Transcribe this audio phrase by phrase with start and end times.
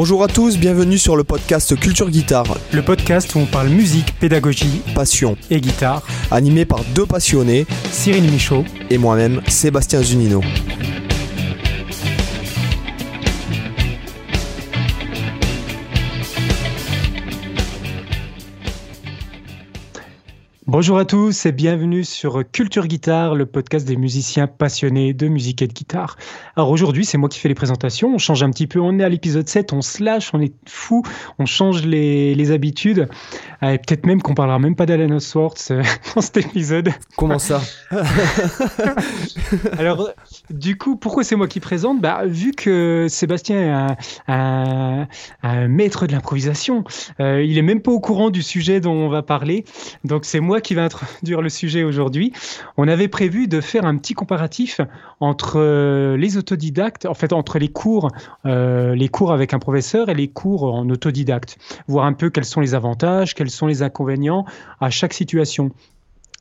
[0.00, 2.56] Bonjour à tous, bienvenue sur le podcast Culture Guitare.
[2.72, 6.06] Le podcast où on parle musique, pédagogie, passion et guitare.
[6.30, 10.40] Animé par deux passionnés, Cyril Michaud et moi-même, Sébastien Zunino.
[20.70, 25.62] Bonjour à tous et bienvenue sur Culture Guitare, le podcast des musiciens passionnés de musique
[25.62, 26.18] et de guitare.
[26.56, 28.12] Alors aujourd'hui, c'est moi qui fais les présentations.
[28.12, 28.78] On change un petit peu.
[28.78, 31.02] On est à l'épisode 7, on se lâche, on est fou,
[31.38, 33.08] on change les, habitudes.
[33.62, 35.80] Euh, et peut-être même qu'on parlera même pas d'Alan Swartz euh,
[36.14, 36.90] dans cet épisode.
[37.16, 37.62] Comment ça?
[39.78, 40.10] Alors,
[40.50, 42.02] du coup, pourquoi c'est moi qui présente?
[42.02, 45.08] Bah, Vu que Sébastien est un,
[45.66, 46.84] maître de l'improvisation,
[47.20, 49.64] euh, il est même pas au courant du sujet dont on va parler.
[50.04, 52.32] Donc c'est moi qui va introduire le sujet aujourd'hui.
[52.76, 54.80] On avait prévu de faire un petit comparatif
[55.20, 58.10] entre euh, les autodidactes, en fait entre les cours,
[58.46, 62.44] euh, les cours avec un professeur et les cours en autodidacte, voir un peu quels
[62.44, 64.44] sont les avantages, quels sont les inconvénients
[64.80, 65.70] à chaque situation.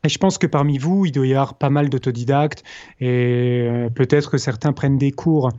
[0.04, 2.64] Et je pense que parmi vous, il doit y avoir pas mal d'autodidactes
[3.00, 5.52] et euh, peut-être que certains prennent des cours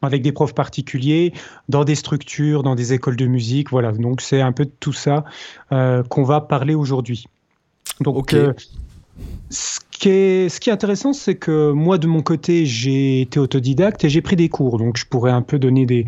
[0.00, 1.32] avec des profs particuliers,
[1.68, 3.70] dans des structures, dans des écoles de musique.
[3.70, 5.24] Voilà, donc c'est un peu de tout ça
[5.70, 7.26] qu'on va parler aujourd'hui.
[8.00, 8.52] Donc, euh,
[9.50, 13.40] ce, qui est, ce qui est intéressant, c'est que moi, de mon côté, j'ai été
[13.40, 14.78] autodidacte et j'ai pris des cours.
[14.78, 16.06] Donc, je pourrais un peu donner des,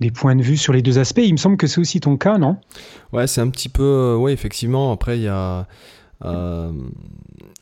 [0.00, 1.22] des points de vue sur les deux aspects.
[1.24, 2.56] Il me semble que c'est aussi ton cas, non?
[3.12, 3.82] Ouais, c'est un petit peu.
[3.82, 4.92] Euh, oui, effectivement.
[4.92, 5.66] Après, il y a.
[6.24, 6.72] Euh,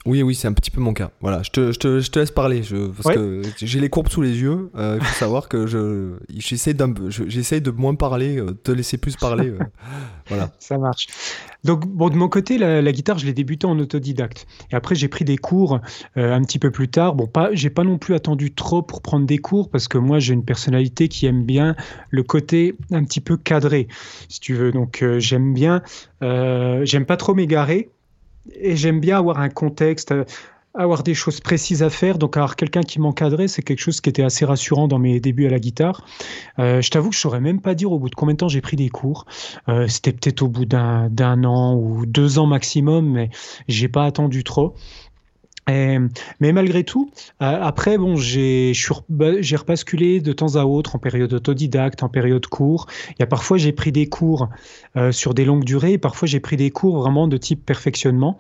[0.06, 1.10] oui, oui, c'est un petit peu mon cas.
[1.20, 4.08] Voilà, je te, je te, je te laisse parler, je, parce que j'ai les courbes
[4.08, 4.70] sous les yeux.
[4.74, 6.74] Euh, il faut savoir que je, j'essaie,
[7.26, 9.52] j'essaie de moins parler, euh, te laisser plus parler.
[10.28, 10.52] voilà.
[10.58, 11.06] Ça marche.
[11.64, 14.46] Donc, bon, de mon côté, la, guitare, je l'ai débuté en autodidacte.
[14.72, 15.80] Et après, j'ai pris des cours
[16.16, 17.14] un petit peu plus tard.
[17.14, 20.18] Bon, pas, j'ai pas non plus attendu trop pour prendre des cours, parce que moi,
[20.18, 21.76] j'ai une personnalité qui aime bien
[22.08, 23.86] le côté un petit peu cadré,
[24.30, 24.72] si tu veux.
[24.72, 25.82] Donc, j'aime bien,
[26.22, 27.90] j'aime pas trop m'égarer
[28.54, 30.24] et j'aime bien avoir un contexte, euh,
[30.74, 32.18] avoir des choses précises à faire.
[32.18, 35.46] Donc, avoir quelqu'un qui m'encadrait, c'est quelque chose qui était assez rassurant dans mes débuts
[35.46, 36.04] à la guitare.
[36.58, 38.48] Euh, je t'avoue que je saurais même pas dire au bout de combien de temps
[38.48, 39.26] j'ai pris des cours.
[39.68, 43.30] Euh, c'était peut-être au bout d'un an ou deux ans maximum, mais
[43.68, 44.74] j'ai pas attendu trop.
[46.40, 48.72] Mais malgré tout, après, bon, j'ai
[49.56, 52.86] repasculé de temps à autre en période autodidacte, en période cours.
[53.10, 54.48] Il y a parfois j'ai pris des cours
[55.10, 58.38] sur des longues durées, parfois j'ai pris des cours vraiment de type perfectionnement.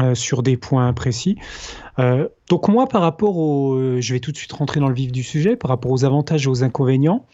[0.00, 1.36] Euh, sur des points précis.
[1.98, 4.94] Euh, donc moi, par rapport au, euh, je vais tout de suite rentrer dans le
[4.94, 7.26] vif du sujet, par rapport aux avantages et aux inconvénients,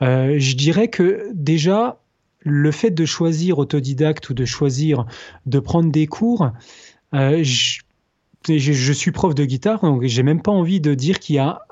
[0.00, 2.00] je dirais que déjà,
[2.40, 5.06] le fait de choisir autodidacte ou de choisir
[5.46, 6.50] de prendre des cours,
[7.12, 7.80] je,
[8.48, 11.62] je, suis prof de guitare, donc j'ai même pas envie de dire qu'il y a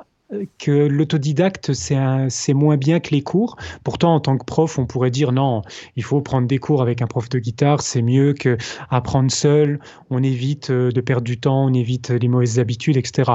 [0.59, 3.56] que l'autodidacte, c'est moins bien que les cours.
[3.83, 5.62] Pourtant, en tant que prof, on pourrait dire non,
[5.97, 8.59] il faut prendre des cours avec un prof de guitare, c'est mieux que
[8.91, 9.81] apprendre seul,
[10.11, 13.33] on évite euh, de perdre du temps, on évite les mauvaises habitudes, etc.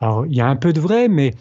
[0.00, 1.34] Alors, il y a un peu de vrai, mais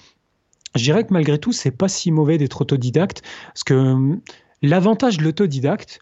[0.76, 4.22] je dirais que malgré tout, c'est pas si mauvais d'être autodidacte, parce que hum,
[4.62, 6.00] l'avantage de l'autodidacte,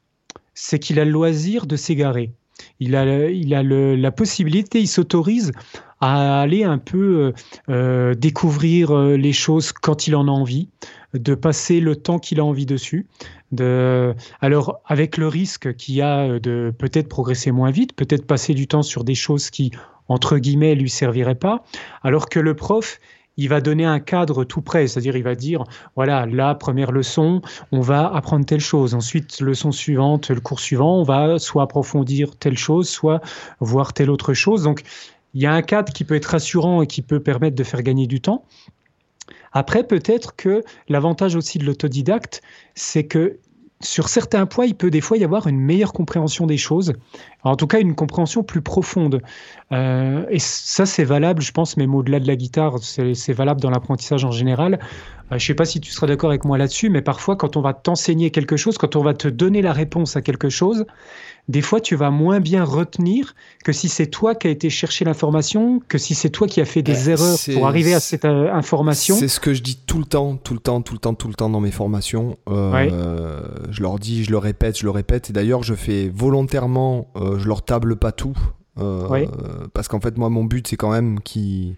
[0.53, 2.31] c'est qu'il a le loisir de s'égarer.
[2.79, 5.51] Il a, il a la possibilité, il s'autorise
[5.99, 7.31] à aller un peu euh,
[7.69, 10.69] euh, découvrir euh, les choses quand il en a envie,
[11.13, 13.07] de passer le temps qu'il a envie dessus.
[13.51, 14.13] De...
[14.41, 18.67] Alors, avec le risque qu'il y a de peut-être progresser moins vite, peut-être passer du
[18.67, 19.71] temps sur des choses qui,
[20.07, 21.63] entre guillemets, lui serviraient pas,
[22.03, 22.99] alors que le prof,
[23.37, 25.63] il va donner un cadre tout près, c'est-à-dire il va dire,
[25.95, 28.93] voilà, la première leçon, on va apprendre telle chose.
[28.93, 33.21] Ensuite, leçon suivante, le cours suivant, on va soit approfondir telle chose, soit
[33.59, 34.63] voir telle autre chose.
[34.63, 34.81] Donc,
[35.33, 37.83] il y a un cadre qui peut être rassurant et qui peut permettre de faire
[37.83, 38.43] gagner du temps.
[39.51, 42.41] Après, peut-être que l'avantage aussi de l'autodidacte,
[42.75, 43.39] c'est que
[43.79, 46.93] sur certains points, il peut des fois y avoir une meilleure compréhension des choses,
[47.43, 49.21] en tout cas une compréhension plus profonde.
[49.71, 53.69] Euh, et ça, c'est valable, je pense, même au-delà de la guitare, c'est valable dans
[53.69, 54.73] l'apprentissage en général.
[54.73, 54.79] Euh,
[55.31, 57.61] je ne sais pas si tu seras d'accord avec moi là-dessus, mais parfois, quand on
[57.61, 60.85] va t'enseigner quelque chose, quand on va te donner la réponse à quelque chose,
[61.47, 63.33] des fois, tu vas moins bien retenir
[63.63, 66.65] que si c'est toi qui as été chercher l'information, que si c'est toi qui as
[66.65, 69.15] fait des euh, erreurs pour arriver à cette euh, information.
[69.15, 71.29] C'est ce que je dis tout le temps, tout le temps, tout le temps, tout
[71.29, 72.37] le temps dans mes formations.
[72.47, 75.29] Je leur dis, je le répète, je le répète.
[75.29, 78.37] Et d'ailleurs, je fais volontairement, je leur table pas tout.
[78.75, 81.77] Parce qu'en fait, moi, mon but, c'est quand même qu'ils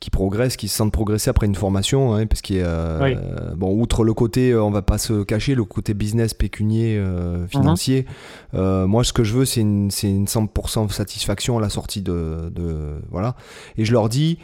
[0.00, 4.04] qui progressent, qui se sentent progresser après une formation, hein, parce qu'il euh, bon, outre
[4.04, 8.06] le côté, euh, on va pas se cacher, le côté business pécunier euh, financier.
[8.52, 8.84] Mhm.
[8.84, 12.50] moi, ce que je veux, c'est une, c'est une 100% satisfaction à la sortie de,
[12.54, 13.36] de, voilà.
[13.76, 14.38] Et je leur dis,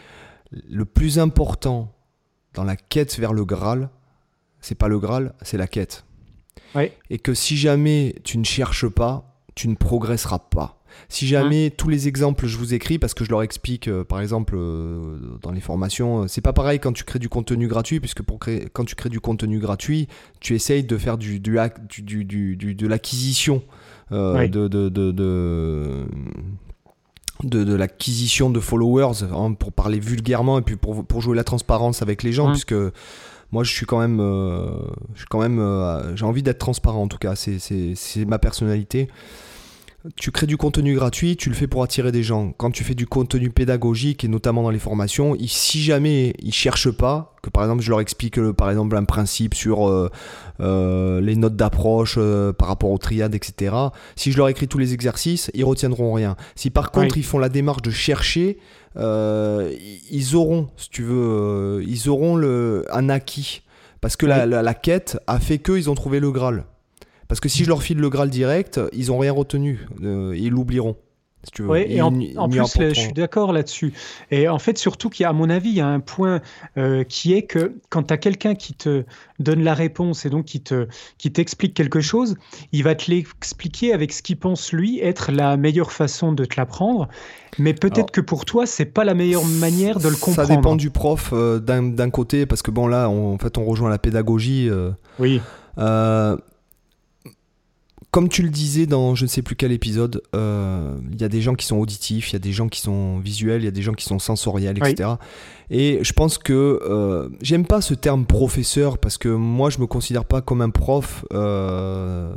[0.68, 1.92] le plus important
[2.54, 3.90] dans la quête vers le Graal,
[4.60, 6.04] c'est pas le Graal, c'est la quête.
[7.10, 10.80] Et que si jamais tu ne cherches pas, tu ne progresseras pas.
[11.08, 14.04] Si jamais hein tous les exemples je vous écris, parce que je leur explique, euh,
[14.04, 17.68] par exemple, euh, dans les formations, euh, c'est pas pareil quand tu crées du contenu
[17.68, 20.08] gratuit, puisque pour créer, quand tu crées du contenu gratuit,
[20.40, 21.58] tu essayes de faire du, du,
[21.88, 22.24] du,
[22.56, 23.62] du de l'acquisition
[24.10, 26.06] de, de, de,
[27.44, 32.02] de, l'acquisition de followers, hein, pour parler vulgairement et puis pour, pour, jouer la transparence
[32.02, 32.74] avec les gens, hein puisque
[33.52, 34.18] moi je suis quand même,
[35.14, 39.08] je suis quand même j'ai envie d'être transparent en tout cas, c'est ma personnalité
[40.16, 42.52] tu crées du contenu gratuit, tu le fais pour attirer des gens.
[42.56, 46.90] Quand tu fais du contenu pédagogique et notamment dans les formations, si jamais ils cherchent
[46.90, 50.10] pas, que par exemple je leur explique euh, par exemple un principe sur euh,
[50.60, 52.18] euh, les notes d'approche
[52.56, 53.74] par rapport aux triades, etc.
[54.16, 56.36] Si je leur écris tous les exercices, ils retiendront rien.
[56.54, 58.58] Si par contre ils font la démarche de chercher,
[58.96, 63.62] ils auront, si tu veux, ils auront le, un acquis.
[64.00, 66.64] Parce que la, la, quête a fait qu'ils ont trouvé le Graal.
[67.28, 69.86] Parce que si je leur file le Graal direct, ils n'ont rien retenu.
[70.02, 70.96] Euh, ils l'oublieront.
[71.44, 71.90] Si tu veux.
[71.90, 73.94] et en, plus, je suis d'accord là-dessus.
[74.30, 76.40] Et en fait, surtout qu'il y a, à mon avis, il y a un point
[76.76, 79.04] euh, qui est que quand tu as quelqu'un qui te
[79.38, 82.36] donne la réponse et donc qui te qui t'explique quelque chose,
[82.72, 86.56] il va te l'expliquer avec ce qu'il pense lui être la meilleure façon de te
[86.58, 87.08] l'apprendre.
[87.58, 90.48] Mais peut-être que pour toi, c'est pas la meilleure manière de le comprendre.
[90.48, 93.88] Ça dépend du prof euh, d'un côté, parce que bon là, en fait, on rejoint
[93.88, 94.68] la pédagogie.
[95.18, 95.40] oui
[98.10, 101.28] comme tu le disais dans je ne sais plus quel épisode, euh, il y a
[101.28, 103.68] des gens qui sont auditifs, il y a des gens qui sont visuels, il y
[103.68, 105.10] a des gens qui sont sensoriels, etc.
[105.70, 109.86] Et je pense que euh, j'aime pas ce terme professeur parce que moi je me
[109.86, 111.24] considère pas comme un prof.
[111.32, 112.34] Euh,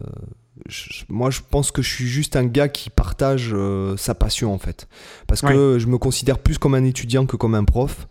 [1.09, 3.55] moi je pense que je suis juste un gars qui partage
[3.97, 4.87] sa passion en fait.
[5.27, 8.07] Parce que je me considère plus comme un étudiant que comme un prof.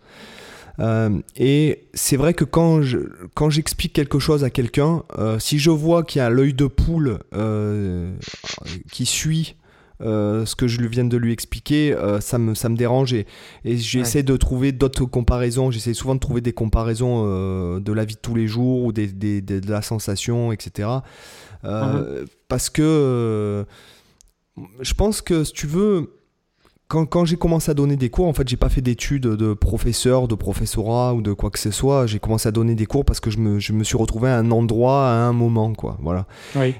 [0.79, 2.97] Euh, et c'est vrai que quand je,
[3.35, 6.65] quand j'explique quelque chose à quelqu'un, euh, si je vois qu'il y a l'œil de
[6.65, 8.13] poule euh,
[8.91, 9.55] qui suit
[9.99, 13.25] ce que je viens de lui expliquer, ça, me, ça me dérange et,
[13.63, 15.71] et j'essaie de trouver d'autres comparaisons.
[15.71, 19.07] J'essaie souvent de trouver des comparaisons de la vie de tous les jours ou des,
[19.07, 20.89] des, de la sensation, etc.
[21.63, 22.25] Mhm.
[22.49, 23.65] Parce que
[24.81, 26.11] je pense que si tu veux
[26.87, 30.27] quand, j'ai commencé à donner des cours, en fait, j'ai pas fait d'études de professeur,
[30.27, 32.05] de professorat ou de quoi que ce soit.
[32.05, 34.37] J'ai commencé à donner des cours parce que je me, je me, suis retrouvé à
[34.37, 35.97] un endroit, à un moment, quoi.
[36.01, 36.27] Voilà.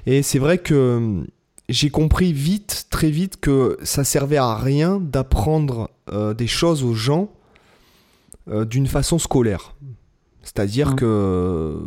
[0.06, 1.26] Et c'est vrai que hum,
[1.68, 6.94] j'ai compris vite, très vite, que ça servait à rien d'apprendre euh, des choses aux
[6.94, 7.30] gens
[8.48, 9.74] euh, d'une façon scolaire.
[10.42, 10.96] C'est-à-dire mmh.
[10.96, 11.78] que euh,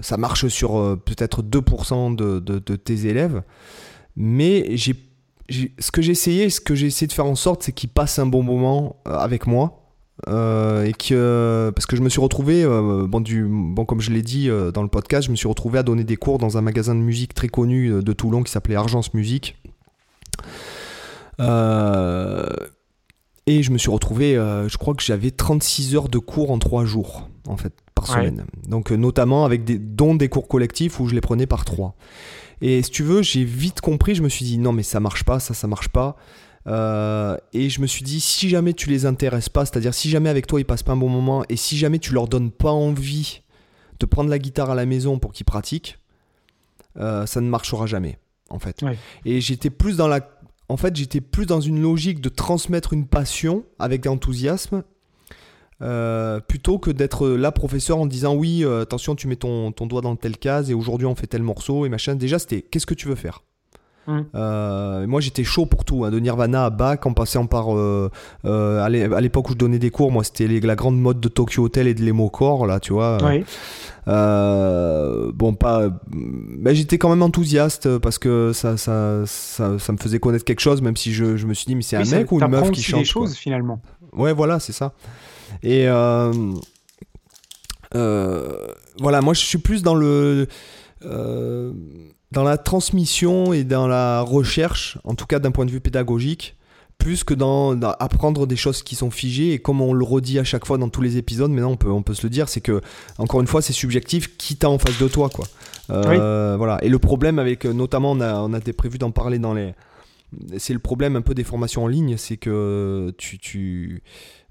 [0.00, 3.42] ça marche sur peut-être 2% de, de, de, tes élèves,
[4.16, 4.94] mais j'ai
[5.50, 8.18] ce que j'ai essayé, ce que j'ai essayé de faire en sorte, c'est qu'ils passent
[8.18, 9.76] un bon moment euh, avec moi.
[10.28, 14.10] Euh, et que parce que je me suis retrouvé euh, bon, du, bon comme je
[14.10, 16.60] l'ai dit dans le podcast je me suis retrouvé à donner des cours dans un
[16.60, 19.56] magasin de musique très connu de Toulon qui s'appelait Argence Musique.
[23.46, 26.84] Et je me suis retrouvé je crois que j'avais 36 heures de cours en 3
[26.84, 28.44] jours en fait par semaine.
[28.68, 31.96] Donc notamment avec des dont des cours collectifs où je les prenais par 3
[32.60, 35.24] et si tu veux, j'ai vite compris, je me suis dit non mais ça marche
[35.24, 36.16] pas, ça ça marche pas.
[36.66, 40.28] Euh, et je me suis dit si jamais tu les intéresses pas, c'est-à-dire si jamais
[40.28, 42.70] avec toi ils passent pas un bon moment et si jamais tu leur donnes pas
[42.70, 43.42] envie
[43.98, 45.98] de prendre la guitare à la maison pour qu'ils pratiquent,
[46.98, 48.18] euh, ça ne marchera jamais
[48.50, 48.84] en fait.
[49.24, 50.20] Et j'étais plus dans la
[50.68, 54.84] en fait, j'étais plus dans une logique de transmettre une passion avec enthousiasme
[55.82, 59.86] euh, plutôt que d'être là professeur en disant oui, euh, attention, tu mets ton, ton,
[59.86, 62.14] doigt dans telle case et aujourd'hui on fait tel morceau et machin.
[62.14, 63.42] Déjà, c'était qu'est-ce que tu veux faire?
[64.06, 64.24] Hum.
[64.34, 67.68] euh, moi j'étais chaud pour tout, hein, de Nirvana à Bach en passant par.
[68.44, 71.86] à l'époque où je donnais des cours, moi c'était la grande mode de Tokyo Hotel
[71.86, 73.18] et de l'Emocore, là, tu vois.
[74.06, 75.88] bon, pas.
[76.12, 80.60] Mais j'étais quand même enthousiaste parce que ça ça, ça, ça, me faisait connaître quelque
[80.60, 82.70] chose, même si je, je me suis dit, mais c'est un mec ou une meuf
[82.70, 83.00] qui chante.
[83.00, 83.80] des choses finalement.
[84.12, 84.92] Ouais, voilà, c'est ça.
[85.62, 86.32] Et euh,
[87.94, 88.66] euh,
[88.98, 90.46] voilà, moi je suis plus dans le
[91.04, 91.72] euh,
[92.30, 96.56] dans la transmission et dans la recherche, en tout cas d'un point de vue pédagogique,
[96.98, 99.54] plus que dans, apprendre des choses qui sont figées.
[99.54, 101.90] Et comme on le redit à chaque fois dans tous les épisodes, maintenant on peut,
[101.90, 102.80] on peut se le dire, c'est que,
[103.18, 105.28] encore une fois, c'est subjectif qui t'a en face de toi.
[105.28, 105.46] Quoi.
[105.88, 106.78] Voilà.
[106.82, 109.74] Et le problème avec, notamment, on a, on a prévu d'en parler dans les.
[110.58, 114.04] C'est le problème un peu des formations en ligne, c'est que tu, tu,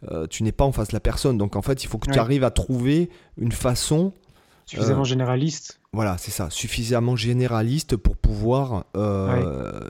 [0.08, 1.38] euh, tu n'es pas en face de la personne.
[1.38, 4.14] Donc en fait, il faut que tu arrives à trouver une façon
[4.66, 5.80] suffisamment euh, généraliste.
[5.92, 8.86] Voilà, c'est ça, suffisamment généraliste pour pouvoir.
[8.96, 9.82] Euh,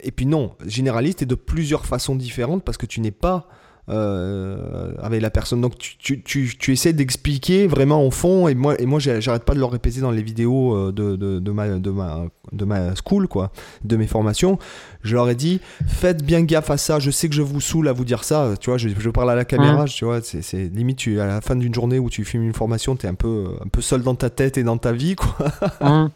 [0.00, 3.48] et puis non, généraliste et de plusieurs façons différentes parce que tu n'es pas
[3.90, 5.60] euh, avec la personne.
[5.60, 9.44] Donc tu, tu, tu, tu essaies d'expliquer vraiment au fond, et moi, et moi j'arrête
[9.44, 12.22] pas de le répéter dans les vidéos euh, de, de, de, ma, de, ma,
[12.52, 13.52] de ma school, quoi,
[13.84, 14.58] de mes formations.
[15.02, 17.88] Je leur ai dit, faites bien gaffe à ça, je sais que je vous saoule
[17.88, 20.74] à vous dire ça, tu vois, je, je parle à la caméra, tu vois, c'est
[20.74, 23.14] limite, tu, à la fin d'une journée où tu filmes une formation, tu es un
[23.14, 25.36] peu, un peu seul dans ta tête et dans ta vie, quoi.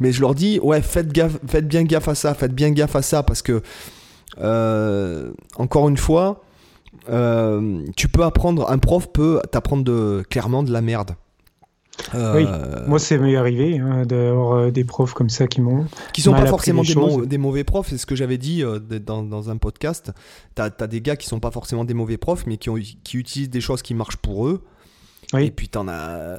[0.00, 2.96] Mais je leur dis, ouais, faites, gaffe, faites bien gaffe à ça, faites bien gaffe
[2.96, 3.62] à ça, parce que,
[4.40, 6.42] euh, encore une fois,
[7.08, 11.12] euh, tu peux apprendre, un prof peut t'apprendre de, clairement de la merde.
[12.14, 12.46] Euh, oui,
[12.86, 15.86] moi c'est m'est arrivé hein, d'avoir euh, des profs comme ça qui m'ont.
[16.12, 18.62] Qui sont pas forcément des, des, mauvais profs, c'est ce que j'avais dit
[19.04, 20.12] dans, dans, un podcast.
[20.54, 23.16] T'as as des gars qui sont pas forcément des mauvais profs, mais qui, ont, qui
[23.16, 24.64] utilisent des choses qui marchent pour eux.
[25.34, 25.46] Oui.
[25.46, 26.38] Et puis t'en as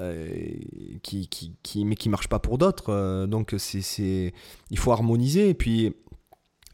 [1.04, 3.26] qui, qui, qui, mais qui marchent pas pour d'autres.
[3.26, 4.34] donc c'est
[4.72, 5.50] il faut harmoniser.
[5.50, 5.94] Et puis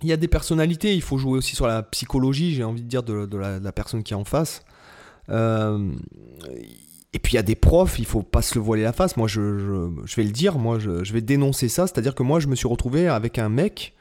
[0.04, 2.88] il y a des personnalités, il faut jouer aussi sur la psychologie, j'ai envie de
[2.88, 4.64] dire, de, la, personne qui est en face.
[5.30, 5.92] Euh,
[7.14, 9.16] et puis il y a des profs, il faut pas se le voiler la face.
[9.16, 11.88] Moi, je, vais le dire, moi, je, vais dénoncer ça.
[11.88, 13.94] C'est-à-dire que moi, je me suis retrouvé avec un mec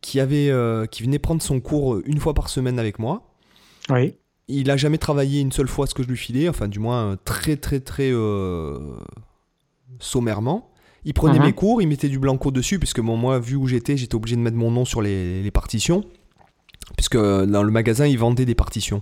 [0.00, 3.34] qui, avait, euh, qui venait prendre son cours une fois par semaine avec moi.
[3.90, 4.14] Oui.
[4.48, 7.18] Il a jamais travaillé une seule fois ce que je lui filais, enfin, du moins,
[7.26, 8.96] très, très, très euh,
[9.98, 10.70] sommairement.
[11.08, 11.52] Il prenait mes mhm.
[11.54, 14.58] cours, il mettait du blanco dessus, puisque moi, vu où j'étais, j'étais obligé de mettre
[14.58, 16.04] mon nom sur les, partitions.
[16.98, 19.00] Puisque dans le magasin, ils vendaient des partitions.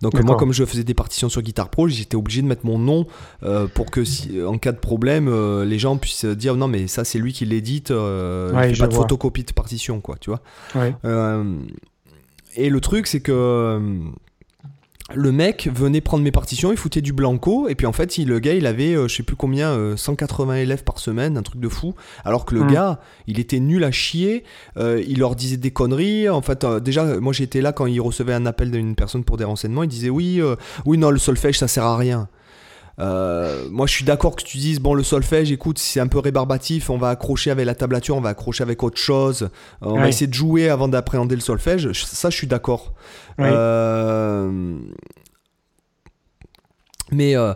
[0.00, 2.78] Donc moi, comme je faisais des partitions sur Guitar Pro, j'étais obligé de mettre mon
[2.78, 3.06] nom
[3.42, 6.86] euh, pour que, si, en cas de problème, euh, les gens puissent dire non, mais
[6.86, 7.90] ça, c'est lui qui l'édite.
[7.90, 10.40] Euh, ouais, pas de photocopie de partition, quoi, tu vois.
[12.56, 13.78] et le truc, c'est que
[15.14, 18.28] le mec venait prendre mes partitions, il foutait du blanco, et puis en fait, il,
[18.28, 21.42] le gars, il avait, euh, je sais plus combien, 180 euh, élèves par semaine, un
[21.42, 21.94] truc de fou.
[22.24, 22.72] Alors que le hmm.
[22.72, 24.44] gars, il était nul à chier,
[24.76, 26.28] euh, il leur disait des conneries.
[26.28, 29.44] En fait, déjà, moi j'étais là quand il recevait un appel d'une personne pour des
[29.44, 30.40] renseignements, il disait oui,
[30.86, 32.28] oui, non, le solfège, ça sert à rien.
[32.98, 36.18] Euh, moi, je suis d'accord que tu dises bon, le solfège, écoute, c'est un peu
[36.18, 40.08] rébarbatif, on va accrocher avec la tablature, on va accrocher avec autre chose, on va
[40.08, 41.92] essayer de jouer avant d'appréhender le solfège.
[41.92, 42.92] Ça, je suis d'accord.
[43.40, 44.78] Euh,
[47.10, 47.54] mais euh,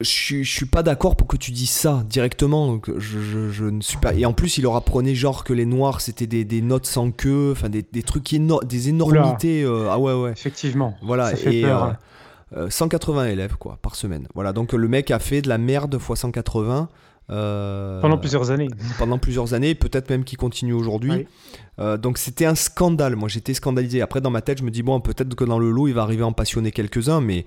[0.00, 2.68] je, je suis pas d'accord pour que tu dises ça directement.
[2.68, 4.14] Donc je, ne suis pas.
[4.14, 7.50] Et en plus, il leur apprenait genre que les noirs c'était des, notes sans queue,
[7.52, 8.32] enfin des, trucs
[8.64, 9.66] des énormités.
[9.90, 10.30] ah ouais ouais.
[10.30, 10.94] Effectivement.
[11.02, 11.30] Voilà.
[11.30, 11.96] Ça fait peur.
[12.68, 14.26] 180 euh, élèves quoi par semaine.
[14.34, 16.88] Voilà, donc le mec a fait de la merde x 180.
[17.30, 18.68] Euh, pendant plusieurs années.
[18.98, 21.26] Pendant plusieurs années, peut-être même qu'il continue aujourd'hui.
[21.78, 23.16] Euh, donc c'était un scandale.
[23.16, 24.00] Moi j'étais scandalisé.
[24.00, 26.00] Après dans ma tête, je me dis bon, peut-être que dans le lot il va
[26.02, 27.44] arriver à en passionner quelques-uns, mais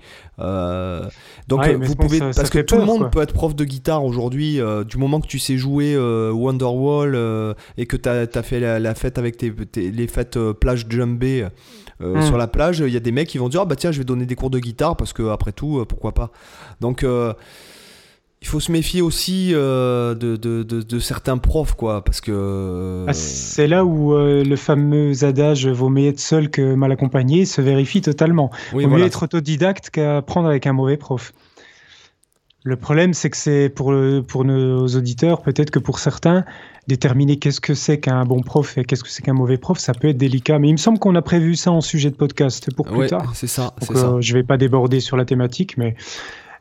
[1.48, 4.60] donc vous pouvez parce que tout le monde peut être prof de guitare aujourd'hui.
[4.86, 9.36] du moment que tu sais jouer Wonderwall et que tu as, fait la, fête avec
[9.36, 11.48] tes, les fêtes plage jumbé
[12.02, 12.22] euh, hmm.
[12.22, 13.98] Sur la plage, il y a des mecs qui vont dire ah bah tiens, je
[13.98, 16.30] vais donner des cours de guitare parce que après tout, euh, pourquoi pas.
[16.80, 17.32] Donc euh,
[18.40, 23.04] il faut se méfier aussi de, de, de, certains profs, quoi, parce que...
[23.06, 27.60] Ah, c'est là où le fameux adage «vaut mieux être seul que mal accompagné» se
[27.60, 28.50] vérifie totalement.
[28.72, 31.32] Oui, vaut mieux être autodidacte qu'apprendre avec un mauvais prof.
[32.64, 33.92] Le problème, c'est que c'est pour,
[34.28, 36.44] pour nos auditeurs, peut-être que pour certains,
[36.88, 39.94] déterminer qu'est-ce que c'est qu'un bon prof et qu'est-ce que c'est qu'un mauvais prof, ça
[39.94, 40.58] peut être délicat.
[40.58, 43.32] Mais il me semble qu'on a prévu ça en sujet de podcast pour plus tard.
[43.34, 43.74] C'est ça.
[43.80, 45.94] Donc, euh, je vais pas déborder sur la thématique, mais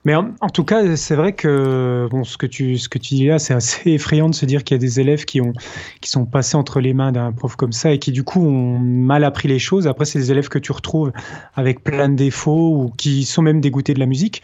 [0.04, 3.28] mais en, tout cas, c'est vrai que bon, ce que tu ce que tu dis
[3.28, 5.54] là, c'est assez effrayant de se dire qu'il y a des élèves qui ont
[6.02, 8.80] qui sont passés entre les mains d'un prof comme ça et qui du coup ont
[8.80, 9.88] mal appris les choses.
[9.88, 11.12] Après, c'est des élèves que tu retrouves
[11.54, 14.42] avec plein de défauts ou qui sont même dégoûtés de la musique.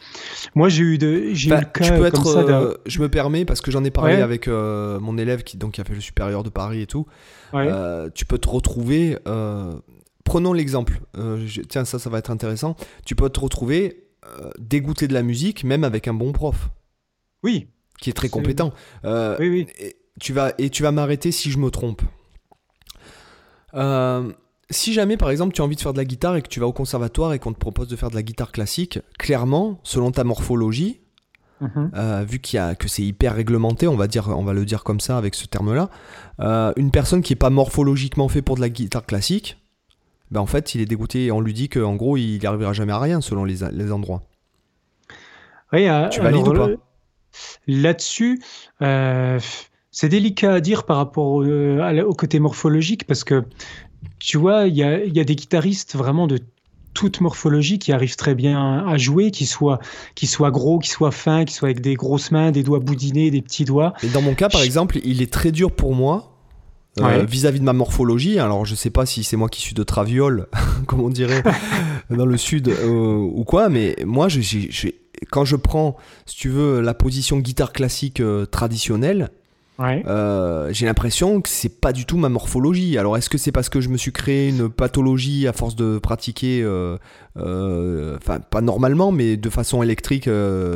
[0.54, 2.40] Moi, j'ai eu de j'ai eu bah, le cas comme ça.
[2.40, 5.74] Euh, je me permets parce que j'en ai parlé avec euh, mon élève qui donc
[5.74, 7.08] qui a fait le supérieur de Paris et tout.
[7.56, 9.18] Euh, tu peux te retrouver.
[10.24, 11.00] prenons l'exemple.
[11.68, 12.76] tiens, ça, ça va être intéressant.
[13.06, 16.70] Tu peux te retrouver euh, dégoûté de la musique, même avec un bon prof.
[17.44, 17.68] Oui.
[18.00, 18.74] Qui est très compétent.
[19.06, 19.68] Euh, oui, oui.
[19.80, 22.02] Et tu vas, et tu vas m'arrêter si je me trompe.
[23.74, 24.32] Euh,
[24.70, 26.60] si jamais, par exemple, tu as envie de faire de la guitare et que tu
[26.60, 30.12] vas au conservatoire et qu'on te propose de faire de la guitare classique, clairement, selon
[30.12, 31.00] ta morphologie,
[31.62, 31.92] mhm.
[32.28, 35.00] vu qu'il a, que c'est hyper réglementé, on va, dire, on va le dire comme
[35.00, 35.90] ça avec ce terme-là,
[36.76, 39.58] une personne qui n'est pas morphologiquement fait pour de la guitare classique,
[40.32, 42.94] ben en fait, il est dégoûté et on lui dit qu'en gros, il n'arrivera jamais
[42.94, 44.24] à rien selon les, les endroits.
[45.74, 46.70] Oui, euh, tu valides ou pas?
[47.68, 48.42] Là-dessus,
[48.82, 49.40] euh,
[49.92, 53.44] c'est délicat à dire par rapport au, côté morphologique parce que
[54.20, 56.40] tu vois, il y a, y a, des guitaristes vraiment de
[56.94, 59.80] toute morphologie qui arrivent très bien à jouer, qui soient,
[60.16, 63.30] qui soient gros, qui soient fins, qui soient avec des grosses mains, des doigts boudinés,
[63.30, 63.94] des petits doigts.
[64.02, 66.37] Et dans mon cas, par exemple, il est très dur pour moi
[67.28, 68.40] vis-à-vis de ma morphologie.
[68.40, 70.48] Alors, je sais pas si c'est moi qui suis de traviole,
[70.88, 71.44] comme on dirait
[72.10, 74.40] dans le sud ou quoi, mais moi, je,
[75.32, 79.32] quand je prends, si tu veux, la position guitare classique traditionnelle,
[79.80, 82.98] euh, j'ai l'impression que c'est pas du tout ma morphologie.
[82.98, 86.00] Alors est-ce que c'est parce que je me suis créé une pathologie à force de
[86.00, 86.98] pratiquer euh,
[87.38, 90.30] euh, enfin pas normalement, mais de façon électrique,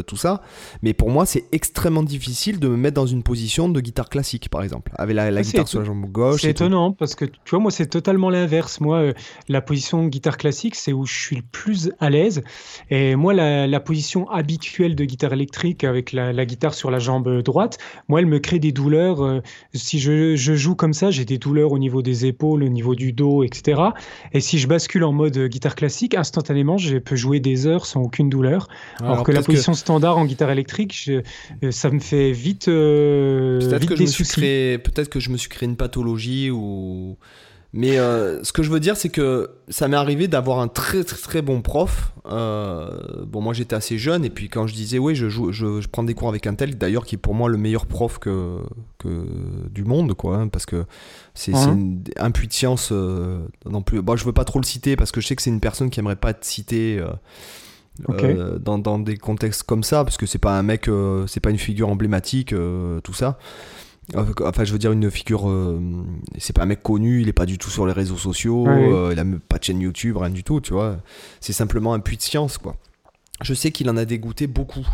[0.08, 0.42] tout ça.
[0.84, 4.50] Mais pour moi, c'est extrêmement difficile de me mettre dans une position de guitare classique,
[4.50, 6.42] par exemple, avec la, ah, guitare sur la jambe gauche.
[6.42, 8.80] C'est étonnant parce que tu vois, moi, c'est totalement l'inverse.
[8.80, 9.14] Moi,
[9.50, 12.44] la position guitare classique, c'est où je suis le plus à l'aise.
[12.90, 17.80] Et moi, la, position habituelle de guitare électrique avec la, guitare sur la jambe droite,
[18.08, 18.91] moi, elle me crée des douleurs.
[19.74, 22.96] Si je, je, joue comme ça, j'ai des douleurs au niveau des épaules, au niveau
[22.96, 23.82] du dos, etc.
[24.34, 28.02] Et si je bascule en mode guitare classique, instantanément, je peux jouer des heures sans
[28.02, 28.68] aucune douleur.
[29.00, 33.94] Alors, que la position standard en guitare électrique, euh, ça me fait vite, euh, que
[33.94, 34.42] des soucis.
[34.42, 37.18] Peut-être que je me suis créé une pathologie ou.
[37.74, 41.06] Mais euh, ce que je veux dire, c'est que ça m'est arrivé d'avoir un très,
[41.06, 42.12] très très bon prof.
[42.26, 46.04] bon, moi j'étais assez jeune, et puis quand je disais, oui, je, joue, je, prends
[46.04, 48.58] des cours avec un tel, d'ailleurs, qui est pour moi le meilleur prof que,
[48.98, 49.26] que
[49.70, 50.86] du monde, quoi, hein, parce que
[51.34, 51.54] c'est
[52.18, 54.02] un puits de science euh, non plus.
[54.02, 55.90] Bon, je veux pas trop le citer parce que je sais que c'est une personne
[55.90, 57.08] qui aimerait pas être citée euh,
[58.10, 60.90] euh, dans, dans, des contextes comme ça parce que c'est pas un mec,
[61.28, 62.54] c'est pas une figure emblématique,
[63.04, 63.38] tout ça.
[64.16, 65.52] Enfin, je veux dire une figure.
[66.38, 68.66] c'est pas un mec connu, il est pas du tout sur les réseaux sociaux,
[69.12, 70.98] il a pas de chaîne YouTube, rien du tout, tu vois.
[71.40, 72.76] C'est simplement un puits de science, quoi.
[73.42, 74.88] Je sais qu'il en a dégoûté beaucoup.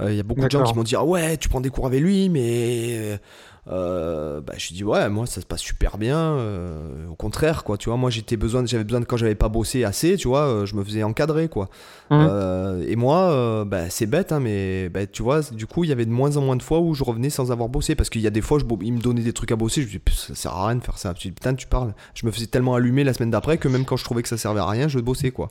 [0.00, 1.86] Il y a beaucoup de gens qui m'ont dit ah ouais, tu prends des cours
[1.86, 3.18] avec lui, mais
[3.66, 7.78] euh, bah, je dis ouais moi ça se passe super bien euh, au contraire quoi
[7.78, 7.96] tu vois.
[7.96, 10.74] Moi j'étais besoin j'avais besoin de quand j'avais pas bossé assez tu vois euh, je
[10.74, 11.68] me faisais encadrer quoi.
[12.10, 12.82] Mmh.
[12.86, 16.04] et moi bah, c'est bête hein, mais bah, tu vois du coup il y avait
[16.04, 18.26] de moins en moins de fois où je revenais sans avoir bossé parce qu'il y
[18.26, 20.34] a des fois je, il me donnait des trucs à bosser je me dis ça
[20.34, 21.94] sert à rien de faire ça putain tu parles.
[22.14, 24.36] Je me faisais tellement allumer la semaine d'après que même quand je trouvais que ça
[24.36, 25.48] servait à rien je bossais quoi.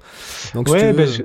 [0.54, 1.24] Donc ouais, bah, je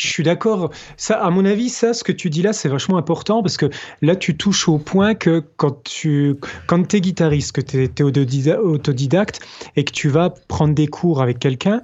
[0.00, 0.70] suis d'accord.
[0.96, 3.70] Ça, à mon avis, ça, ce que tu dis là, c'est vachement important parce que
[4.02, 9.40] là, tu touches au point que quand tu quand es guitariste, que tu es, autodidacte
[9.76, 11.82] et que tu vas prendre des cours avec quelqu'un,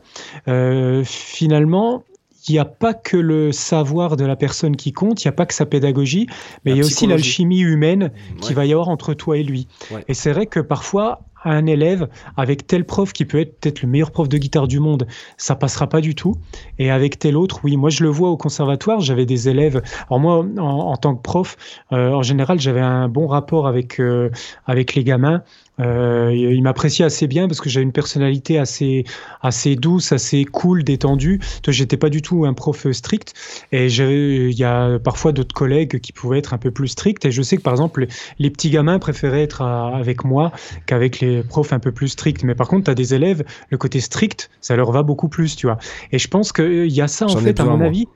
[0.48, 2.04] euh, finalement,
[2.48, 5.32] il n'y a pas que le savoir de la personne qui compte, il n'y a
[5.32, 6.26] pas que sa pédagogie,
[6.64, 9.68] mais il y a aussi l'alchimie humaine qui va y avoir entre toi et lui.
[10.08, 13.88] Et c'est vrai que parfois, un élève avec tel prof qui peut être peut-être le
[13.88, 16.36] meilleur prof de guitare du monde, ça passera pas du tout.
[16.78, 19.82] Et avec tel autre, oui, moi je le vois au conservatoire, j'avais des élèves.
[20.08, 21.56] Alors moi, en, tant que prof,
[21.92, 24.30] euh, en général, j'avais un bon rapport avec euh,
[24.66, 25.42] avec les gamins.
[25.82, 29.04] Euh, il m'appréciait assez bien parce que j'avais une personnalité assez,
[29.40, 31.40] assez douce, assez cool, détendue.
[31.66, 33.34] J'étais pas du tout un prof strict.
[33.72, 37.24] Et il y a parfois d'autres collègues qui pouvaient être un peu plus stricts.
[37.24, 38.06] Et je sais que par exemple,
[38.38, 40.52] les, petits gamins préféraient être avec moi
[40.86, 42.44] qu'avec les profs un peu plus stricts.
[42.44, 45.56] Mais par contre, tu as des élèves, le côté strict, ça leur va beaucoup plus,
[45.56, 45.78] tu vois.
[46.12, 48.06] Et je pense qu'il y a ça, en fait, à mon avis.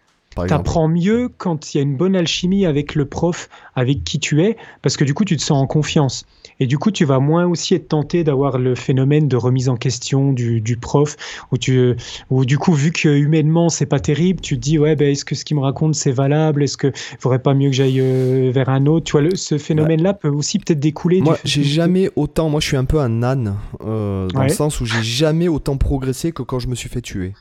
[0.44, 4.42] T'apprends mieux quand il y a une bonne alchimie avec le prof avec qui tu
[4.42, 6.25] es, parce que du coup, tu te sens en confiance.
[6.61, 9.77] Et du coup, tu vas moins aussi être tenté d'avoir le phénomène de remise en
[9.77, 11.16] question du, du prof,
[11.53, 11.94] où, tu,
[12.31, 15.25] où du coup, vu que humainement, c'est pas terrible, tu te dis, ouais, ben, est-ce
[15.25, 16.62] que ce qu'il me raconte, c'est valable?
[16.62, 19.05] Est-ce que faudrait pas mieux que j'aille euh, vers un autre?
[19.05, 21.20] Tu vois, ce phénomène-là peut aussi peut-être découler.
[21.20, 24.81] Moi, j'ai jamais autant, moi, je suis un peu un âne, euh, dans le sens
[24.81, 27.35] où j'ai jamais autant progressé que quand je me suis fait tuer.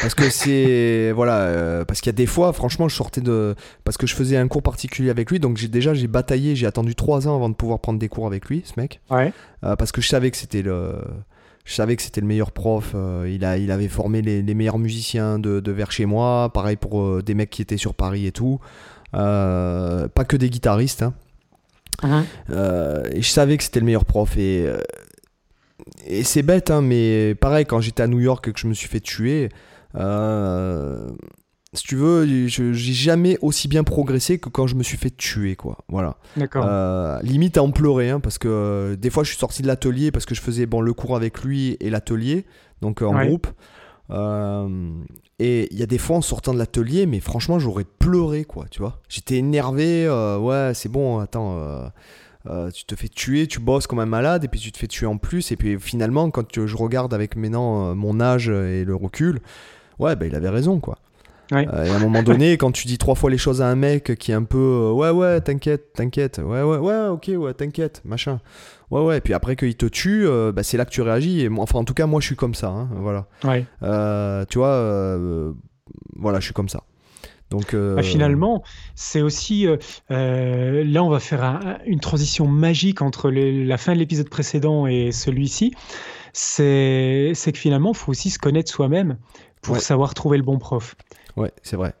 [0.00, 3.54] Parce que c'est voilà, euh, parce qu'il y a des fois, franchement, je sortais de
[3.84, 6.66] parce que je faisais un cours particulier avec lui, donc j'ai déjà j'ai bataillé, j'ai
[6.66, 9.00] attendu trois ans avant de pouvoir prendre des cours avec lui, ce mec.
[9.10, 9.32] Ouais.
[9.64, 10.96] Euh, parce que je savais que c'était le,
[11.64, 12.92] je savais que c'était le meilleur prof.
[12.94, 16.50] Euh, il a, il avait formé les, les meilleurs musiciens de, de, vers chez moi.
[16.52, 18.60] Pareil pour des mecs qui étaient sur Paris et tout.
[19.12, 21.02] pas que des guitaristes.
[21.02, 21.14] Hein.
[22.04, 23.12] Uh-huh.
[23.12, 24.72] et je savais que c'était le meilleur prof et
[26.06, 28.74] et c'est bête, hein, mais pareil, quand j'étais à New York et que je me
[28.74, 29.48] suis fait tuer,
[29.94, 31.10] euh,
[31.74, 35.54] si tu veux, j'ai jamais aussi bien progressé que quand je me suis fait tuer,
[35.54, 35.78] quoi.
[35.88, 36.16] Voilà.
[36.36, 36.64] D'accord.
[36.66, 39.66] Euh, limite à en pleurer, hein, parce que euh, des fois je suis sorti de
[39.66, 42.46] l'atelier parce que je faisais bon, le cours avec lui et l'atelier,
[42.80, 43.48] donc en groupe.
[45.38, 48.64] et il y a des fois en sortant de l'atelier, mais franchement, j'aurais pleuré, quoi,
[48.70, 49.00] tu vois.
[49.08, 50.08] J'étais énervé,
[50.40, 51.90] ouais, c'est bon, attends
[52.48, 54.86] euh, tu te fais tuer, tu bosses comme un malade, et puis tu te fais
[54.86, 55.52] tuer en plus.
[55.52, 59.40] Et puis finalement, quand je regarde avec maintenant euh, mon âge et le recul,
[59.98, 60.98] ouais, bah, il avait raison, quoi.
[61.52, 63.74] Euh, et à un moment donné, quand tu dis trois fois les choses à un
[63.74, 68.02] mec qui est un peu ouais, ouais, t'inquiète, t'inquiète, ouais, ouais, ouais, ok, ouais, t'inquiète,
[68.04, 68.40] machin.
[68.90, 71.40] Ouais, ouais, et puis après qu'il te tue, bah, c'est là que tu réagis.
[71.42, 73.26] Et moi, enfin, en tout cas, moi, je suis comme ça, hein, voilà.
[73.44, 73.64] Ouais.
[74.48, 75.18] tu vois,
[76.16, 76.82] voilà, je suis comme ça.
[77.50, 78.62] Donc bah, finalement,
[78.94, 79.66] c'est aussi
[80.10, 85.74] là on va faire une transition magique entre la fin de l'épisode précédent et celui-ci.
[86.32, 89.16] C'est que finalement, il faut aussi se connaître soi-même
[89.62, 90.94] pour savoir trouver le bon prof.
[91.36, 91.94] Ouais, c'est vrai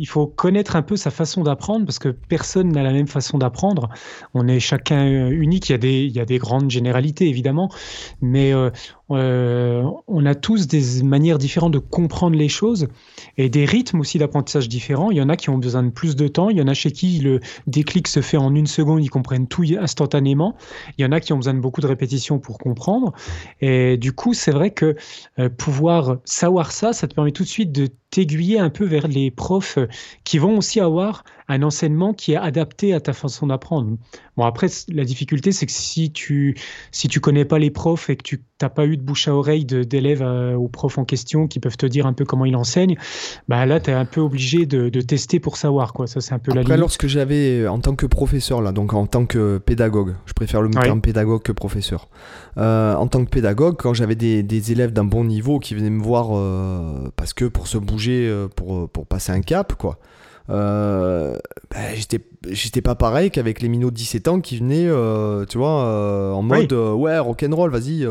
[0.00, 3.36] il faut connaître un peu sa façon d'apprendre parce que personne n'a la même façon
[3.36, 3.90] d'apprendre.
[4.32, 5.68] On est chacun unique.
[5.68, 7.70] Il y a des, il y a des grandes généralités évidemment,
[8.22, 8.70] mais euh,
[9.10, 12.88] euh, on a tous des manières différentes de comprendre les choses
[13.36, 15.10] et des rythmes aussi d'apprentissage différents.
[15.10, 16.74] Il y en a qui ont besoin de plus de temps, il y en a
[16.74, 20.56] chez qui le déclic se fait en une seconde, ils comprennent tout instantanément.
[20.98, 23.12] Il y en a qui ont besoin de beaucoup de répétitions pour comprendre.
[23.60, 24.96] Et du coup, c'est vrai que
[25.38, 29.08] euh, pouvoir savoir ça, ça te permet tout de suite de t'aiguiller un peu vers
[29.08, 29.78] les profs
[30.24, 33.96] qui vont aussi avoir un enseignement qui est adapté à ta façon d'apprendre.
[34.36, 36.56] Bon, après, la difficulté, c'est que si tu
[36.92, 39.34] si tu connais pas les profs et que tu n'as pas eu de bouche à
[39.34, 42.54] oreille d'élèves euh, aux profs en question qui peuvent te dire un peu comment ils
[42.54, 42.96] enseignent,
[43.48, 45.92] bah là, tu es un peu obligé de, de, tester pour savoir.
[45.92, 46.06] Quoi.
[46.06, 46.78] Ça, c'est un peu après, la limite.
[46.78, 50.70] lorsque j'avais, en tant que professeur, là, donc en tant que pédagogue, je préfère le
[50.70, 52.08] terme pédagogue que professeur.
[52.58, 55.90] Euh, en tant que pédagogue, quand j'avais des, des élèves d'un bon niveau qui venaient
[55.90, 59.98] me voir euh, parce que pour se bouger, pour, pour passer un cap, quoi.
[60.50, 61.36] Euh,
[61.70, 65.58] bah, j'étais j'étais pas pareil qu'avec les minots de 17 ans qui venaient euh, tu
[65.58, 68.06] vois euh, en mode ouais rock'n'roll vas-y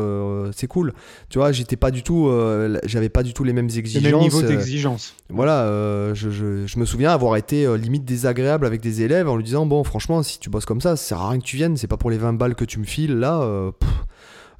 [0.52, 0.94] c'est cool.
[1.28, 2.30] Tu vois j'étais pas du tout
[2.84, 5.66] j'avais pas du tout les mêmes exigences le même niveau d'exigence voilà
[6.14, 9.66] je, je, je, me souviens avoir été limite désagréable avec des élèves en lui disant
[9.66, 11.88] bon franchement si tu bosses comme ça ça sert à rien que tu viennes c'est
[11.88, 13.72] pas pour les 20 balles que tu me files là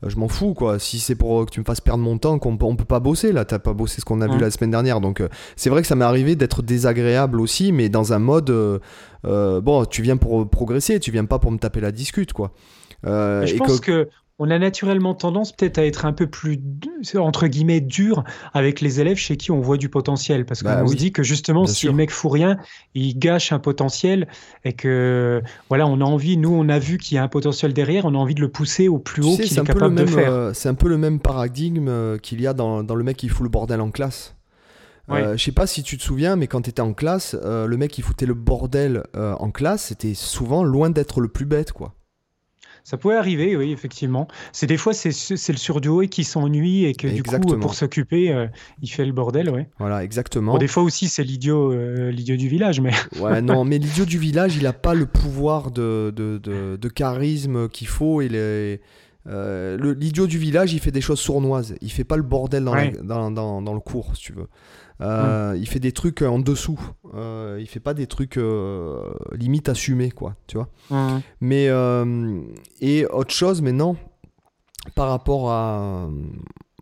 [0.07, 0.79] je m'en fous quoi.
[0.79, 3.33] Si c'est pour que tu me fasses perdre mon temps, qu'on on peut pas bosser
[3.33, 5.01] là, t'as pas bossé ce qu'on a vu la semaine dernière.
[5.01, 8.51] Donc euh, c'est vrai que ça m'est arrivé d'être désagréable aussi, mais dans un mode
[8.51, 8.79] euh,
[9.27, 12.53] euh, bon, tu viens pour progresser, tu viens pas pour me taper la discute quoi.
[13.05, 14.09] je pense que
[14.43, 16.59] on a naturellement tendance peut-être à être un peu plus,
[17.15, 18.25] entre guillemets, dur
[18.55, 20.47] avec les élèves chez qui on voit du potentiel.
[20.47, 22.57] Parce qu'on bah se dit que justement, si le mec fout rien,
[22.95, 24.29] il gâche un potentiel
[24.65, 27.75] et que, voilà, on a envie, nous, on a vu qu'il y a un potentiel
[27.75, 30.33] derrière, on a envie de le pousser au plus haut qu'il est, capable de faire.
[30.33, 33.29] Euh, c'est un peu le même paradigme euh, qu'il y a dans, le mec qui
[33.29, 34.37] fout le bordel en classe.
[35.11, 37.77] Euh, je sais pas si tu te souviens, mais quand tu étais en classe, le
[37.77, 41.93] mec qui foutait le bordel en classe, c'était souvent loin d'être le plus bête, quoi.
[42.85, 44.29] Ça pouvait arriver, oui, effectivement.
[44.53, 48.47] C'est des fois, c'est le surdoué qui s'ennuie et que du coup, pour s'occuper, euh,
[48.83, 49.69] il fait le bordel, ouais.
[49.79, 50.57] Voilà, exactement.
[50.59, 52.93] des fois aussi, c'est l'idiot euh, l'idiot du village, mais...
[53.21, 57.69] ouais, non, mais l'idiot du village, il n'a pas le pouvoir de, de, de, charisme
[57.69, 58.23] qu'il faut.
[58.23, 58.81] Il est...
[59.27, 61.75] Euh, l'idiot du village, il fait des choses sournoises.
[61.81, 64.49] Il fait pas le bordel dans, dans, dans, dans, le cours, si tu veux.
[65.01, 66.79] Euh, il fait des trucs en dessous.
[67.15, 70.69] Euh, il fait pas des trucs euh, limite assumés, quoi, tu vois.
[71.41, 71.67] Mais
[72.81, 73.97] et autre chose, mais non,
[74.95, 76.09] par rapport à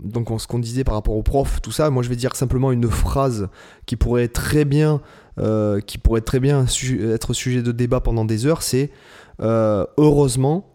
[0.02, 2.70] donc ce qu'on disait par rapport au prof, tout ça, moi je vais dire simplement
[2.70, 3.48] une phrase
[3.86, 5.00] qui pourrait très bien,
[5.86, 8.90] qui pourrait très bien être sujet de débat pendant des heures, c'est
[9.40, 10.74] heureusement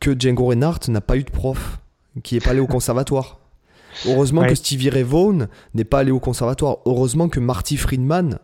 [0.00, 1.80] que Django Reinhardt n'a pas eu de prof,
[2.22, 3.37] qui est pas allé au conservatoire.
[4.06, 6.78] Heureusement que Stevie Ray Vaughan n'est pas allé au conservatoire.
[6.86, 8.38] Heureusement que Marty Friedman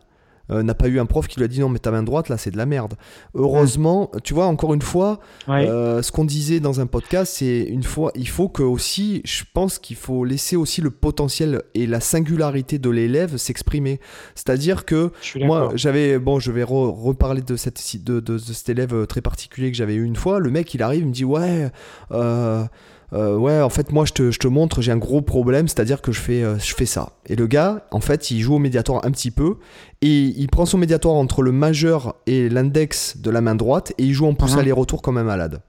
[0.50, 2.28] euh, n'a pas eu un prof qui lui a dit non mais ta main droite
[2.28, 2.94] là c'est de la merde.
[3.34, 7.82] Heureusement, tu vois encore une fois, euh, ce qu'on disait dans un podcast, c'est une
[7.82, 12.00] fois, il faut que aussi, je pense qu'il faut laisser aussi le potentiel et la
[12.00, 14.00] singularité de l'élève s'exprimer.
[14.34, 19.06] C'est-à-dire que moi j'avais, bon je vais reparler de, cette, de, de, de, cet élève
[19.06, 20.40] très particulier que j'avais eu une fois.
[20.40, 21.70] Le mec il arrive, il me dit ouais.
[22.12, 22.64] Euh,
[23.12, 26.02] euh, ouais, en fait, moi, je te, je te montre, j'ai un gros problème, c'est-à-dire
[26.02, 27.12] que je fais, euh, je fais ça.
[27.26, 29.56] Et le gars, en fait, il joue au médiator un petit peu,
[30.02, 34.04] et il prend son médiator entre le majeur et l'index de la main droite, et
[34.04, 34.60] il joue en pouce uh-huh.
[34.60, 35.60] aller-retour comme un malade.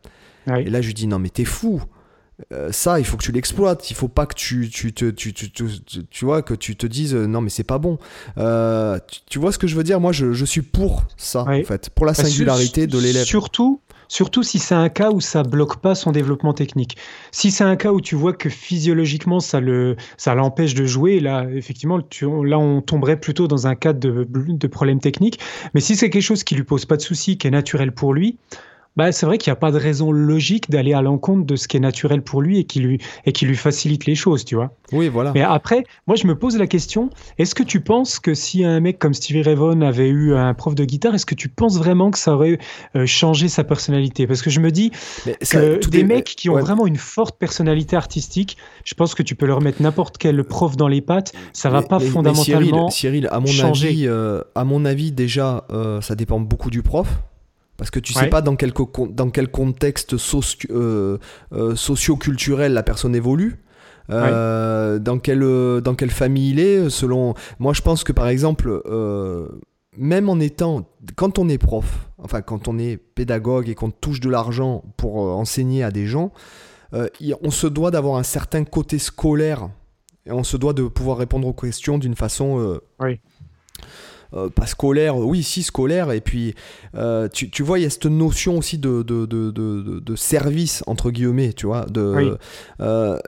[0.48, 1.82] Et là, je lui dis, non, mais t'es fou.
[2.54, 3.90] Euh, ça, il faut que tu l'exploites.
[3.90, 7.42] Il faut pas que tu, tu, tu, tu, tu, vois, que tu te dises non,
[7.42, 7.98] mais c'est pas bon.
[9.28, 10.00] tu, vois ce que je veux dire?
[10.00, 13.26] Moi, je, je suis pour ça, en fait, pour la bah, singularité de l'élève.
[13.26, 16.98] Surtout, Surtout si c'est un cas où ça bloque pas son développement technique.
[17.32, 21.20] Si c'est un cas où tu vois que physiologiquement ça le ça l'empêche de jouer,
[21.20, 25.40] là effectivement là on tomberait plutôt dans un cas de, de problème technique.
[25.74, 28.14] Mais si c'est quelque chose qui lui pose pas de soucis, qui est naturel pour
[28.14, 28.38] lui,
[28.96, 31.68] bah, c'est vrai qu'il n'y a pas de raison logique d'aller à l'encontre de ce
[31.68, 34.56] qui est naturel pour lui et qui lui, et qui lui facilite les choses, tu
[34.56, 34.72] vois.
[34.92, 35.32] Oui, voilà.
[35.34, 38.80] Mais après, moi, je me pose la question, est-ce que tu penses que si un
[38.80, 41.78] mec comme Stevie Ray Vaughan avait eu un prof de guitare, est-ce que tu penses
[41.78, 42.60] vraiment que ça aurait
[42.96, 44.28] euh, changé sa personnalité?
[44.28, 44.92] Parce que je me dis
[45.26, 49.46] que des mecs qui ont vraiment une forte personnalité artistique, je pense que tu peux
[49.46, 53.48] leur mettre n'importe quel prof dans les pattes, ça va pas fondamentalement Cyril, à mon
[53.48, 53.88] changer.
[53.88, 57.08] Avis, euh, à mon avis, déjà, euh, ça dépend beaucoup du prof.
[57.78, 58.72] Parce que tu sais pas dans quel,
[59.10, 61.18] dans quel contexte socio, euh,
[61.52, 63.62] euh, socio-culturel la personne évolue.
[64.12, 65.42] Euh, dans, quelle,
[65.82, 68.84] dans quelle famille il est selon moi je pense que par exemple
[69.98, 74.20] même en étant, quand on est prof, enfin quand on est pédagogue et qu'on touche
[74.20, 76.32] de l'argent pour enseigner à des gens,
[76.94, 79.70] on se doit d'avoir un certain côté scolaire
[80.28, 83.20] et on se doit de pouvoir répondre aux questions d'une façon oui.
[84.34, 86.56] Euh, pas scolaire, oui, si scolaire, et puis
[86.96, 90.84] euh, tu, tu, vois, il y a cette notion aussi de, de, de, de service,
[90.88, 91.86] entre guillemets, tu vois.
[91.86, 92.38] De,
[92.82, 93.20] euh,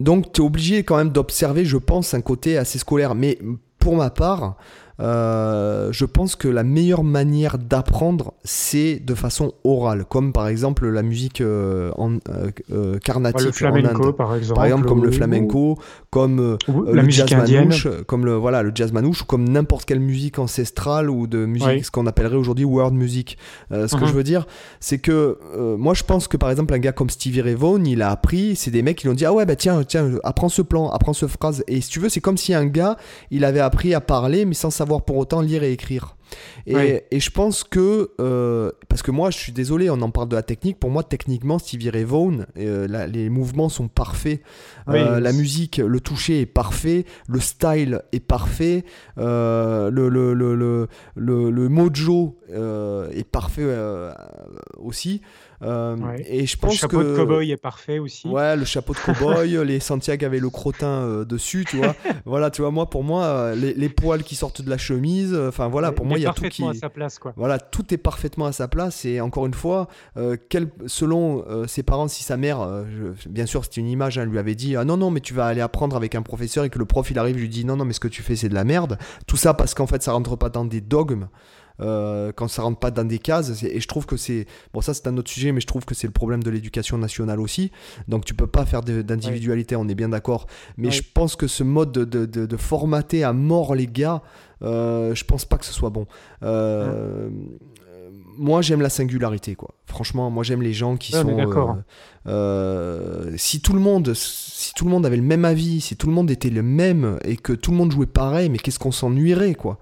[0.00, 3.14] donc tu es obligé quand même d'observer, je pense, un côté assez scolaire.
[3.14, 3.38] Mais
[3.78, 4.56] pour ma part,
[5.00, 10.88] euh, je pense que la meilleure manière d'apprendre, c'est de façon orale, comme par exemple
[10.88, 12.18] la musique euh, en,
[12.70, 15.78] euh, carnatique le flamenco, par exemple, par exemple comme le flamenco,
[16.10, 19.84] comme la le musique jazz manouche, comme le voilà le jazz manouche, ou comme n'importe
[19.84, 23.36] quelle musique ancestrale ou de musique, ce qu'on appellerait aujourd'hui world music.
[23.70, 24.06] ce que uh-huh.
[24.06, 24.46] je veux dire,
[24.78, 25.38] c'est que
[25.76, 28.54] moi je pense que par exemple un gars comme Stevie Ray Vaughan, il a appris,
[28.54, 30.88] c'est des mecs qui lui ont dit ah ouais bah tiens tiens apprends ce plan,
[30.90, 32.96] apprends ce phrase, et si tu veux c'est comme si un gars
[33.32, 36.16] il avait appris à parler mais sans savoir savoir pour autant lire et écrire.
[36.66, 40.28] Et, et je pense que, euh, parce que moi je suis désolé, on en parle
[40.28, 44.40] de la technique, pour moi techniquement Stevie Ray Vaughan, euh, les mouvements sont parfaits,
[44.88, 48.84] euh, la musique, le toucher est parfait, le style est parfait,
[49.16, 53.66] le, le, le, le, le, mojo est parfait
[54.78, 55.20] aussi.
[55.62, 58.28] Euh, et je pense le chapeau de cowboy est parfait aussi.
[58.28, 61.94] Ouais, le chapeau de cowboy, les Santiago avaient le crottin euh, dessus, tu vois.
[62.24, 65.68] voilà, tu vois, moi, pour moi, euh, les, poils qui sortent de la chemise, enfin
[65.68, 66.64] voilà, pour moi, il y a tout qui.
[66.64, 67.32] à sa place, quoi.
[67.36, 69.04] Voilà, tout est parfaitement à sa place.
[69.04, 69.88] Et encore une fois,
[70.48, 70.68] quel...
[70.86, 72.66] selon ses parents, si sa mère,
[73.28, 75.34] bien sûr, c'est une image, elle hein, lui avait dit Ah non, non, mais tu
[75.34, 77.76] vas aller apprendre avec un professeur et que le prof il arrive, lui dit Non,
[77.76, 78.98] non, mais ce que tu fais, c'est de la merde.
[79.26, 81.28] Tout ça parce qu'en fait, ça rentre pas dans des dogmes.
[81.80, 83.64] Euh, quand ça rentre pas dans des cases.
[83.64, 84.46] Et je trouve que c'est.
[84.72, 86.98] Bon, ça, c'est un autre sujet, mais je trouve que c'est le problème de l'éducation
[86.98, 87.72] nationale aussi.
[88.06, 90.46] Donc, tu peux pas faire d'individualité, on est bien d'accord.
[90.76, 94.22] Mais je pense que ce mode de, de, de, formater à mort les gars,
[94.62, 96.06] euh, je pense pas que ce soit bon.
[96.42, 97.28] Euh,
[98.36, 99.70] moi, j'aime la singularité, quoi.
[99.86, 101.28] Franchement, moi, j'aime les gens qui sont.
[101.28, 101.72] Euh,
[102.26, 106.06] euh, si tout le monde, si tout le monde avait le même avis, si tout
[106.06, 108.92] le monde était le même et que tout le monde jouait pareil, mais qu'est-ce qu'on
[108.92, 109.78] s'ennuierait, quoi?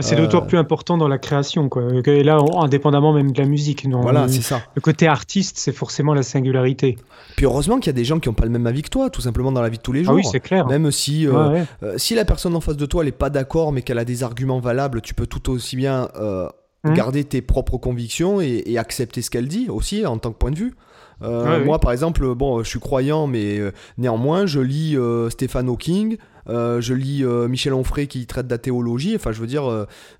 [0.00, 1.84] C'est d'autant euh, plus important dans la création, quoi.
[2.04, 3.86] Et là, indépendamment même de la musique.
[3.88, 4.60] voilà, c'est ça.
[4.74, 6.96] Le côté artiste, c'est forcément la singularité.
[7.36, 9.08] Puis heureusement qu'il y a des gens qui n'ont pas le même avis que toi,
[9.08, 10.14] tout simplement dans la vie de tous les jours.
[10.14, 10.66] Ah oui, c'est clair.
[10.66, 11.26] Même si,
[11.96, 14.22] si la personne en face de toi, elle n'est pas d'accord, mais qu'elle a des
[14.24, 16.08] arguments valables, tu peux tout aussi bien
[16.84, 16.94] Mmh.
[16.94, 20.58] garder tes propres convictions et, accepter ce qu'elle dit aussi en tant que point de
[20.58, 20.74] vue.
[21.22, 25.68] Euh, moi, par exemple, bon, je suis croyant, mais euh, néanmoins, je lis euh, Stephen
[25.68, 29.14] Hawking, je lis Michel Onfray qui traite de la théologie.
[29.16, 29.64] Enfin, je veux dire,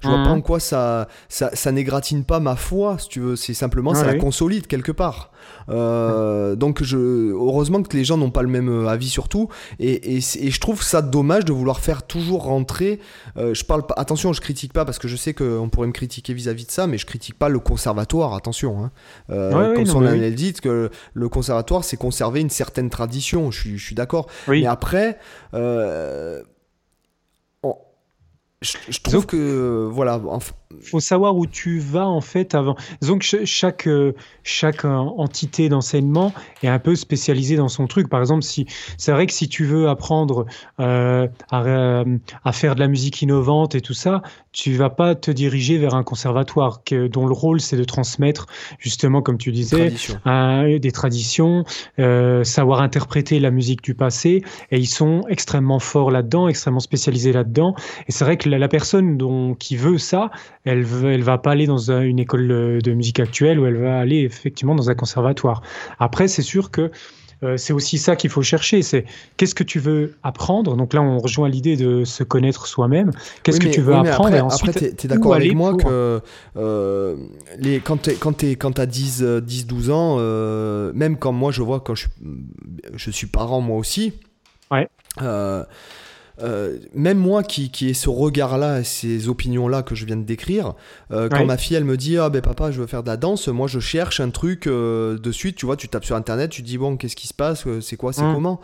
[0.00, 0.24] je vois mmh.
[0.24, 3.36] pas en quoi ça, ça, ça n'égratine pas ma foi, si tu veux.
[3.36, 5.32] C'est simplement, ça la consolide quelque part.
[5.68, 6.96] Euh, donc je,
[7.32, 9.48] heureusement que les gens n'ont pas le même euh, avis sur tout.
[9.78, 13.00] Et, et, je trouve ça dommage de vouloir faire toujours rentrer.
[13.36, 15.92] Euh, je parle pas, attention, je critique pas parce que je sais qu'on pourrait me
[15.92, 18.34] critiquer vis-à-vis de ça, mais je critique pas le conservatoire.
[18.34, 18.90] Attention, hein.
[19.28, 23.50] comme son nom dit, que le conservatoire c'est conserver une certaine tradition.
[23.50, 24.28] Je suis, je suis d'accord.
[24.48, 25.18] Mais après
[28.64, 30.20] je, trouve que voilà.
[30.80, 32.76] Faut savoir où tu vas en fait avant.
[33.02, 33.88] Donc chaque
[34.42, 36.32] chaque entité d'enseignement
[36.62, 38.08] est un peu spécialisée dans son truc.
[38.08, 38.66] Par exemple, si
[38.98, 40.46] c'est vrai que si tu veux apprendre
[40.80, 42.04] euh, à,
[42.44, 45.94] à, faire de la musique innovante et tout ça, tu vas pas te diriger vers
[45.94, 48.46] un conservatoire que, dont le rôle c'est de transmettre
[48.78, 49.92] justement, comme tu disais,
[50.78, 51.64] des traditions,
[51.98, 54.42] euh, savoir interpréter la musique du passé.
[54.70, 57.74] Et ils sont extrêmement forts là-dedans, extrêmement spécialisés là-dedans.
[58.08, 60.30] Et c'est vrai que la, personne dont, qui veut ça,
[60.64, 62.48] elle ne elle va pas aller dans une école
[62.82, 65.62] de musique actuelle ou elle va aller effectivement dans un conservatoire.
[65.98, 66.90] Après, c'est sûr que
[67.42, 68.82] euh, c'est aussi ça qu'il faut chercher.
[68.82, 69.04] C'est
[69.36, 70.76] qu'est-ce que tu veux apprendre?
[70.76, 73.10] Donc là, on rejoint l'idée de se connaître soi-même.
[73.42, 74.28] Qu'est-ce que tu veux apprendre?
[74.28, 76.20] après, et ensuite, tu es, d'accord avec moi que
[76.56, 77.16] euh,
[77.58, 81.94] les, quand tu as 10, 10, 12 ans, euh, même quand moi je vois, quand
[81.94, 82.06] je,
[82.94, 84.14] je suis parent moi aussi,
[84.70, 84.88] ouais.
[86.42, 90.74] Euh, même moi qui, qui ai ce regard-là, ces opinions-là que je viens de décrire,
[91.12, 93.16] euh, quand ma fille elle me dit ah ben papa je veux faire de la
[93.16, 96.50] danse, moi je cherche un truc euh, de suite, tu vois, tu tapes sur internet,
[96.50, 98.34] tu dis bon qu'est-ce qui se passe, c'est quoi, c'est hum.
[98.34, 98.60] comment,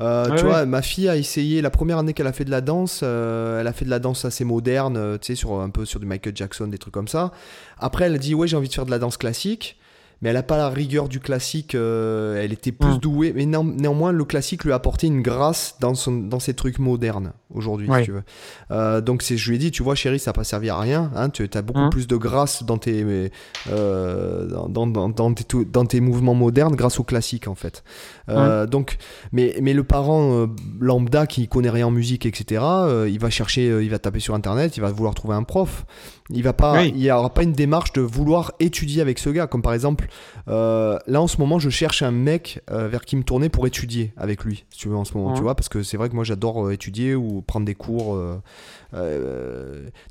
[0.00, 3.02] tu vois, ma fille a essayé la première année qu'elle a fait de la danse,
[3.02, 6.06] elle a fait de la danse assez moderne, tu sais sur un peu sur du
[6.06, 7.32] Michael Jackson, des trucs comme ça.
[7.78, 9.78] Après elle a dit ouais j'ai envie de faire de la danse classique.
[10.24, 11.74] Mais elle a pas la rigueur du classique.
[11.74, 12.98] elle était plus hum.
[12.98, 16.78] douée, mais néanmoins, le classique lui a apporté une grâce dans, son, dans ses trucs
[16.78, 19.02] modernes aujourd'hui, si tu veux.
[19.02, 21.10] donc, je lui ai dit, tu vois, chérie, ça n'a pas servi à rien.
[21.14, 21.90] Hein, tu as beaucoup hum.
[21.90, 23.30] plus de grâce dans tes,
[23.68, 27.84] dans, dans, dans, tes, dans tes mouvements modernes grâce au classique, en fait.
[28.26, 28.96] donc,
[29.30, 30.48] mais, mais le parent
[30.80, 32.64] lambda qui connaît rien en musique, etc.,
[33.06, 35.84] il va chercher, il va taper sur Internet, il va vouloir trouver un prof.
[36.30, 39.46] Il va pas, il n'y aura pas une démarche de vouloir étudier avec ce gars.
[39.46, 40.06] Comme par exemple,
[40.48, 43.66] euh, là en ce moment, je cherche un mec euh, vers qui me tourner pour
[43.66, 46.08] étudier avec lui, si tu veux en ce moment, tu vois, parce que c'est vrai
[46.08, 48.18] que moi j'adore euh, étudier ou prendre des cours.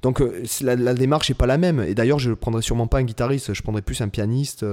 [0.03, 0.21] donc
[0.61, 1.79] la, démarche n'est pas la même.
[1.79, 4.63] Et d'ailleurs, je ne prendrais sûrement pas un guitariste, je prendrais plus un pianiste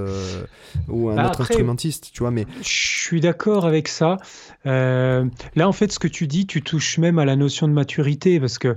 [0.89, 2.33] ou un bah, autre instrumentiste, tu vois.
[2.33, 4.19] Mais je suis d'accord avec ça.
[4.67, 5.23] là,
[5.57, 8.59] en fait, ce que tu dis, tu touches même à la notion de maturité, parce
[8.59, 8.77] que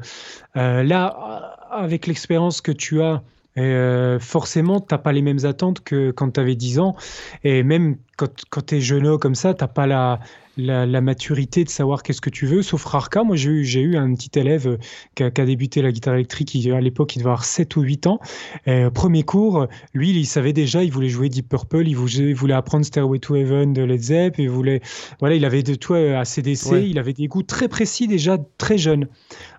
[0.56, 3.21] là avec l'expérience que tu as,
[3.57, 6.95] euh, forcément, tu n'as pas les mêmes attentes que quand tu avais 10 ans.
[7.43, 10.19] Et même quand, quand tu es jeune comme ça, tu n'as pas la,
[10.58, 12.62] la, maturité de savoir qu'est-ce que tu veux.
[12.62, 14.78] Sauf rare cas, moi j'ai eu, j'ai eu un petit élève euh,
[15.16, 18.20] qui a, débuté la guitare électrique, à l'époque il devait avoir 7 ou 8 ans.
[18.68, 22.86] Euh, premier cours, lui il savait déjà, il voulait jouer Deep Purple, il voulait, apprendre
[22.86, 24.82] Stairway to Heaven de Led Zepp, et voulait,
[25.20, 28.78] voilà, il avait de tout à CDC, il avait des goûts très précis déjà très
[28.78, 29.08] jeune.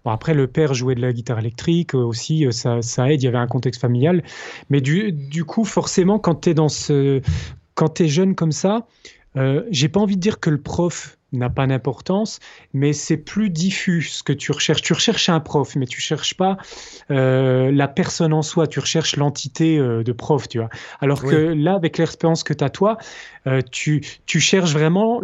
[0.05, 3.25] Bon, après, le père jouait de la guitare électrique euh, aussi, ça, ça aide, il
[3.25, 4.23] y avait un contexte familial.
[4.71, 7.21] Mais du, du coup, forcément, quand tu es dans ce.
[7.75, 8.87] Quand tu es jeune comme ça,
[9.37, 12.39] euh, j'ai pas envie de dire que le prof n'a pas d'importance,
[12.73, 14.83] mais c'est plus diffus ce que tu recherches.
[14.83, 16.57] Tu recherches un prof, mais tu cherches pas
[17.11, 20.69] euh, la personne en soi, tu recherches l'entité euh, de prof, tu vois.
[21.01, 22.99] Alors que là, avec l'expérience que tu as toi,
[23.71, 25.21] tu, tu cherches vraiment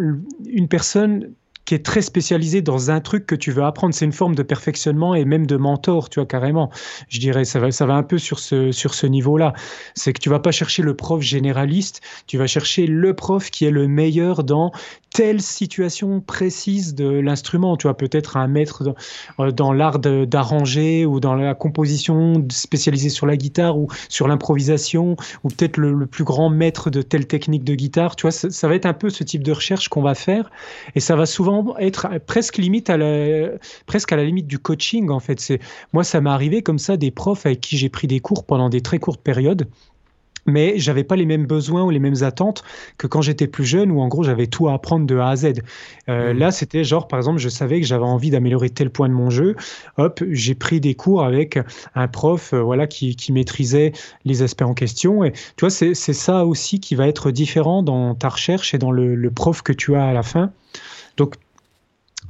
[0.47, 1.33] une personne
[1.65, 3.95] qui est très spécialisé dans un truc que tu veux apprendre.
[3.95, 6.71] C'est une forme de perfectionnement et même de mentor, tu vois, carrément.
[7.09, 9.53] Je dirais, ça va, ça va un peu sur ce, sur ce niveau-là.
[9.95, 13.65] C'est que tu vas pas chercher le prof généraliste, tu vas chercher le prof qui
[13.65, 14.73] est le meilleur dans
[15.13, 17.77] telle situation précise de l'instrument.
[17.77, 18.85] Tu vois, peut-être un maître
[19.39, 25.17] dans, euh, l'art d'arranger ou dans la composition spécialisée sur la guitare ou sur l'improvisation
[25.43, 28.17] ou peut-être le, plus grand maître de telle technique de guitare.
[28.17, 30.51] Tu vois, ça va être un peu ce type de recherche qu'on va faire
[30.95, 33.51] et ça va souvent être presque limite à la,
[33.87, 35.41] presque à la limite du coaching en fait.
[35.41, 35.61] C'est
[35.93, 38.69] moi ça m'est arrivé comme ça des profs avec qui j'ai pris des cours pendant
[38.69, 39.69] des très courtes périodes
[40.47, 42.63] mais j'avais pas les mêmes besoins ou les mêmes attentes
[42.99, 45.37] que quand j'étais plus jeune où en gros j'avais tout à apprendre de A à
[45.37, 45.63] Z.
[46.09, 46.39] Euh, mmh.
[46.39, 49.31] Là c'était genre par exemple je savais que j'avais envie d'améliorer tel point de mon
[49.31, 49.57] jeu,
[49.97, 51.59] hop j'ai pris des cours avec
[51.95, 53.93] un prof euh, voilà qui, qui, maîtrisait
[54.25, 58.15] les aspects en question et tu vois c'est ça aussi qui va être différent dans
[58.15, 60.51] ta recherche et dans le, le prof que tu as à la fin.
[61.21, 61.35] Donc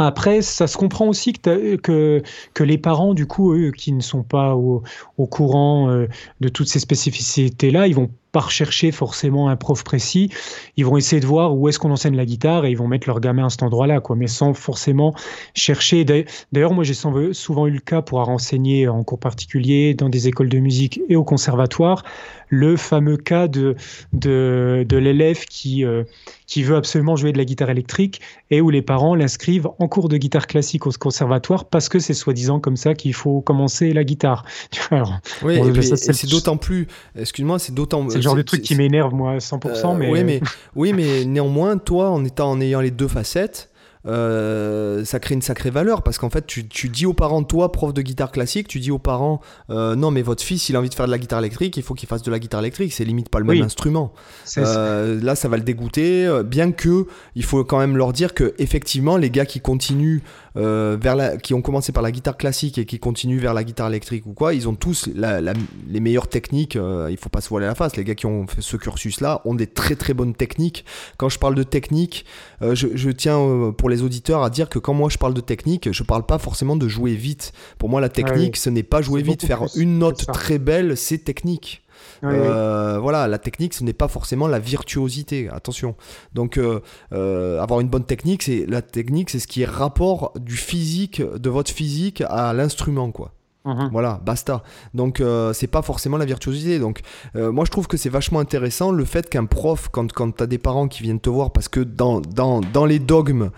[0.00, 2.22] après, ça se comprend aussi que,
[2.58, 4.82] les parents, du coup, eux, qui ne sont pas au,
[5.16, 6.08] au courant euh,
[6.40, 10.30] de toutes ces spécificités-là, ils vont pas rechercher forcément un prof précis.
[10.76, 13.08] Ils vont essayer de voir où est-ce qu'on enseigne la guitare et ils vont mettre
[13.08, 15.14] leur gamin à cet endroit-là, quoi, mais sans forcément
[15.54, 16.04] chercher.
[16.52, 20.48] D'ailleurs, moi, j'ai souvent eu le cas pour renseigner en cours particulier, dans des écoles
[20.48, 22.04] de musique et au conservatoire,
[22.48, 23.76] le fameux cas de,
[24.12, 26.04] de, de l'élève qui, euh,
[26.46, 30.08] qui veut absolument jouer de la guitare électrique et où les parents l'inscrivent en cours
[30.08, 34.04] de guitare classique au conservatoire parce que c'est soi-disant comme ça qu'il faut commencer la
[34.04, 34.44] guitare.
[35.42, 39.66] oui, c'est d'autant plus, excuse-moi, c'est d'autant le genre de truc qui m'énerve, moi, 100%.
[39.66, 40.10] Euh, mais...
[40.10, 40.40] Oui, mais,
[40.76, 43.70] oui, mais néanmoins, toi, en, étant, en ayant les deux facettes,
[44.06, 47.70] euh, ça crée une sacrée valeur parce qu'en fait tu, tu, dis aux parents toi
[47.70, 50.78] prof de guitare classique tu dis aux parents euh, non mais votre fils il a
[50.78, 52.94] envie de faire de la guitare électrique il faut qu'il fasse de la guitare électrique
[52.94, 54.14] c'est limite pas le même instrument
[54.56, 59.18] là ça va le dégoûter bien que il faut quand même leur dire que effectivement
[59.18, 60.22] les gars qui continuent
[60.56, 63.64] euh, vers la, qui ont commencé par la guitare classique et qui continuent vers la
[63.64, 66.76] guitare électrique ou quoi, ils ont tous les meilleures techniques.
[66.76, 67.96] Euh, il faut pas se voiler la face.
[67.96, 70.84] Les gars qui ont fait ce cursus-là ont des très très bonnes techniques.
[71.16, 72.24] Quand je parle de technique,
[72.62, 75.92] euh, je, tiens pour les auditeurs à dire que quand moi je parle de technique,
[75.92, 77.52] je parle pas forcément de jouer vite.
[77.78, 79.44] Pour moi, la technique, ce n'est pas jouer vite.
[79.44, 81.82] Faire une note très belle, c'est technique.
[82.24, 85.48] Euh, voilà, la technique, ce n'est pas forcément la virtuosité.
[85.50, 85.94] Attention.
[86.34, 86.80] Donc, euh,
[87.12, 91.22] euh, avoir une bonne technique, c'est la technique, c'est ce qui est rapport du physique,
[91.22, 93.32] de votre physique à l'instrument, quoi.
[93.66, 93.90] Mhm.
[93.92, 94.62] Voilà, basta.
[94.94, 96.78] Donc c'est pas forcément la virtuosité.
[96.78, 97.00] Donc
[97.34, 100.46] moi je trouve que c'est vachement intéressant le fait qu'un prof, quand, quand tu as
[100.46, 103.50] des parents qui viennent te voir, parce que dans, dans, dans les dogmes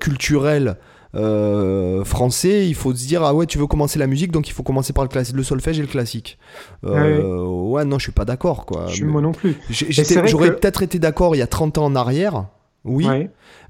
[0.00, 0.78] culturels,
[1.14, 4.52] euh, français, il faut se dire ah ouais tu veux commencer la musique donc il
[4.52, 6.38] faut commencer par le, classique, le solfège et le classique.
[6.84, 7.84] Euh, ouais.
[7.84, 8.86] non je suis pas d'accord quoi.
[8.88, 9.56] Je, moi non plus.
[9.70, 12.46] J'aurais peut-être été d'accord il y a 30 ans en arrière,
[12.84, 13.06] oui.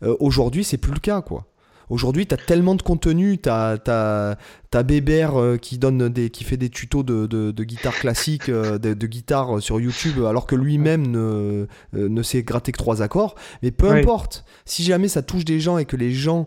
[0.02, 1.46] Euh, aujourd'hui c'est plus le cas quoi.
[1.90, 6.42] Aujourd'hui, tu as tellement de contenu, tu as, as, Bébert euh, qui, donne des, qui
[6.42, 11.06] fait des tutos de, de, guitare classique, euh, de, guitare sur YouTube, alors que lui-même
[11.06, 13.36] ne, euh, ne sait gratter que trois accords.
[13.62, 16.46] Mais peu importe, si jamais ça touche des gens et que les gens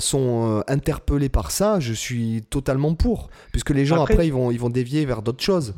[0.00, 4.58] sont interpellés par ça, je suis totalement pour, puisque les gens après, ils, vont, ils
[4.58, 5.74] vont dévier vers d'autres choses.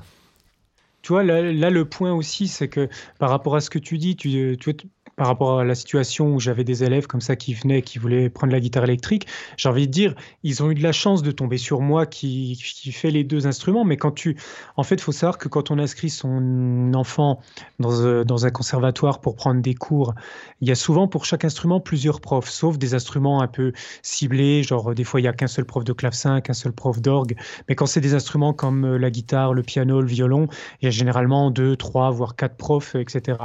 [1.02, 2.88] Tu vois, là, là, le point aussi, c'est que
[3.18, 4.76] par rapport à ce que tu dis, tu, tu,
[5.21, 8.31] par rapport à la situation où j'avais des élèves comme ça qui venaient, qui voulaient
[8.31, 9.27] prendre la guitare électrique,
[9.59, 10.14] j'ai envie de dire,
[10.45, 13.47] ils ont eu de la chance de tomber sur moi qui, qui fait les deux
[13.47, 13.85] instruments.
[13.85, 14.39] Mais quand tu,
[14.79, 17.39] en fait, faut savoir que quand on inscrit son enfant
[17.81, 20.14] dans, euh, dans, un conservatoire pour prendre des cours,
[20.62, 24.62] il y a souvent pour chaque instrument plusieurs profs, sauf des instruments un peu ciblés,
[24.62, 27.37] genre des fois il n'y a qu'un seul prof de clavecin, qu'un seul prof d'orgue.
[27.68, 30.49] Mais quand c'est des instruments comme euh, la guitare, le piano, le violon,
[30.81, 33.37] il y a généralement deux, trois, voire quatre profs, etc.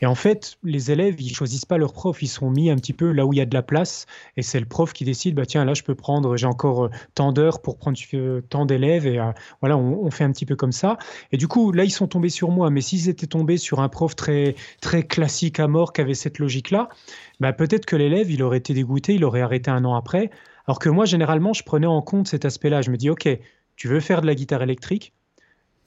[0.00, 2.92] Et en fait, les élèves ils choisissent pas leur prof, ils sont mis un petit
[2.92, 4.06] peu là où il y a de la place,
[4.36, 6.90] et c'est le prof qui décide, bah tiens, là je peux prendre, j'ai encore euh,
[7.14, 10.56] tant d'heures pour prendre euh, tant d'élèves, et euh, voilà, on, fait un petit peu
[10.56, 10.98] comme ça.
[11.32, 13.88] Et du coup, là, ils sont tombés sur moi, mais s'ils étaient tombés sur un
[13.88, 16.88] prof très, très classique à mort qui avait cette logique-là,
[17.40, 20.30] bah, peut-être que l'élève, il aurait été dégoûté, il aurait arrêté un an après.
[20.66, 22.82] Alors que moi, généralement, je prenais en compte cet aspect-là.
[22.82, 23.28] Je me dis, OK,
[23.76, 25.12] tu veux faire de la guitare électrique?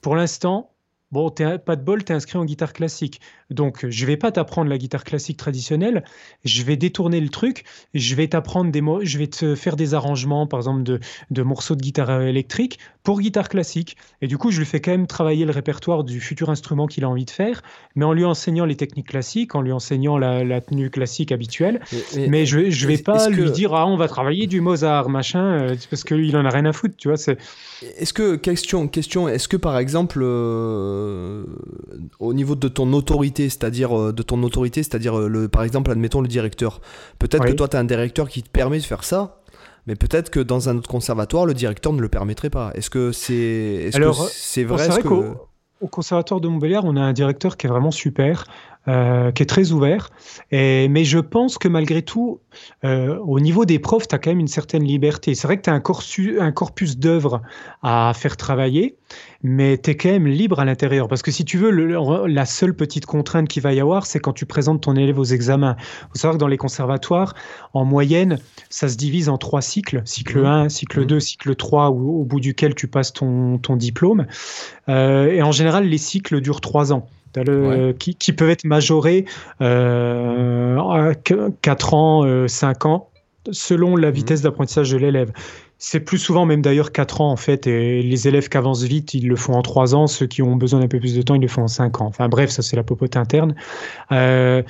[0.00, 0.70] Pour l'instant,
[1.12, 3.20] Bon, pas de bol, tu es inscrit en guitare classique.
[3.50, 6.04] Donc, je vais pas t'apprendre la guitare classique traditionnelle,
[6.44, 9.94] je vais détourner le truc, je vais t'apprendre des mots, je vais te faire des
[9.94, 13.96] arrangements, par exemple, de, de, morceaux de guitare électrique pour guitare classique.
[14.22, 17.04] Et du coup, je lui fais quand même travailler le répertoire du futur instrument qu'il
[17.04, 17.62] a envie de faire,
[17.96, 21.80] mais en lui enseignant les techniques classiques, en lui enseignant la, tenue classique habituelle.
[22.16, 25.76] mais je, je vais pas lui dire, ah, on va travailler du Mozart, machin, euh,
[25.88, 27.16] parce qu'il en a rien à foutre, tu vois.
[27.16, 31.44] Est-ce que, question, question, est-ce que par exemple, euh,
[32.18, 36.20] au niveau de ton autorité, c'est-à-dire euh, de ton autorité, c'est-à-dire le, par exemple, admettons
[36.20, 36.80] le directeur,
[37.18, 39.42] peut-être que toi, tu as un directeur qui te permet de faire ça,
[39.86, 42.72] mais peut-être que dans un autre conservatoire, le directeur ne le permettrait pas.
[42.74, 45.34] Est-ce que c'est est -ce c'est vrai, vrai que...
[45.80, 48.44] Au conservatoire de Montbéliard, on a un directeur qui est vraiment super,
[48.88, 50.10] euh, qui est très ouvert.
[50.50, 52.40] Et, mais je pense que malgré tout,
[52.82, 55.34] euh, au niveau des profs, tu as quand même une certaine liberté.
[55.34, 57.42] C'est vrai que tu as un, corpus, un corpus d'œuvres
[57.82, 58.96] à faire travailler,
[59.42, 61.08] mais tu es quand même libre à l'intérieur.
[61.08, 64.18] Parce que si tu veux, le, la seule petite contrainte qu'il va y avoir, c'est
[64.18, 65.76] quand tu présentes ton élève aux examens.
[65.78, 67.34] Il faut savoir que dans les conservatoires,
[67.74, 68.38] en moyenne,
[68.70, 70.00] ça se divise en trois cycles.
[70.06, 70.68] Cycle 1, mmh.
[70.70, 71.20] cycle 2, mmh.
[71.20, 74.26] cycle 3, au, au bout duquel tu passes ton, ton diplôme.
[74.88, 77.06] Euh, et en général, les cycles durent trois ans.
[77.98, 79.24] Qui, qui, peuvent être majorés
[79.60, 81.14] euh, à
[81.62, 83.08] 4 ans, 5 euh, ans,
[83.50, 84.14] selon la mmh.
[84.14, 85.32] vitesse d'apprentissage de l'élève.
[85.78, 89.14] C'est plus souvent même d'ailleurs 4 ans en fait, et les élèves qui avancent vite,
[89.14, 91.34] ils le font en 3 ans, ceux qui ont besoin d'un peu plus de temps,
[91.34, 92.06] ils le font en 5 ans.
[92.06, 93.54] Enfin bref, ça c'est la popote interne.
[94.12, 94.62] Euh,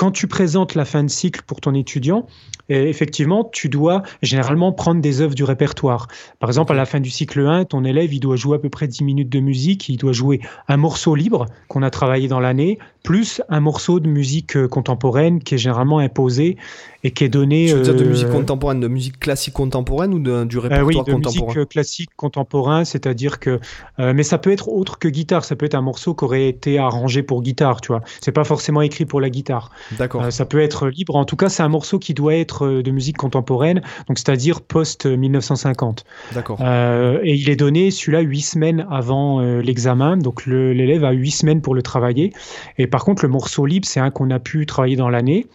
[0.00, 2.24] quand tu présentes la fin de cycle pour ton étudiant,
[2.70, 6.08] effectivement, tu dois généralement prendre des œuvres du répertoire.
[6.38, 8.70] Par exemple, à la fin du cycle 1, ton élève, il doit jouer à peu
[8.70, 12.40] près 10 minutes de musique, il doit jouer un morceau libre qu'on a travaillé dans
[12.40, 16.56] l'année, plus un morceau de musique euh, contemporaine qui est généralement imposé
[17.04, 17.66] et qui est donné.
[17.66, 20.60] Tu veux dire de musique euh, contemporaine, de musique classique contemporaine ou de, du euh,
[20.60, 23.60] répertoire oui, de musique classique contemporain, c'est-à-dire que.
[23.98, 26.78] mais ça peut être autre que guitare, ça peut être un morceau qui aurait été
[26.78, 28.02] arrangé pour guitare, tu vois.
[28.20, 29.70] C'est pas forcément écrit pour la guitare.
[29.98, 30.32] D'accord.
[30.32, 31.16] ça peut être libre.
[31.16, 36.04] En tout cas, c'est un morceau qui doit être de musique contemporaine, donc c'est-à-dire post-1950.
[36.34, 36.58] D'accord.
[36.60, 41.30] Euh, et il est donné, celui-là, huit semaines avant euh, l'examen, donc l'élève a huit
[41.30, 42.32] semaines pour le travailler.
[42.78, 45.46] Et par contre, le morceau libre, c'est un qu'on a pu travailler dans l'année.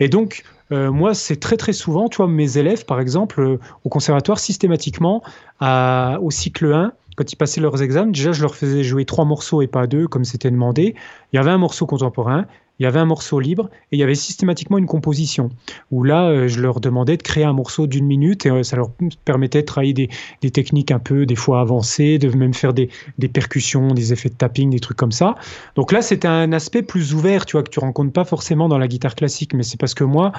[0.00, 0.42] Et donc,
[0.74, 5.22] euh, moi, c'est très très souvent, tu vois, mes élèves, par exemple, au conservatoire, systématiquement,
[5.60, 9.62] au cycle 1, quand ils passaient leurs examens, déjà, je leur faisais jouer trois morceaux
[9.62, 10.94] et pas deux, comme c'était demandé.
[11.32, 12.46] Il y avait un morceau contemporain,
[12.78, 15.50] il y avait un morceau libre et il y avait systématiquement une composition
[15.90, 18.76] où là, euh, je leur demandais de créer un morceau d'une minute et euh, ça
[18.76, 18.90] leur
[19.24, 20.08] permettait de travailler des,
[20.42, 24.28] des, techniques un peu, des fois avancées, de même faire des, des, percussions, des effets
[24.28, 25.36] de tapping, des trucs comme ça.
[25.76, 28.78] Donc là, c'était un aspect plus ouvert, tu vois, que tu rencontres pas forcément dans
[28.78, 30.32] la guitare classique, mais c'est parce que moi,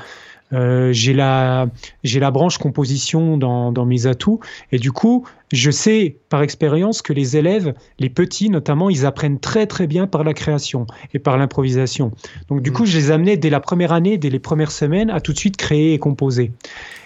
[0.54, 1.68] euh, j'ai la,
[2.04, 4.39] j'ai la branche composition dans, dans, mes atouts.
[4.72, 9.39] Et du coup, je sais par expérience que les élèves, les petits notamment, ils apprennent
[9.39, 12.12] très très bien par la création et par l'improvisation.
[12.50, 12.74] Donc du mm.
[12.74, 15.38] coup, je les amenais dès la première année, dès les premières semaines, à tout de
[15.38, 16.52] suite créer et composer.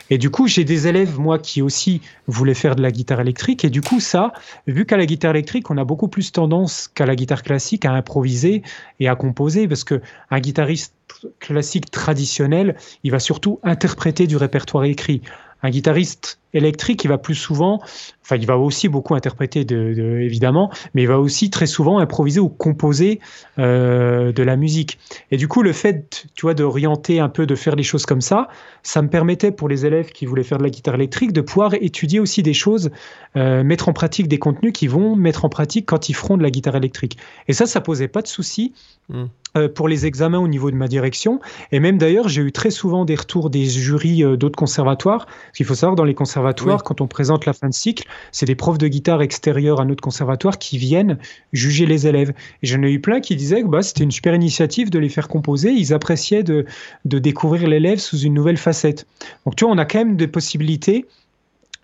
[0.10, 3.64] Et du coup, j'ai des élèves, moi, qui aussi voulaient faire de la guitare électrique.
[3.64, 4.34] Et du coup, ça,
[4.68, 7.92] vu qu'à la guitare électrique, on a beaucoup plus tendance qu'à la guitare classique à
[7.92, 8.64] improviser
[9.00, 10.02] et à composer, parce que
[10.32, 10.96] un guitariste
[11.40, 15.22] classique traditionnel, il va surtout interpréter du répertoire écrit.
[15.62, 17.80] Un guitariste électrique, il va plus souvent,
[18.24, 22.40] enfin, il va aussi beaucoup interpréter, de, évidemment, mais il va aussi très souvent improviser
[22.40, 23.20] ou composer
[23.58, 25.00] euh, de la musique.
[25.32, 28.22] Et du coup, le fait, tu vois, d'orienter un peu, de faire des choses comme
[28.22, 28.48] ça,
[28.84, 31.74] ça me permettait pour les élèves qui voulaient faire de la guitare électrique de pouvoir
[31.76, 32.90] étudier aussi des choses,
[33.36, 36.44] euh, mettre en pratique des contenus qui vont mettre en pratique quand ils feront de
[36.44, 37.18] la guitare électrique.
[37.48, 38.74] Et ça, ça posait pas de souci.
[39.10, 39.26] Mmh.
[39.58, 41.40] Euh, pour les examens au niveau de ma direction.
[41.72, 45.26] Et même d'ailleurs, j'ai eu très souvent des retours des jurys d'autres conservatoires.
[45.26, 46.39] Parce qu'il faut savoir, dans les conservatoires,
[46.84, 50.02] quand on présente la fin de cycle, c'est des profs de guitare extérieurs à notre
[50.02, 51.18] conservatoire qui viennent
[51.54, 52.34] juger les élèves.
[52.62, 55.10] Et j'en ai eu plein qui disaient que bah, c'était une super initiative de les
[55.10, 55.72] faire composer.
[55.72, 56.66] Ils appréciaient de,
[57.06, 59.06] de découvrir l'élève sous une nouvelle facette.
[59.46, 61.06] Donc tu vois, on a quand même des possibilités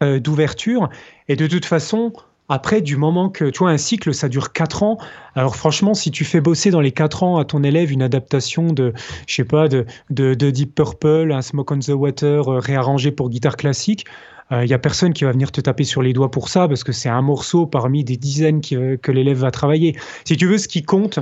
[0.04, 0.90] euh, d'ouverture.
[1.30, 2.12] Et de toute façon,
[2.48, 4.98] après, du moment que, tu vois, un cycle, ça dure 4 ans.
[5.36, 8.68] Alors franchement, si tu fais bosser dans les 4 ans à ton élève une adaptation
[8.68, 8.94] de,
[9.26, 13.30] je sais pas, de, de, Deep Purple, un Smoke on the Water euh, réarrangé pour
[13.30, 14.06] guitare classique,
[14.52, 16.68] il euh, n'y a personne qui va venir te taper sur les doigts pour ça,
[16.68, 19.98] parce que c'est un morceau parmi des dizaines euh, que l'élève va travailler.
[20.24, 21.20] Si tu veux, ce qui compte,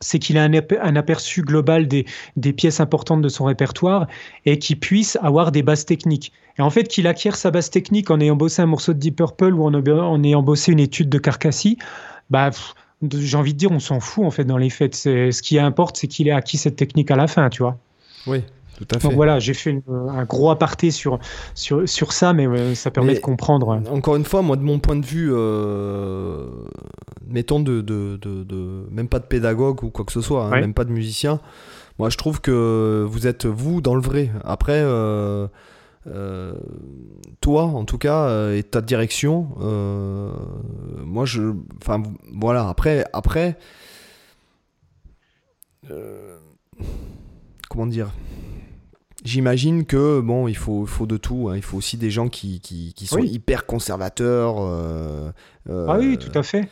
[0.00, 2.04] c'est qu'il a un, aperçu global des,
[2.52, 4.08] pièces importantes de son répertoire
[4.46, 6.32] et qu'il puisse avoir des bases techniques.
[6.58, 9.16] Et en fait, qu'il acquiert sa base technique en ayant bossé un morceau de Deep
[9.16, 11.76] Purple ou en, ayant bossé une étude de Carcassie,
[12.30, 12.50] bah,
[13.12, 14.94] j'ai envie de dire, on s'en fout en fait dans les faits.
[14.94, 17.78] Ce qui importe, c'est qu'il ait acquis cette technique à la fin, tu vois.
[18.26, 18.42] Oui.
[18.88, 21.18] Donc voilà, j'ai fait un gros aparté sur,
[21.54, 23.82] sur, sur ça, mais ça permet de comprendre.
[23.90, 26.46] Encore une fois, moi, de mon point de vue, euh,
[27.26, 30.74] mettons, de, de, de, même pas de pédagogue ou quoi que ce soit, hein, même
[30.74, 31.40] pas de musicien,
[31.98, 34.30] moi, je trouve que vous êtes, vous, dans le vrai.
[34.44, 35.46] Après, euh,
[36.06, 36.54] euh,
[37.42, 39.48] toi, en tout cas, et ta direction,
[41.04, 41.52] moi, je.
[41.82, 42.02] Enfin,
[42.32, 43.04] voilà, après.
[43.12, 43.58] après
[47.70, 48.10] comment dire?
[49.24, 51.48] J'imagine que bon, il faut, faut de tout.
[51.48, 51.56] Hein.
[51.56, 54.56] Il faut aussi des gens qui, qui, qui sont hyper conservateurs.
[54.58, 55.30] Euh,
[55.68, 56.68] euh, ah oui, tout à fait.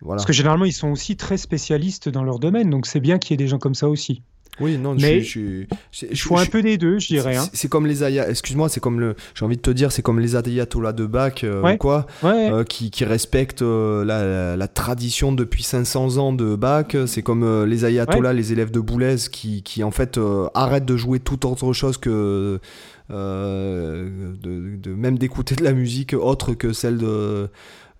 [0.00, 0.16] Voilà.
[0.16, 3.32] Parce que généralement, ils sont aussi très spécialistes dans leur domaine, donc c'est bien qu'il
[3.32, 4.22] y ait des gens comme ça aussi.
[4.60, 7.36] Oui, non, mais je, je, je, faut un peu des deux, je dirais.
[7.36, 7.44] Hein.
[7.52, 10.20] C'est comme les ayatollahs, excuse-moi, c'est comme le, j'ai envie de te dire, c'est comme
[10.20, 15.62] les ayatollahs de Bach, euh, quoi, euh, qui, qui, respectent euh, la, la, tradition depuis
[15.62, 16.94] 500 ans de Bach.
[17.06, 20.20] C'est comme les ayatollahs, les élèves de Boulez, qui, qui en fait
[20.54, 22.60] arrêtent de jouer toute autre chose que
[23.08, 24.36] de,
[24.76, 27.48] de, même d'écouter de la musique autre que celle de,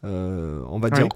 [0.02, 1.08] on va dire,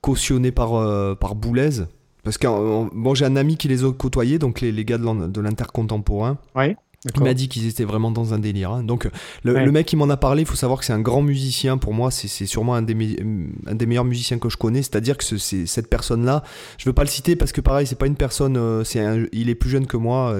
[0.00, 1.82] cautionnée par par Boulez.
[2.24, 5.40] Parce que bon, j'ai un ami qui les a côtoyés, donc les, les gars de
[5.40, 6.38] l'intercontemporain.
[6.54, 6.76] Ouais.
[7.16, 8.70] Il m'a dit qu'ils étaient vraiment dans un délire.
[8.70, 8.84] Hein.
[8.84, 9.10] Donc
[9.42, 11.76] le, mec qui m'en a parlé, il faut savoir que c'est un grand musicien.
[11.76, 13.18] Pour moi, c'est sûrement un des,
[13.66, 14.82] un des meilleurs musiciens que je connais.
[14.82, 16.44] C'est-à-dire que c'est cette personne-là,
[16.78, 18.56] je veux pas le citer parce que pareil, c'est pas une personne.
[18.56, 20.36] Euh, c'est il est plus jeune que moi.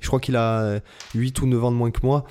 [0.00, 0.80] je crois qu'il a
[1.14, 2.24] 8 ou 9 ans de moins que moi.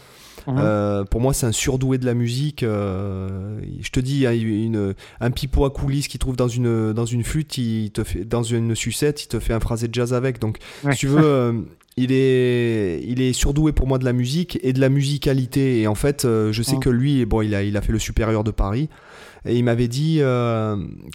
[0.48, 0.56] Mhm.
[0.60, 2.64] Euh, pour moi, c'est un surdoué de la musique.
[2.64, 7.24] Euh, je te dis, une, un pipeau à coulisses qui trouve dans une, dans une
[7.24, 10.40] flûte, il te fait, dans une sucette, il te fait un phrasé de jazz avec.
[10.40, 10.58] Donc,
[10.92, 11.54] si tu veux, euh,
[11.98, 15.82] il, est, il est surdoué pour moi de la musique et de la musicalité.
[15.82, 18.44] Et en fait, je sais que lui, bon, il a, il a fait le supérieur
[18.44, 18.90] de Paris.
[19.48, 20.22] Et il m'avait dit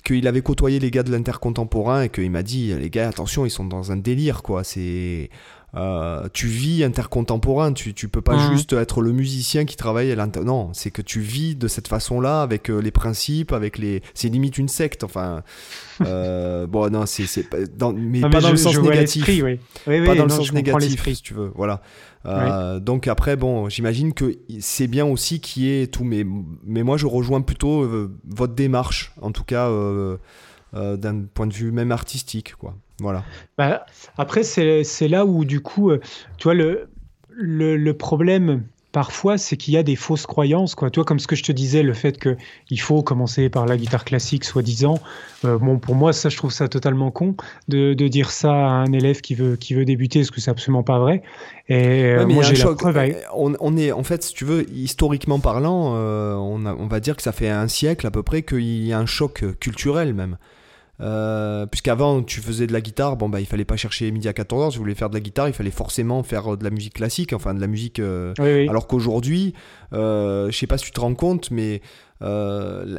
[0.04, 3.50] qu'il avait côtoyé les gars de l'intercontemporain et qu'il m'a dit les gars attention ils
[3.50, 5.30] sont dans un délire quoi c'est
[5.76, 8.56] euh, tu vis intercontemporain, tu, tu peux pas mhm.
[8.56, 10.40] juste être le musicien qui travaille à l'inter...
[10.40, 14.02] Non, c'est que tu vis de cette façon-là, avec euh, les principes, avec les...
[14.14, 15.42] C'est limite une secte, enfin...
[16.06, 17.26] Euh, bon, non, c'est...
[17.76, 17.92] Dans...
[17.92, 19.28] Mais, pas dans le sens négatif.
[19.28, 19.58] Oui.
[19.84, 21.52] pas dans le sens négatif, si tu veux.
[21.54, 21.82] Voilà.
[22.80, 26.24] Donc après, bon, j'imagine que c'est bien aussi qui est tout, mais,
[26.64, 27.86] mais moi je rejoins plutôt
[28.26, 29.70] votre démarche, en tout cas
[30.72, 32.74] d'un point de vue même artistique, quoi.
[33.00, 33.24] Voilà.
[33.58, 33.86] Bah,
[34.16, 36.00] après, c'est là où, du coup, euh,
[36.36, 36.88] tu vois, le,
[37.36, 40.74] le, problème parfois, c'est qu'il y a des fausses croyances.
[40.74, 40.90] Quoi.
[40.90, 43.76] Tu vois, comme ce que je te disais, le fait qu'il faut commencer par la
[43.76, 44.98] guitare classique, soi-disant.
[45.44, 47.36] Euh, bon, pour moi, ça, je trouve ça totalement con
[47.68, 50.50] de, de, dire ça à un élève qui veut, qui veut débuter, parce que c'est
[50.50, 51.22] absolument pas vrai.
[51.68, 53.14] Et euh, moi, j'ai la preuve.
[53.34, 57.22] On, on, est, en fait, si tu veux, historiquement parlant, on, on va dire que
[57.22, 60.36] ça fait un siècle à peu près qu'il y a un choc culturel même.
[61.00, 64.32] Euh, puisqu'avant tu faisais de la guitare, bon bah il fallait pas chercher midi à
[64.32, 66.94] 14h, si vous voulez faire de la guitare, il fallait forcément faire de la musique
[66.94, 68.00] classique, enfin de la musique.
[68.00, 68.34] Euh,
[68.68, 69.54] alors qu'aujourd'hui,
[69.92, 71.80] euh, je sais pas si tu te rends compte, mais
[72.22, 72.98] euh,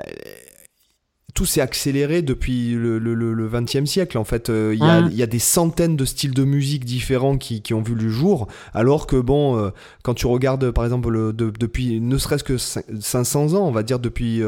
[1.35, 4.17] tout s'est accéléré depuis le, le, 20e siècle.
[4.17, 7.61] En fait, il y, a, y, a des centaines de styles de musique différents qui,
[7.61, 9.71] qui ont vu le jour, alors que bon,
[10.03, 13.99] quand tu regardes par exemple le, depuis ne serait-ce que 500 ans, on va dire
[13.99, 14.41] depuis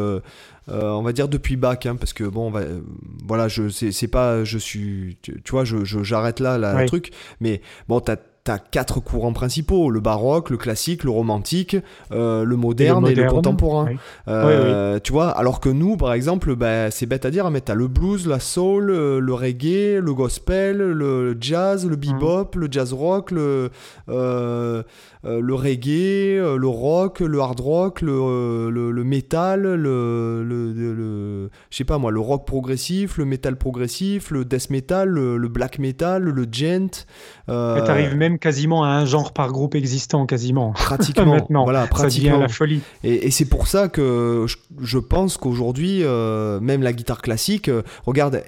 [0.70, 2.82] euh, on va dire depuis bac, hein, parce que bon, va, euh,
[3.28, 8.00] voilà, je c'est pas, je suis, tu, vois, je j'arrête là, le truc, mais bon,
[8.00, 11.78] t'as as quatre courants principaux le baroque, le classique, le romantique,
[12.12, 13.92] le moderne et le, contemporain.
[14.28, 17.76] Tu vois, alors que nous, par exemple, bah, c'est bête à dire, mais tu as
[17.76, 23.32] le blues, la soul, le reggae, le gospel, le jazz, le bebop, le jazz rock,
[23.32, 23.70] le
[24.10, 24.84] euh,
[25.24, 31.50] le reggae, euh, le rock, le hard rock, le, euh, le, le metal, le, le,
[31.70, 35.80] je sais pas moi, le rock progressif, le metal progressif, le death metal, le, black
[35.80, 37.06] metal, le gent.
[37.50, 37.86] Euh...
[37.86, 40.72] arrives même quasiment à un genre par groupe existant, quasiment.
[40.74, 41.26] Pratiquement.
[41.26, 42.10] Maintenant, voilà, pratiquement.
[42.10, 42.82] Ça devient la folie.
[43.04, 47.70] Et, et c'est pour ça que je, je pense qu'aujourd'hui, même la guitare classique,
[48.06, 48.44] regarde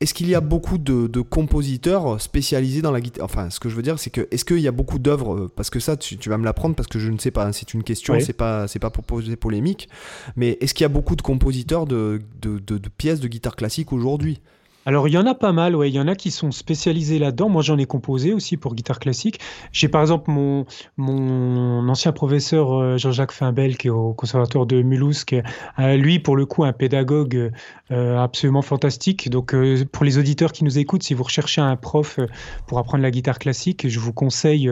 [0.00, 3.24] est-ce qu'il y a beaucoup de, compositeurs spécialisés dans la guitare?
[3.24, 5.52] Enfin, ce que je veux dire, c'est que est-ce qu'il y a beaucoup d'œuvres euh,
[5.54, 7.46] Parce que ça, tu, vas me l'apprendre parce que je ne sais pas.
[7.46, 9.88] Hein, c'est une question, c'est pas, c'est pas pour poser polémique.
[10.36, 14.40] Mais est-ce qu'il y a beaucoup de compositeurs de, de pièces de guitare classique aujourd'hui?
[14.86, 15.90] Alors, il y en a pas mal, ouais.
[15.90, 17.48] Il y en a qui sont spécialisés là-dedans.
[17.48, 19.40] Moi, j'en ai composé aussi pour guitare classique.
[19.72, 20.64] J'ai par exemple mon,
[20.96, 25.42] mon ancien professeur euh, Jean-Jacques Fimbel, qui est au conservatoire de Mulhouse, qui est,
[25.80, 27.50] euh, lui, pour le coup, un pédagogue
[27.90, 29.28] euh, absolument fantastique.
[29.28, 29.56] Donc,
[29.90, 32.20] pour les auditeurs qui nous écoutent, si vous recherchez un prof
[32.68, 34.70] pour apprendre la guitare classique, je vous conseille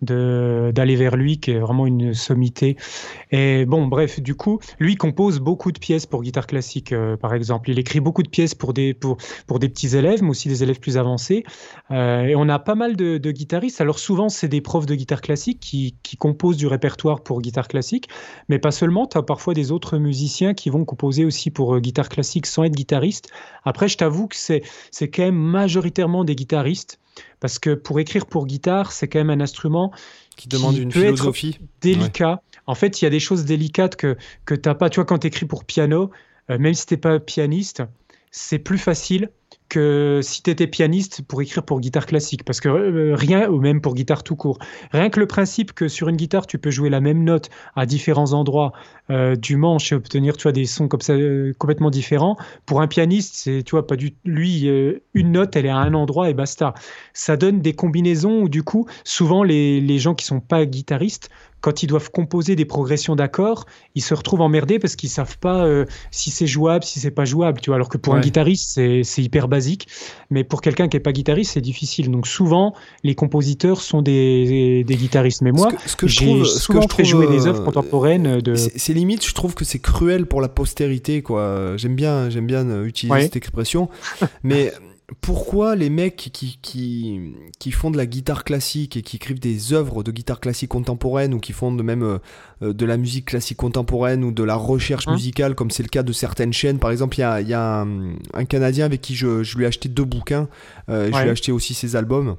[0.00, 2.76] d'aller vers lui, qui est vraiment une sommité.
[3.32, 7.70] Et bon, bref, du coup, lui compose beaucoup de pièces pour guitare classique, par exemple.
[7.70, 9.16] Il écrit beaucoup de pièces pour des, pour,
[9.58, 11.44] des petits élèves, mais aussi des élèves plus avancés.
[11.90, 13.80] Euh, et on a pas mal de, guitaristes.
[13.80, 18.08] Alors souvent, c'est des profs de guitare classique qui, composent du répertoire pour guitare classique,
[18.48, 19.06] mais pas seulement.
[19.06, 22.64] Tu as parfois des autres musiciens qui vont composer aussi pour euh, guitare classique sans
[22.64, 23.28] être guitariste.
[23.64, 24.62] Après, je t'avoue que c'est
[25.10, 26.98] quand même majoritairement des guitaristes,
[27.40, 29.92] parce que pour écrire pour guitare, c'est quand même un instrument
[30.36, 32.42] qui demande une philosophie délicat.
[32.66, 34.90] En fait, il y a des choses délicates que, que tu n'as pas.
[34.90, 36.10] Tu vois, quand tu écris pour piano,
[36.50, 37.82] euh, même si tu n'es pas pianiste,
[38.30, 39.30] c'est plus facile
[39.68, 43.60] que si tu étais pianiste pour écrire pour guitare classique, parce que euh, rien, ou
[43.60, 44.58] même pour guitare tout court,
[44.92, 47.86] rien que le principe que sur une guitare, tu peux jouer la même note à
[47.86, 48.72] différents endroits
[49.10, 52.80] euh, du manche et obtenir tu vois, des sons comme ça euh, complètement différents, pour
[52.80, 54.68] un pianiste, c'est tu vois, pas du lui,
[55.14, 56.74] une note, elle est à un endroit et basta.
[57.12, 61.30] Ça donne des combinaisons où du coup, souvent les, les gens qui sont pas guitaristes
[61.66, 65.64] quand ils doivent composer des progressions d'accords, ils se retrouvent emmerdés parce qu'ils savent pas
[65.64, 67.60] euh, si c'est jouable, si c'est pas jouable.
[67.60, 69.88] Tu vois, alors que pour un guitariste, c'est hyper basique,
[70.30, 72.12] mais pour quelqu'un qui est pas guitariste, c'est difficile.
[72.12, 75.42] Donc souvent, les compositeurs sont des, des guitaristes.
[75.42, 75.72] Mais moi,
[76.04, 78.40] j'ai souvent fait jouer des œuvres euh, contemporaines.
[78.40, 78.54] De...
[78.54, 81.22] C'est limite, je trouve que c'est cruel pour la postérité.
[81.22, 81.76] quoi.
[81.76, 83.88] J'aime bien, j'aime bien utiliser cette expression,
[84.44, 84.72] mais
[85.20, 87.20] pourquoi les mecs qui, qui,
[87.60, 91.32] qui, font de la guitare classique et qui écrivent des œuvres de guitare classique contemporaine
[91.32, 92.18] ou qui font de même euh,
[92.62, 95.88] euh, de la musique classique contemporaine ou de la recherche hein musicale, comme c'est le
[95.88, 96.80] cas de certaines chaînes.
[96.80, 97.86] Par exemple, il y a, y a
[98.34, 100.48] un, Canadien avec qui je, je, lui ai acheté deux bouquins.
[100.88, 102.36] Euh, je lui ai acheté aussi ses albums.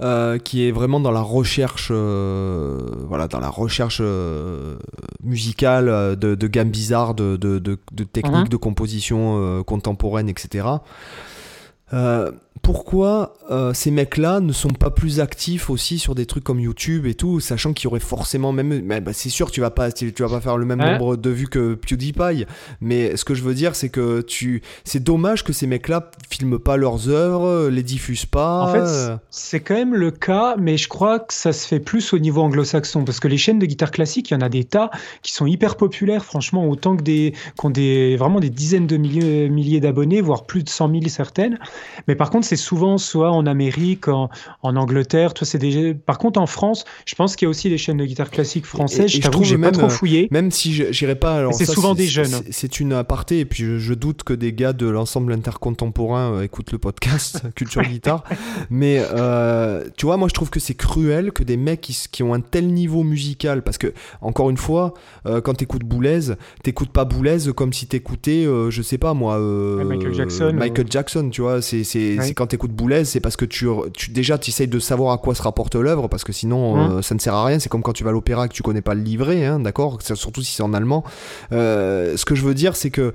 [0.00, 2.78] Euh, qui est vraiment dans la recherche, euh,
[3.08, 4.76] voilà, dans la recherche euh,
[5.24, 8.48] musicale de, de gammes bizarres, de, de, de techniques uh-huh.
[8.48, 10.68] de composition contemporaine, etc
[12.62, 17.06] pourquoi euh, ces mecs-là ne sont pas plus actifs aussi sur des trucs comme YouTube
[17.06, 20.12] et tout, sachant qu'il y aurait forcément même, bah, c'est sûr tu vas pas, tu,
[20.18, 22.46] vas pas faire le même nombre de vues que PewDiePie,
[22.80, 26.58] mais ce que je veux dire c'est que tu, c'est dommage que ces mecs-là filment
[26.58, 28.62] pas leurs œuvres, les diffusent pas.
[28.62, 32.12] En fait, c'est quand même le cas, mais je crois que ça se fait plus
[32.12, 34.64] au niveau anglo-saxon, parce que les chaînes de guitare classique, il y en a des
[34.64, 34.90] tas
[35.22, 38.96] qui sont hyper populaires, franchement, autant que des, qui ont des, vraiment des dizaines de
[38.96, 41.58] milliers, milliers d'abonnés, voire plus de 100 000 certaines,
[42.06, 44.30] mais par contre c'est souvent soit en Amérique, en,
[44.62, 45.34] Angleterre.
[45.34, 45.94] Toi, c'est des...
[45.94, 48.66] Par contre, en France, je pense qu'il y a aussi des chaînes de guitare classique
[48.66, 49.10] françaises.
[49.10, 50.28] je t'avoue, j'ai pas trop fouillé.
[50.30, 51.50] Même si j'irai pas.
[51.52, 52.42] C'est souvent des jeunes.
[52.50, 56.70] C'est une aparté, et puis je, doute que des gars de l'ensemble intercontemporain euh, écoutent
[56.70, 58.22] le podcast Culture Guitare.
[58.70, 62.32] Mais euh, tu vois, moi, je trouve que c'est cruel que des mecs qui, ont
[62.32, 64.94] un tel niveau musical, parce que, encore une fois,
[65.26, 66.32] euh, quand t'écoutes Boulez,
[66.62, 70.52] t'écoutes pas Boulez comme si t'écoutais, je sais pas moi, Michael Jackson.
[70.54, 71.60] Michael Jackson, tu vois.
[71.62, 75.18] C'est quand t'écoutes Boulez, c'est parce que tu, tu déjà tu essayes de savoir à
[75.18, 76.98] quoi se rapporte l'œuvre, parce que sinon mmh.
[76.98, 77.58] euh, ça ne sert à rien.
[77.58, 79.98] C'est comme quand tu vas à l'opéra que tu connais pas le livret, hein, d'accord?
[80.00, 81.02] Surtout si c'est en allemand.
[81.50, 83.12] Euh, ce que je veux dire, c'est que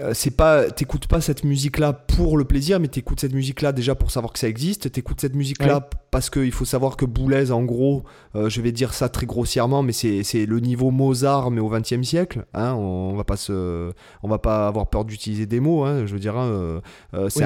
[0.00, 3.62] euh, c'est pas t'écoutes pas cette musique là pour le plaisir mais t'écoutes cette musique
[3.62, 6.96] là déjà pour savoir que ça existe t'écoutes cette musique là parce qu'il faut savoir
[6.96, 8.04] que Boulez en gros
[8.34, 12.02] euh, je vais dire ça très grossièrement mais c'est le niveau Mozart mais au XXe
[12.02, 13.92] siècle hein, on, va pas se
[14.22, 16.80] on va pas avoir peur d'utiliser des mots hein, je veux dire hein,
[17.14, 17.44] euh, c'est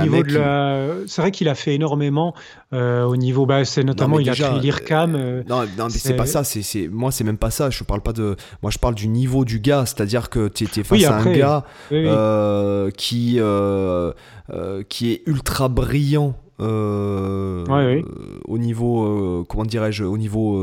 [1.07, 2.35] c'est vrai qu'il a fait énormément
[2.73, 6.45] au niveau bah, c'est notamment il a créé l'IRCAM non, non mais c'est pas ça
[6.45, 9.45] c'est moi c'est même pas ça je parle pas de moi je parle du niveau
[9.45, 14.13] du gars c'est-à-dire que tu étais face à un gars euh, qui, euh,
[14.51, 20.59] euh, qui est ultra brillant au niveau, comment dirais-je, au niveau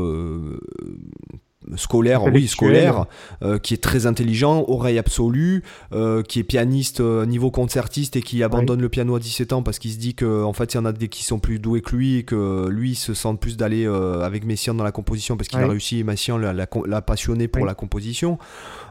[1.76, 3.06] scolaire, oui, scolaire,
[3.42, 5.62] euh, qui est très intelligent, oreille absolue,
[5.92, 9.62] euh, qui est pianiste euh, niveau concertiste et qui abandonne le piano à 17 ans
[9.62, 11.58] parce qu'il se dit qu'en en fait, il y en a des qui sont plus
[11.58, 15.36] doués que lui et que lui se sent plus d'aller avec Messiaen dans la composition
[15.36, 18.38] parce qu'il a réussi, Messiaen l'a passionné pour la composition.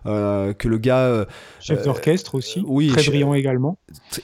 [0.06, 1.26] que le gars.
[1.60, 3.78] Chef d'orchestre aussi, oui, très brillant également.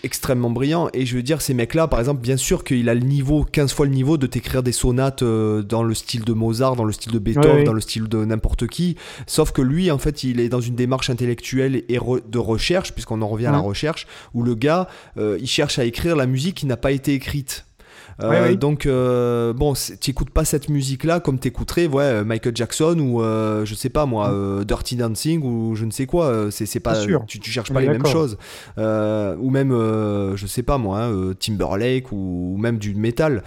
[0.04, 0.89] Extrêmement brillant.
[0.93, 3.74] Et je veux dire, ces mecs-là, par exemple, bien sûr qu'il a le niveau, 15
[3.74, 7.12] fois le niveau de t'écrire des sonates dans le style de Mozart, dans le style
[7.12, 8.96] de Beethoven, dans le style de n'importe qui.
[9.28, 13.22] Sauf que lui, en fait, il est dans une démarche intellectuelle et de recherche, puisqu'on
[13.22, 14.88] en revient à la recherche, où le gars,
[15.18, 17.66] euh, il cherche à écrire la musique qui n'a pas été écrite.
[18.22, 22.97] Euh, donc, euh, bon, tu écoutes pas cette musique-là comme tu écouterais ouais, Michael Jackson
[22.99, 24.66] ou, euh, je sais pas moi, mm.
[24.66, 26.51] Dirty Dancing ou je ne sais quoi.
[26.51, 26.95] C'est pas,
[27.28, 28.38] tu, tu, cherches pas les mêmes choses.
[28.78, 33.43] ou même, je sais pas moi, hein, Timberlake ou, même du métal.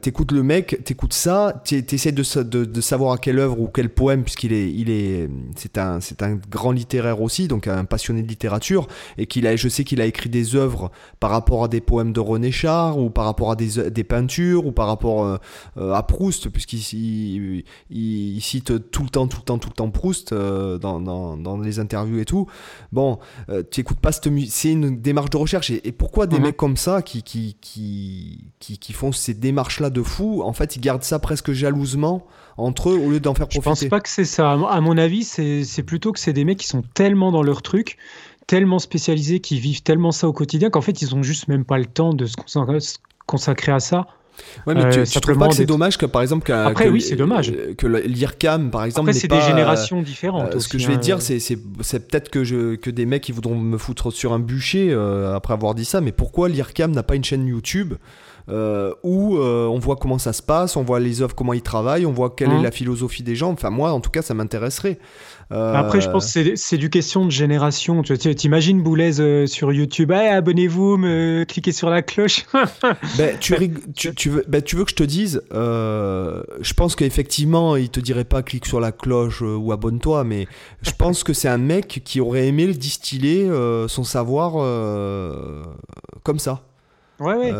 [0.00, 3.88] t'écoutes le mec, t'écoutes ça, t'essaies de, de, de savoir à quelle œuvre ou quel
[3.88, 8.22] poème, puisqu'il est, il est, c'est un, c'est un grand littéraire aussi, donc un passionné
[8.22, 8.88] de littérature,
[9.18, 10.90] et qu'il a, je sais qu'il a écrit des œuvres
[11.20, 14.66] par rapport à des poèmes de René Char ou par rapport à des, des peinture
[14.66, 15.36] ou par rapport euh,
[15.76, 19.90] euh, à Proust, puisqu'il il, cite tout le temps, tout le temps, tout le temps
[19.90, 22.46] Proust euh, dans, dans, les interviews et tout.
[22.92, 23.18] Bon,
[23.70, 25.70] tu écoutes pas cette musique, c'est une démarche de recherche.
[25.70, 26.44] Et, pourquoi des mhm.
[26.44, 30.80] mecs comme ça qui, qui, qui, qui, font ces démarches-là de fou, en fait, ils
[30.80, 32.26] gardent ça presque jalousement
[32.56, 34.52] entre eux au lieu d'en faire profiter Je pense pas que c'est ça.
[34.52, 37.98] À mon avis, c'est plutôt que c'est des mecs qui sont tellement dans leur truc
[38.46, 41.78] tellement spécialisés, qui vivent tellement ça au quotidien qu'en fait ils ont juste même pas
[41.78, 42.36] le temps de se
[43.26, 44.06] consacré à ça.
[44.66, 47.00] Ouais, mais tu, euh, tu trouves pas que c'est dommage que par exemple Après oui,
[47.00, 50.54] c'est dommage que l'IRCAM par exemple Après c'est des générations différentes.
[50.54, 50.98] Euh, ce que je vais hein.
[50.98, 54.38] dire c'est c'est peut-être que je que des mecs qui voudront me foutre sur un
[54.38, 57.94] bûcher euh, après avoir dit ça mais pourquoi l'IRCAM n'a pas une chaîne YouTube
[58.48, 61.62] euh, où euh, on voit comment ça se passe, on voit les œuvres, comment ils
[61.62, 62.62] travaillent, on voit quelle est mmh.
[62.62, 63.50] la philosophie des gens.
[63.50, 65.00] Enfin, moi, en tout cas, ça m'intéresserait.
[65.52, 68.02] Euh, Après, je pense que c'est du question de génération.
[68.02, 72.46] Tu t'imagines Boulez sur YouTube, abonnez-vous, me cliquez sur la cloche.
[73.18, 73.54] ben, tu,
[74.14, 78.24] tu, veux, ben, tu veux que je te dise, je pense qu'effectivement, il te dirait
[78.24, 80.48] pas clique sur la cloche ou abonne-toi, mais
[80.82, 83.48] je pense que c'est un mec qui aurait aimé le distiller
[83.88, 84.52] son savoir
[86.24, 86.62] comme ça.
[87.20, 87.52] Ouais, ouais.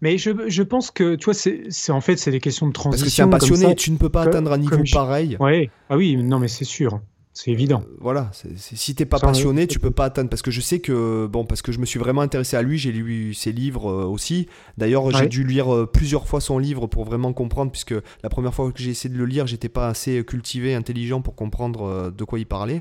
[0.00, 3.00] Mais je, je, pense que, tu vois, c'est en fait, c'est des questions de transition.
[3.00, 5.36] Parce que c'est un passionné, tu ne peux pas atteindre un niveau pareil.
[5.40, 5.70] Ouais.
[5.88, 7.00] Ah oui, non, mais c'est sûr.
[7.36, 7.82] C'est évident.
[7.86, 10.30] Euh, voilà, si t'es pas passionné, tu peux pas atteindre.
[10.30, 12.78] Parce que je sais que, bon, parce que je me suis vraiment intéressé à lui,
[12.78, 14.48] j'ai lu ses livres euh, aussi.
[14.78, 18.54] D'ailleurs, j'ai dû lire euh, plusieurs fois son livre pour vraiment comprendre, puisque la première
[18.54, 22.24] fois que j'ai essayé de le lire, j'étais pas assez cultivé, intelligent pour comprendre de
[22.24, 22.80] quoi il parlait.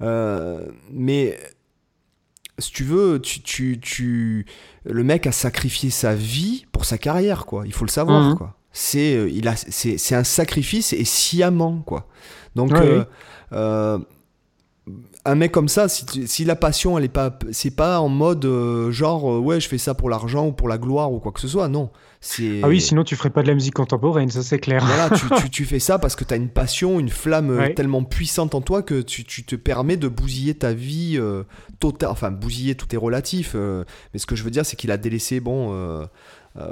[0.00, 1.38] mais
[2.58, 4.46] si tu veux, tu, tu, tu,
[4.84, 7.66] le mec a sacrifié sa vie pour sa carrière, quoi.
[7.66, 8.36] Il faut le savoir, mhm.
[8.36, 8.54] quoi.
[8.72, 12.06] C'est, euh, il a, c'est, c'est un sacrifice et sciemment, quoi.
[12.54, 13.04] Donc, euh,
[13.52, 13.98] euh,
[15.24, 18.46] un mec comme ça, si, si, la passion, elle est pas, c'est pas en mode
[18.90, 21.48] genre, ouais, je fais ça pour l'argent ou pour la gloire ou quoi que ce
[21.48, 21.90] soit, non.
[22.62, 24.84] Ah oui, sinon tu ferais pas de la musique contemporaine, ça c'est clair.
[24.84, 28.02] Voilà, tu, tu, fais ça parce que tu as une passion, une flamme euh, tellement
[28.02, 31.44] puissante en toi que tu, tu te permets de bousiller ta vie euh,
[31.78, 32.10] totale.
[32.10, 33.52] Enfin, bousiller, tout est relatif.
[33.54, 36.08] Euh, mais ce que je veux dire, c'est qu'il a délaissé, bon.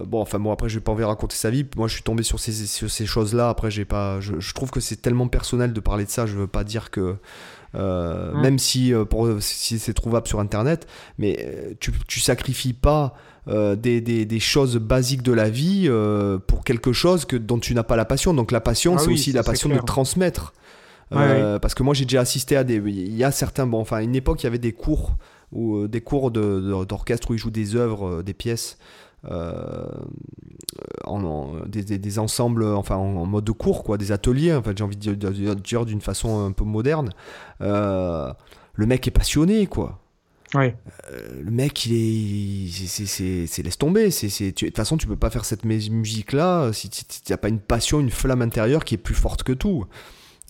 [0.04, 1.64] bon, enfin, bon, après, je vais pas envie raconter sa vie.
[1.76, 3.48] Moi, je suis tombé sur ces, sur ces choses-là.
[3.48, 4.20] Après, j'ai pas.
[4.20, 6.26] Je, je, trouve que c'est tellement personnel de parler de ça.
[6.26, 7.16] Je veux pas dire que.
[7.76, 10.86] Même si, pour, si c'est trouvable sur internet,
[11.18, 13.14] mais tu, tu sacrifies pas
[13.48, 17.60] euh, des, des, des, choses basiques de la vie euh, pour quelque chose que, dont
[17.60, 18.34] tu n'as pas la passion.
[18.34, 20.52] Donc la passion, ah c'est aussi la passion de transmettre.
[21.12, 22.82] Euh, parce que moi, j'ai déjà assisté à des.
[22.84, 23.64] Il y a certains.
[23.68, 25.14] Bon, enfin, à une époque, il y avait des cours,
[25.52, 28.78] ou des cours d'orchestre de, où ils jouent des œuvres, des pièces.
[31.04, 34.84] En, des, des, ensembles enfin en, mode de cours quoi des ateliers en fait j'ai
[34.84, 37.12] envie de dire d'une façon un peu moderne
[37.60, 38.34] le
[38.86, 40.00] mec est passionné quoi
[40.54, 40.70] euh,
[41.42, 44.10] le mec, il est, c'est laisse tomber.
[44.10, 47.60] C'est, de toute façon, tu peux pas faire cette musique-là si tu n'as pas une
[47.60, 49.86] passion, une flamme intérieure qui est plus forte que tout.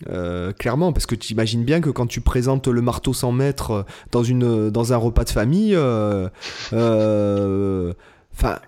[0.09, 3.85] Euh, clairement, parce que tu imagines bien que quand tu présentes le marteau sans mètres
[4.11, 6.29] dans, une, dans un repas de famille, euh,
[8.37, 8.59] enfin,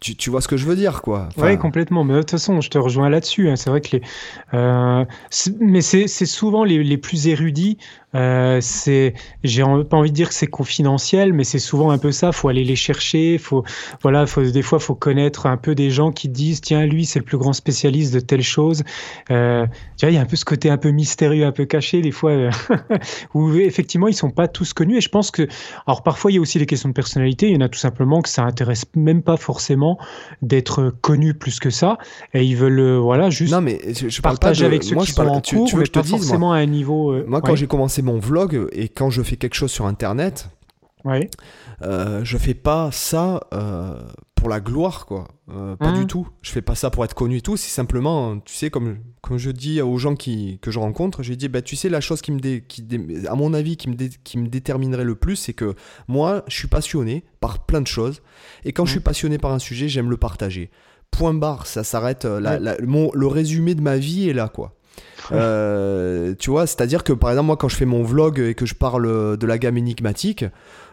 [0.00, 1.28] tu, vois ce que je veux dire, quoi.
[1.36, 2.02] oui, complètement.
[2.02, 3.48] Mais de toute façon, je te rejoins là-dessus.
[3.48, 3.56] Hein.
[3.56, 4.02] C'est vrai que les.
[5.60, 7.78] mais c'est souvent les, plus érudits
[8.14, 12.12] Euh, c'est, j'ai pas envie de dire que c'est confidentiel, mais c'est souvent un peu
[12.12, 12.32] ça.
[12.32, 13.38] Faut aller les chercher.
[13.38, 13.64] Faut,
[14.02, 17.18] voilà, faut, des fois, faut connaître un peu des gens qui disent, tiens, lui, c'est
[17.18, 18.82] le plus grand spécialiste de telle chose.
[19.30, 21.64] Euh, tu vois, il y a un peu ce côté un peu mystérieux, un peu
[21.64, 22.50] caché, des fois, euh,
[23.34, 24.98] où effectivement, ils sont pas tous connus.
[24.98, 25.48] Et je pense que,
[25.86, 27.48] alors parfois, il y a aussi des questions de personnalité.
[27.48, 29.98] Il y en a tout simplement que ça intéresse même pas forcément
[30.42, 31.98] d'être connu plus que ça,
[32.34, 35.40] et ils veulent, euh, voilà, juste non, mais je, partage avec ceux qui sont en
[35.40, 37.14] cours, tu, mais pas forcément à un niveau.
[37.26, 40.48] moi, quand j'ai commencé mon vlog et quand je fais quelque chose sur Internet,
[41.04, 41.28] ouais.
[41.82, 43.98] euh, je fais pas ça euh,
[44.34, 45.28] pour la gloire, quoi.
[45.50, 46.06] Euh, pas du mmh.
[46.06, 46.28] tout.
[46.40, 47.56] Je fais pas ça pour être connu et tout.
[47.56, 51.36] C'est simplement, tu sais, comme, comme je dis aux gens qui, que je rencontre, j'ai
[51.36, 52.84] dit, bah, tu sais, la chose qui me, dé, qui
[53.28, 55.74] à mon avis, qui me, qui me déterminerait le plus, c'est que
[56.08, 58.22] moi, je suis passionné par plein de choses.
[58.64, 58.94] Et quand je mmh.
[58.94, 60.70] suis passionné par un sujet, j'aime le partager.
[61.10, 62.24] Point barre, ça s'arrête.
[62.24, 62.40] Euh,
[62.78, 64.74] le résumé de ma vie est là, quoi.
[65.30, 68.66] Euh, tu vois, c'est-à-dire que par exemple, moi, quand je fais mon vlog et que
[68.66, 70.44] je parle de la gamme énigmatique,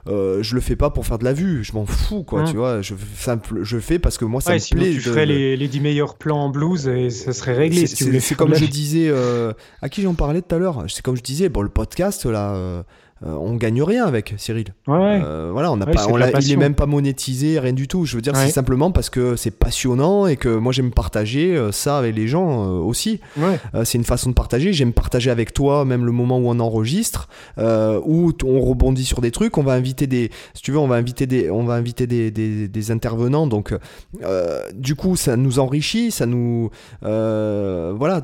[0.08, 2.56] euh, je le fais pas pour faire de la vue, je m'en fous, quoi, tu
[2.56, 2.82] vois.
[2.82, 4.92] Je, simple, je fais parce que moi, ça me plaît.
[4.92, 7.88] Tu ferais les, les 10 meilleurs plans en blues et ça serait réglé.
[7.88, 11.24] C'est comme je disais, euh, à qui j'en parlais tout à l'heure C'est comme je
[11.24, 12.84] disais, bon, le podcast, là
[13.26, 14.68] euh, on gagne rien avec Cyril.
[14.88, 16.08] Euh, voilà, on n'a pas,
[16.42, 18.06] il est même pas monétisé, rien du tout.
[18.06, 21.72] Je veux dire, c'est simplement parce que c'est passionnant et que moi j'aime partager euh,
[21.72, 23.20] ça avec les gens aussi.
[23.84, 24.72] c'est une façon de partager.
[24.74, 29.32] J'aime partager avec toi, même le moment où on enregistre, où on rebondit sur des
[29.32, 29.58] trucs.
[29.58, 32.32] On va inviter des, si tu veux, on va inviter des, on va inviter des,
[32.32, 33.48] des, intervenants.
[33.48, 33.76] Donc,
[34.74, 36.70] du coup, ça nous enrichit, ça nous,
[37.02, 38.24] voilà,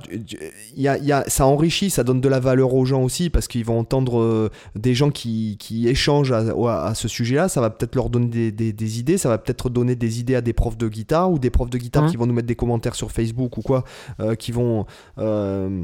[0.75, 3.29] il y a, y a, ça enrichit, ça donne de la valeur aux gens aussi
[3.29, 4.49] parce qu'ils vont entendre
[4.85, 8.99] des gens qui, qui échangent à, ce sujet-là, ça va peut-être leur donner des, des,
[8.99, 11.71] idées, ça va peut-être donner des idées à des profs de guitare ou des profs
[11.71, 12.11] de guitare mmh.
[12.11, 13.83] qui vont nous mettre des commentaires sur Facebook ou quoi,
[14.19, 14.85] euh, qui vont
[15.17, 15.83] euh,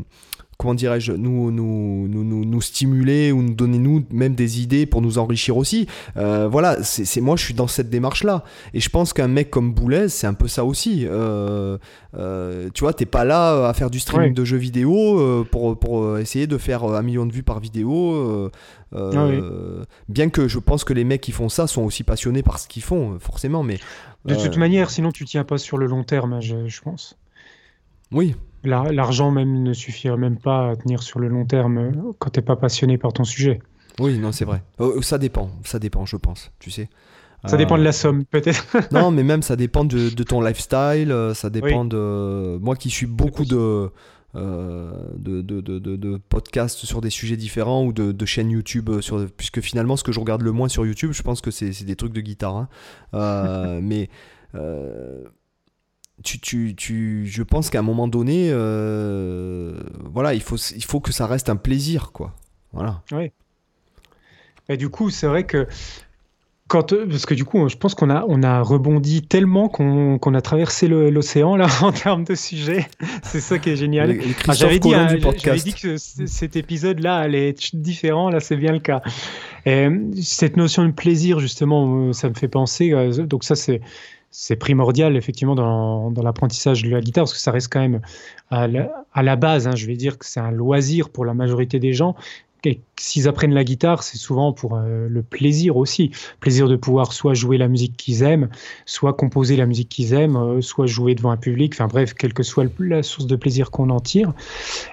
[0.62, 5.02] comment dirais-je, nous, nous, nous, nous, stimuler ou nous donner nous même des idées pour
[5.02, 5.88] nous enrichir aussi.
[6.18, 8.44] Euh, voilà, c'est moi je suis dans cette démarche-là.
[8.76, 11.08] Et je pense qu'un mec comme Boulez, c'est un peu ça aussi.
[11.08, 11.80] Euh,
[12.16, 16.20] euh, tu vois, t'es pas là à faire du streaming de jeux vidéo pour, pour
[16.20, 18.52] essayer de faire un million de vues par vidéo.
[18.94, 19.30] Ah
[20.10, 22.68] bien que je pense que les mecs qui font ça sont aussi passionnés par ce
[22.68, 23.64] qu'ils font, forcément.
[23.64, 23.80] Mais,
[24.26, 27.18] de toute manière, sinon tu tiens pas sur le long terme, je, je pense.
[28.12, 32.30] Oui, L'argent même ne suffirait même pas à tenir sur le long terme euh, quand
[32.30, 33.60] tu n'es pas passionné par ton sujet.
[34.00, 34.64] Oui, non, c'est vrai.
[34.80, 36.90] Euh, ça dépend, ça dépend, je pense, tu sais.
[37.46, 38.68] Ça dépend de la euh, somme, peut-être.
[38.92, 42.60] non, mais même ça dépend de, ton lifestyle, ça dépend de...
[42.62, 43.90] Moi qui suis beaucoup de...
[44.36, 49.98] de, de, de, podcasts sur des sujets différents ou de, chaînes YouTube, sur, puisque finalement
[49.98, 52.22] ce que je regarde le moins sur YouTube, je pense que c'est des trucs de
[52.22, 52.68] guitare.
[53.14, 53.80] Hein.
[53.82, 54.10] mais
[56.24, 59.80] tu, tu, tu, je pense qu'à un moment donné, euh,
[60.12, 62.34] voilà, il faut, il faut que ça reste un plaisir, quoi.
[62.74, 63.02] Voilà.
[63.12, 63.32] Oui.
[64.70, 65.68] Et du coup, c'est vrai que
[66.68, 70.42] quand, parce que du coup, je pense qu'on a, on a rebondi tellement qu'on a
[70.42, 72.88] traversé l'océan là en termes de sujet.
[73.24, 74.18] C'est ça qui est génial.
[74.48, 78.30] Ah, j'avais dit, hein, dit, que cet épisode-là allait être différent.
[78.30, 79.02] Là, c'est bien le cas.
[79.66, 79.90] Et
[80.22, 82.94] cette notion de plaisir, justement, ça me fait penser.
[82.94, 83.82] Euh, donc ça, c'est
[84.32, 88.02] c'est primordial effectivement dans, l'apprentissage de la guitare parce que ça reste quand même
[88.50, 91.94] à la, base, hein, je vais dire que c'est un loisir pour la majorité des
[91.94, 92.16] gens.
[92.96, 96.12] S'ils apprennent la guitare, c'est souvent pour euh, le plaisir aussi.
[96.40, 98.50] Plaisir de pouvoir soit jouer la musique qu'ils aiment,
[98.86, 101.74] soit composer la musique qu'ils aiment, euh, soit jouer devant un public.
[101.74, 104.34] Enfin bref, quelle que soit la source de plaisir qu'on en tire.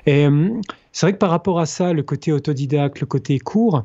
[0.07, 0.49] Et euh,
[0.93, 3.85] c'est vrai que par rapport à ça, le côté autodidacte, le côté court,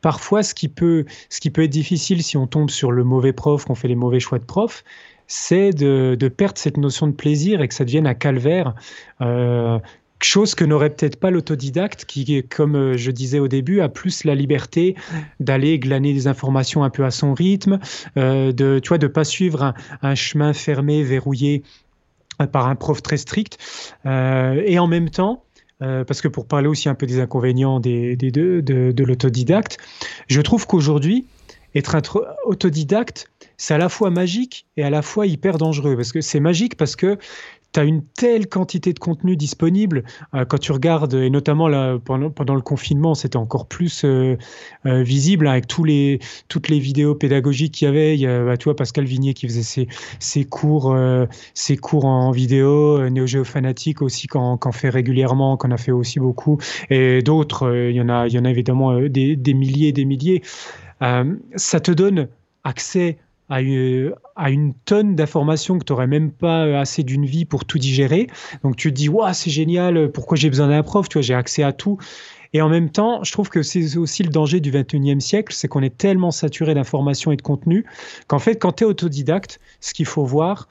[0.00, 1.04] parfois, ce qui, peut,
[1.44, 4.44] être difficile si on tombe sur le mauvais prof, qu'on fait les mauvais choix de
[4.44, 4.84] prof,
[5.26, 8.74] c'est de, perdre cette notion de plaisir et que ça devienne un calvaire.
[9.20, 9.78] Euh,
[10.22, 14.24] chose que n'aurait peut-être pas l'autodidacte qui, comme euh, je disais au début, a plus
[14.24, 14.94] la liberté
[15.38, 17.78] d'aller glaner des informations un peu à son rythme,
[18.18, 19.72] euh, de tu vois, de pas suivre
[20.02, 21.62] un, chemin fermé, verrouillé
[22.52, 23.58] par un prof très strict,
[24.06, 25.44] et en même temps
[25.82, 29.78] euh, parce que pour parler aussi un peu des inconvénients des, deux, de, l'autodidacte,
[30.28, 31.26] je trouve qu'aujourd'hui,
[31.74, 31.96] être
[32.44, 35.96] autodidacte, c'est à la fois magique et à la fois hyper dangereux.
[35.96, 37.18] Parce que c'est magique parce que
[37.72, 40.04] tu as une telle quantité de contenu disponible
[40.34, 41.68] euh, quand tu regardes, et notamment
[42.04, 44.36] pendant, le confinement, c'était encore plus euh,
[44.86, 46.18] euh, visible avec tous les,
[46.48, 48.14] toutes les vidéos pédagogiques qu'il y avait.
[48.14, 49.86] Il y a, bah, Pascal Vignier qui faisait
[50.18, 50.96] ses, cours,
[51.54, 53.26] ses cours en vidéo, Néo
[54.00, 56.58] aussi, qu'en fait régulièrement, qu'on a fait aussi beaucoup,
[56.88, 59.92] et d'autres, il, y en a, il y en a évidemment des, des milliers et
[59.92, 60.42] des milliers.
[61.00, 62.28] ça te donne
[62.64, 63.18] accès
[63.50, 67.64] à une, à une tonne d'informations que tu n'aurais même pas assez d'une vie pour
[67.64, 68.28] tout digérer.
[68.62, 71.34] Donc tu te dis, waouh, c'est génial, pourquoi j'ai besoin d'un prof Tu vois, j'ai
[71.34, 71.98] accès à tout.
[72.52, 75.68] Et en même temps, je trouve que c'est aussi le danger du 21e siècle, c'est
[75.68, 77.84] qu'on est tellement saturé d'informations et de contenu
[78.26, 80.68] qu'en fait, quand tu es autodidacte, ce qu'il faut voir,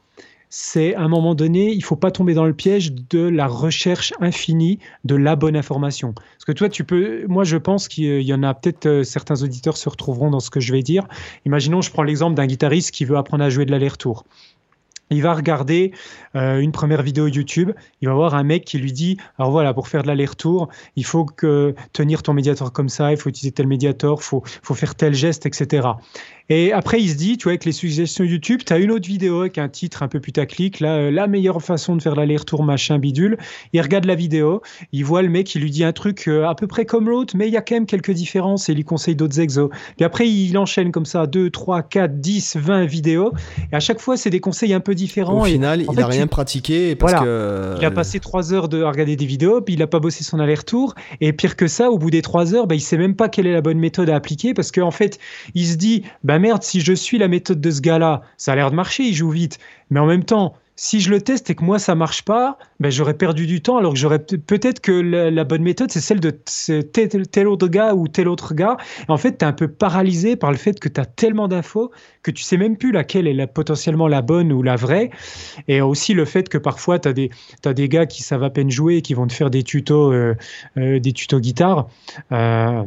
[0.50, 4.14] c'est à un moment donné, il faut pas tomber dans le piège de la recherche
[4.20, 6.14] infinie de la bonne information.
[6.14, 9.44] Parce que toi, tu peux, moi, je pense qu'il y en a peut-être euh, certains
[9.44, 11.08] auditeurs se retrouveront dans ce que je vais dire.
[11.46, 14.26] Imaginons, je prends l'exemple d'un guitariste qui veut apprendre à jouer de l'aller-retour
[15.10, 15.92] il va regarder
[16.36, 17.72] euh, une première vidéo YouTube,
[18.02, 21.06] il va voir un mec qui lui dit alors voilà pour faire de l'aller-retour il
[21.06, 24.96] faut que tenir ton médiator comme ça, il faut utiliser tel médiator, faut faut faire
[24.96, 25.88] tel geste etc.
[26.50, 29.08] Et après, il se dit, tu vois, avec les suggestions YouTube, tu as une autre
[29.08, 32.64] vidéo avec un titre un peu putaclic, là, euh, la meilleure façon de faire l'aller-retour,
[32.64, 33.38] machin, bidule.
[33.74, 36.56] Il regarde la vidéo, il voit le mec qui lui dit un truc euh, à
[36.56, 38.84] peu près comme l'autre, mais il y a quand même quelques différences et il lui
[38.84, 39.70] conseille d'autres exos.
[39.96, 43.32] Puis après, il enchaîne comme ça 2, 3, 4, 10, 20 vidéos.
[43.72, 45.42] Et à chaque fois, c'est des conseils un peu différents.
[45.42, 47.76] Au final, il n'a rien pratiqué parce que...
[47.80, 50.24] Il a passé 3 heures de, à regarder des vidéos, puis il n'a pas bossé
[50.24, 50.96] son aller-retour.
[51.22, 53.46] Et pire que ça, au bout des 3 heures, bah, il sait même pas quelle
[53.46, 55.20] est la bonne méthode à appliquer parce qu'en fait,
[55.54, 58.56] il se dit, bah merde, si je suis la méthode de ce gars-là, ça a
[58.56, 59.60] l'air de marcher, il joue vite.
[59.90, 62.90] Mais en même temps, si je le teste et que moi ça marche pas, ben
[62.90, 63.76] j'aurais perdu du temps.
[63.76, 68.08] Alors que j'aurais peut-être que la, bonne méthode c'est celle de tel, autre gars ou
[68.08, 68.78] tel autre gars.
[69.10, 71.92] en fait, tu es un peu paralysé par le fait que tu as tellement d'infos
[72.24, 75.10] que tu sais même plus laquelle est potentiellement la bonne ou la vraie.
[75.68, 77.30] Et aussi le fait que parfois tu as des,
[77.66, 80.36] des gars qui savent à peine jouer et qui vont te faire des tutos, euh,
[80.78, 81.90] euh, des tutos guitare.
[82.32, 82.84] Euh,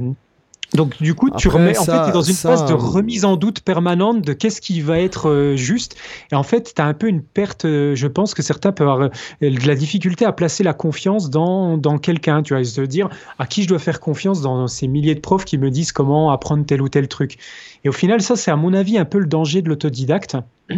[0.75, 3.61] donc du coup, tu remets, en fait, es dans une phase de remise en doute
[3.61, 5.97] permanente de qu'est-ce qui va être euh, juste.
[6.31, 8.89] Et en fait, tu as un peu une perte, euh, je pense que certains peuvent
[8.89, 9.11] avoir
[9.43, 13.11] euh, de la difficulté à placer la confiance dans, dans quelqu'un, tu vois, se dire
[13.39, 16.31] à qui je dois faire confiance dans ces milliers de profs qui me disent comment
[16.31, 17.39] apprendre tel ou tel truc.
[17.85, 20.37] Et au final, ça, c'est à mon avis un peu le danger de l'autodidacte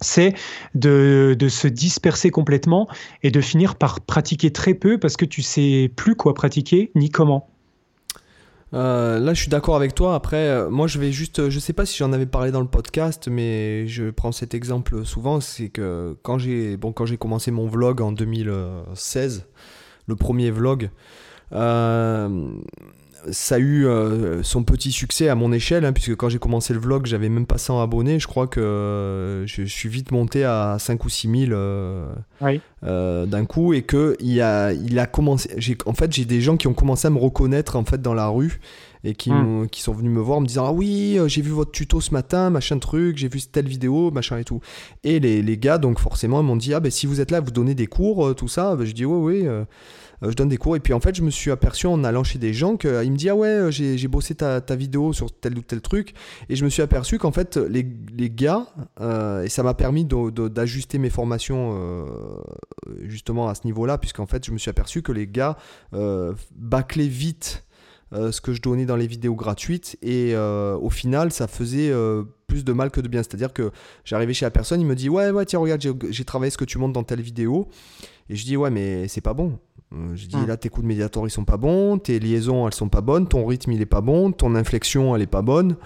[0.00, 0.34] c'est
[0.74, 2.88] de, de, se disperser complètement
[3.22, 7.10] et de finir par pratiquer très peu parce que tu sais plus quoi pratiquer ni
[7.10, 7.48] comment.
[8.74, 10.14] Euh, là, je suis d'accord avec toi.
[10.14, 11.48] Après, euh, moi, je vais juste.
[11.48, 15.04] Je sais pas si j'en avais parlé dans le podcast, mais je prends cet exemple
[15.04, 15.40] souvent.
[15.40, 19.46] C'est que quand j'ai bon, quand j'ai commencé mon vlog en 2016,
[20.06, 20.90] le premier vlog,
[21.52, 22.48] euh,
[23.30, 26.72] ça a eu euh, son petit succès à mon échelle, hein, puisque quand j'ai commencé
[26.72, 28.18] le vlog, j'avais même pas 100 abonnés.
[28.18, 33.44] Je crois que euh, je, suis vite monté à 5 ou 6 000 euh, d'un
[33.44, 35.48] coup, et que il a, il a commencé.
[35.86, 38.28] En fait, j'ai des gens qui ont commencé à me reconnaître en fait dans la
[38.28, 38.60] rue
[39.06, 39.68] et qui, hmm.
[39.70, 42.10] qui sont venus me voir en me disant ah oui j'ai vu votre tuto ce
[42.10, 44.60] matin machin truc j'ai vu telle vidéo machin et tout
[45.02, 47.40] et les, les gars donc forcément ils m'ont dit ah ben si vous êtes là
[47.40, 49.48] vous donnez des cours tout ça ben, je dis oui oui
[50.22, 50.76] je donne des cours.
[50.76, 53.16] Et puis en fait, je me suis aperçu en allant chez des gens qu'il me
[53.16, 56.14] dit Ah ouais, euh, j'ai bossé ta, vidéo sur tel ou tel truc.
[56.48, 57.86] Et je me suis aperçu qu'en fait, les,
[58.16, 58.66] les gars,
[59.00, 61.54] euh, et ça m'a permis d'ajuster mes formations
[63.02, 65.56] justement à ce niveau-là, puisqu'en fait, je me suis aperçu que les gars
[66.54, 67.64] bâclaient vite.
[68.12, 71.92] ce que je donnais dans les vidéos gratuites et au final ça faisait
[72.46, 73.70] plus de mal que de bien c'est à dire que
[74.04, 76.64] j'arrivais chez la personne il me dit ouais ouais tiens regarde j'ai travaillé ce que
[76.64, 77.68] tu montres dans telle vidéo
[78.30, 79.58] et je dis ouais mais c'est pas bon
[79.94, 80.46] euh, je dis hmm.
[80.46, 83.28] là tes coups de médiator ils sont pas bons, tes liaisons elles sont pas bonnes,
[83.28, 85.76] ton rythme il est pas bon, ton inflexion elle est pas bonne.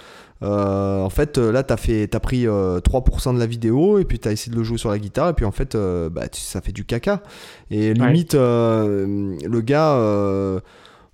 [0.41, 4.21] Euh, en fait euh, là t'as fait as pris 3% de la vidéo et puis
[4.21, 6.73] t'as essayé de le jouer sur la guitare et puis en fait bah, ça fait
[6.73, 7.23] du caca.
[7.71, 10.63] Et limite le gars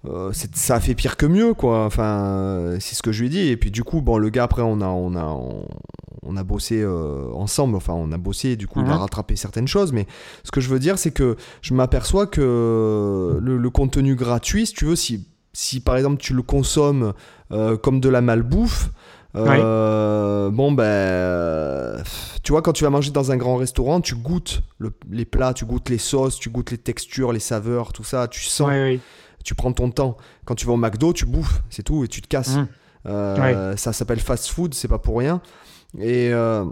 [0.06, 1.84] euh, ça a fait pire que mieux, quoi.
[1.84, 3.48] Enfin, c'est ce que je lui ai dit.
[3.48, 5.38] Et puis, du coup, bon, le gars, après, on a, on a,
[6.22, 7.76] on, a bossé euh, ensemble.
[7.76, 9.00] Enfin, on a bossé, et du coup, il a mhm.
[9.00, 9.92] rattrapé certaines choses.
[9.92, 10.06] Mais
[10.42, 14.84] ce que je veux dire, c'est que je m'aperçois que le, contenu gratuit, si tu
[14.84, 17.12] veux, si, si par exemple tu le consommes
[17.50, 18.90] euh, comme de la malbouffe,
[19.34, 22.02] bon ben,
[22.44, 24.60] tu vois, quand tu vas manger dans un grand restaurant, tu goûtes
[25.10, 28.42] les plats, tu goûtes les sauces, tu goûtes les textures, les saveurs, tout ça, tu
[28.42, 28.70] sens
[29.44, 30.16] tu prends ton temps.
[30.44, 32.56] Quand tu vas au McDo, tu bouffes, c'est tout, et tu te casses.
[32.56, 32.68] Mmh.
[33.06, 35.40] Euh, ça s'appelle fast food, c'est pas pour rien.
[35.98, 36.64] Et, euh,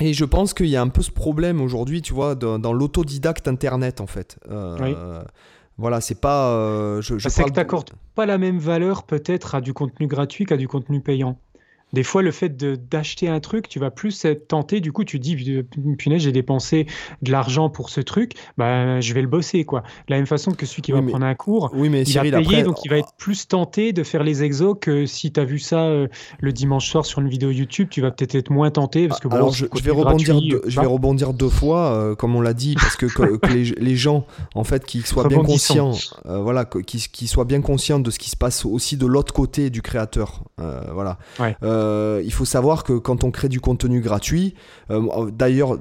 [0.00, 3.48] et je pense qu'il y a un peu ce problème aujourd'hui, tu vois, dans, l'autodidacte
[3.48, 4.38] internet, en fait.
[4.50, 5.22] Euh,
[5.78, 7.00] voilà, c'est pas.
[7.00, 10.44] je, je c'est que tu n'accordes pas la même valeur, peut-être, à du contenu gratuit
[10.44, 11.38] qu'à du contenu payant.
[11.92, 14.80] Des fois, le fait d'acheter un truc, tu vas plus être tenté.
[14.80, 15.62] Du coup, tu dis,
[15.98, 16.86] punaise, j'ai dépensé
[17.22, 19.64] de l'argent pour ce truc, bah, je vais le bosser.
[19.64, 19.80] quoi.
[19.80, 22.22] De la même façon que celui qui va prendre un cours, oui, mais il a
[22.22, 25.44] payé, donc il va être plus tenté de faire les exos que si tu as
[25.44, 26.08] vu ça euh,
[26.40, 29.08] le dimanche soir sur une vidéo YouTube, tu vas peut-être être moins tenté.
[29.08, 32.36] Parce que, bon, Alors, je, vais rebondir deux, je vais rebondir deux fois, euh, comme
[32.36, 33.06] on l'a dit, parce que,
[33.78, 35.92] les, gens, en fait, qui soient bien conscients,
[36.26, 39.32] euh, voilà, qui, qui, soient bien conscients de ce qui se passe aussi de l'autre
[39.32, 40.44] côté du créateur.
[40.58, 41.18] voilà.
[42.24, 44.54] Il faut savoir que quand on crée du contenu gratuit,
[45.32, 45.78] d'ailleurs,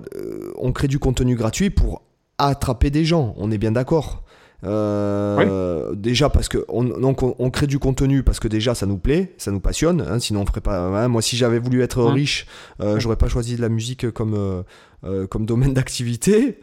[0.57, 2.01] on crée du contenu gratuit pour
[2.37, 4.23] attraper des gens, on est bien d'accord.
[4.65, 8.97] Euh, déjà parce que on, donc on, crée du contenu parce que déjà ça nous
[8.97, 10.01] plaît, ça nous passionne.
[10.01, 10.77] Hein, sinon on ferait pas.
[10.79, 12.45] Hein, moi si j'avais voulu être riche,
[12.81, 14.63] euh, j'aurais pas choisi de la musique comme
[15.05, 16.59] euh, comme domaine d'activité.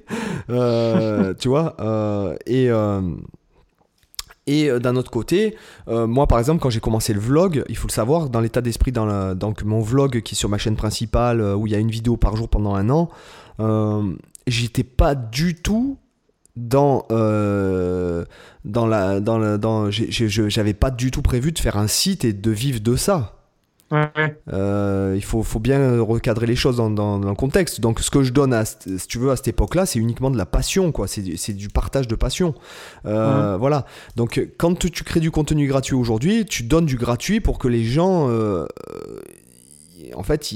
[0.49, 1.76] tu vois.
[2.47, 2.70] et
[4.47, 5.57] et d'un autre côté,
[5.89, 8.93] moi par exemple, quand j'ai commencé le vlog, il faut le savoir, dans l'état d'esprit,
[8.93, 9.35] dans,
[9.65, 12.37] mon vlog qui est sur ma chaîne principale, où il y a une vidéo par
[12.37, 13.09] jour pendant un an,
[14.47, 15.99] j'étais pas du tout
[16.57, 18.25] dans euh,
[18.65, 22.51] dans la dans dans j'avais pas du tout prévu de faire un site et de
[22.51, 23.36] vivre de ça.
[23.93, 27.80] Ouais, euh, il faut, faut, bien recadrer les choses dans, dans, le contexte.
[27.80, 30.37] Donc, ce que je donne, à, si tu veux, à cette époque-là, c'est uniquement de
[30.37, 31.07] la passion, quoi.
[31.07, 32.55] C'est du partage de passion.
[33.05, 33.87] Euh, voilà.
[34.16, 37.84] Donc, quand tu crées du contenu gratuit aujourd'hui, tu donnes du gratuit pour que les
[37.84, 38.28] gens,
[40.14, 40.53] en fait,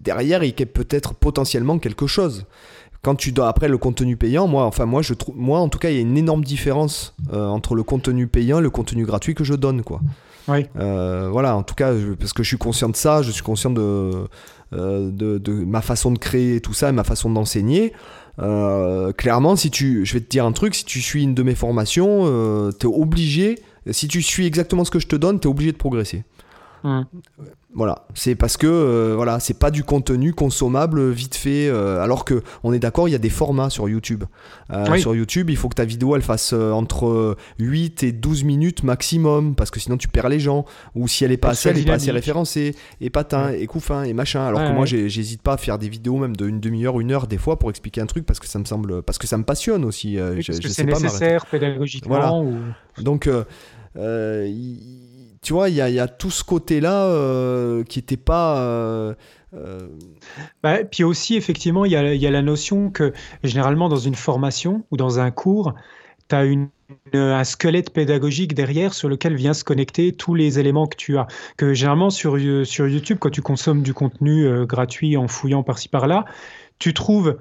[0.00, 2.46] derrière, ils aient peut-être potentiellement quelque chose
[3.04, 5.78] quand tu dois après le contenu payant, moi, enfin moi je trouve, moi en tout
[5.78, 9.04] cas, il y a une énorme différence euh, entre le contenu payant et le contenu
[9.04, 10.00] gratuit que je donne, quoi.
[10.48, 10.66] Oui.
[10.78, 13.70] Euh, voilà, en tout cas, parce que je suis conscient de ça, je suis conscient
[13.70, 14.26] de,
[14.72, 17.92] euh, de, de, ma façon de créer tout ça et ma façon d'enseigner.
[18.38, 21.54] clairement, si tu, je vais te dire un truc, si tu suis une de mes
[21.54, 22.24] formations,
[22.78, 23.58] tu es obligé,
[23.90, 26.24] si tu suis exactement ce que je te donne, tu es obligé de progresser.
[26.84, 27.06] Hum.
[27.76, 31.66] Voilà, c'est parce que euh, voilà, c'est pas du contenu consommable vite fait.
[31.68, 34.22] Euh, alors que on est d'accord, il y a des formats sur YouTube.
[34.72, 38.84] Euh, sur YouTube, il faut que ta vidéo elle fasse entre 8 et 12 minutes
[38.84, 40.64] maximum, parce que sinon tu perds les gens.
[40.94, 44.04] Ou si elle est pas assez, elle est pas assez référencée, et patin, et couffin,
[44.04, 44.46] et machin.
[44.46, 47.38] Alors que moi, j'hésite pas à faire des vidéos même d'une demi-heure, une heure des
[47.38, 49.84] fois pour expliquer un truc, parce que ça me semble, parce que ça me passionne
[49.84, 50.16] aussi.
[50.16, 52.52] parce que c'est nécessaire pédagogiquement.
[52.98, 53.28] Donc
[55.44, 58.58] tu vois, il y a, tout ce côté-là euh, qui n'était pas.
[58.60, 59.14] Euh,
[59.54, 59.88] euh,
[60.62, 63.12] bah, puis aussi, effectivement, il y, a, la notion que
[63.44, 65.74] généralement, dans une formation ou dans un cours,
[66.28, 66.46] tu as
[67.12, 71.26] un squelette pédagogique derrière sur lequel viennent se connecter tous les éléments que tu as.
[71.58, 76.24] Que généralement, sur YouTube, quand tu consommes du contenu gratuit en fouillant par-ci par-là,
[76.78, 77.36] tu trouves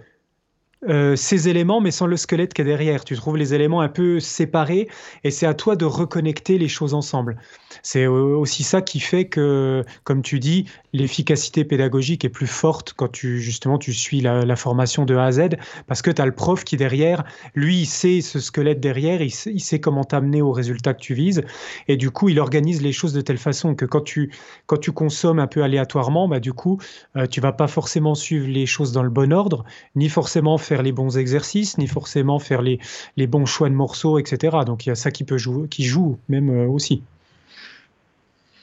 [0.90, 3.04] euh, ces éléments, mais sans le squelette qui est derrière.
[3.04, 4.90] Tu trouves les éléments un peu séparés
[5.24, 7.38] et c'est à toi de reconnecter les choses ensemble.
[7.82, 13.12] C'est aussi ça qui fait que, comme tu dis, l'efficacité pédagogique est plus forte quand
[13.12, 15.42] tu justement tu suis la, formation de A à Z
[15.88, 17.24] parce que tu as le prof qui derrière,
[17.56, 21.44] lui, il sait ce squelette derrière, il sait, comment t'amener au résultat que tu vises
[21.88, 24.32] et du coup, il organise les choses de telle façon que quand tu,
[24.68, 26.80] quand tu consommes un peu aléatoirement, bah, du coup,
[27.16, 29.66] euh, tu vas pas forcément suivre les choses dans le bon ordre,
[29.96, 32.80] ni forcément faire les bons exercices, ni forcément faire les,
[33.18, 34.58] les bons choix de morceaux, etc.
[34.66, 37.04] Donc il y a ça qui peut jouer, qui joue même euh, aussi.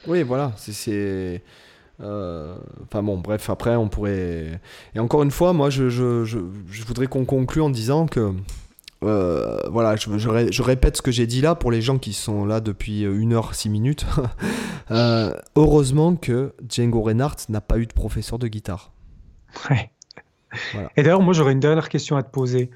[0.06, 1.42] Oui, voilà, c'est
[2.02, 4.60] euh, enfin bon, bref, après on pourrait.
[4.94, 8.32] Et encore une fois, moi je, je, je, voudrais qu'on conclue en disant que.
[9.02, 12.44] Euh, voilà, je, je, répète ce que j'ai dit là pour les gens qui sont
[12.44, 14.06] là depuis 1 heure 6 minutes.
[14.92, 18.90] Euh, heureusement que Django Reinhardt n'a pas eu de professeur de guitare.
[19.70, 19.92] Ouais.
[20.96, 22.70] Et d'ailleurs, moi j'aurais une dernière question à te poser.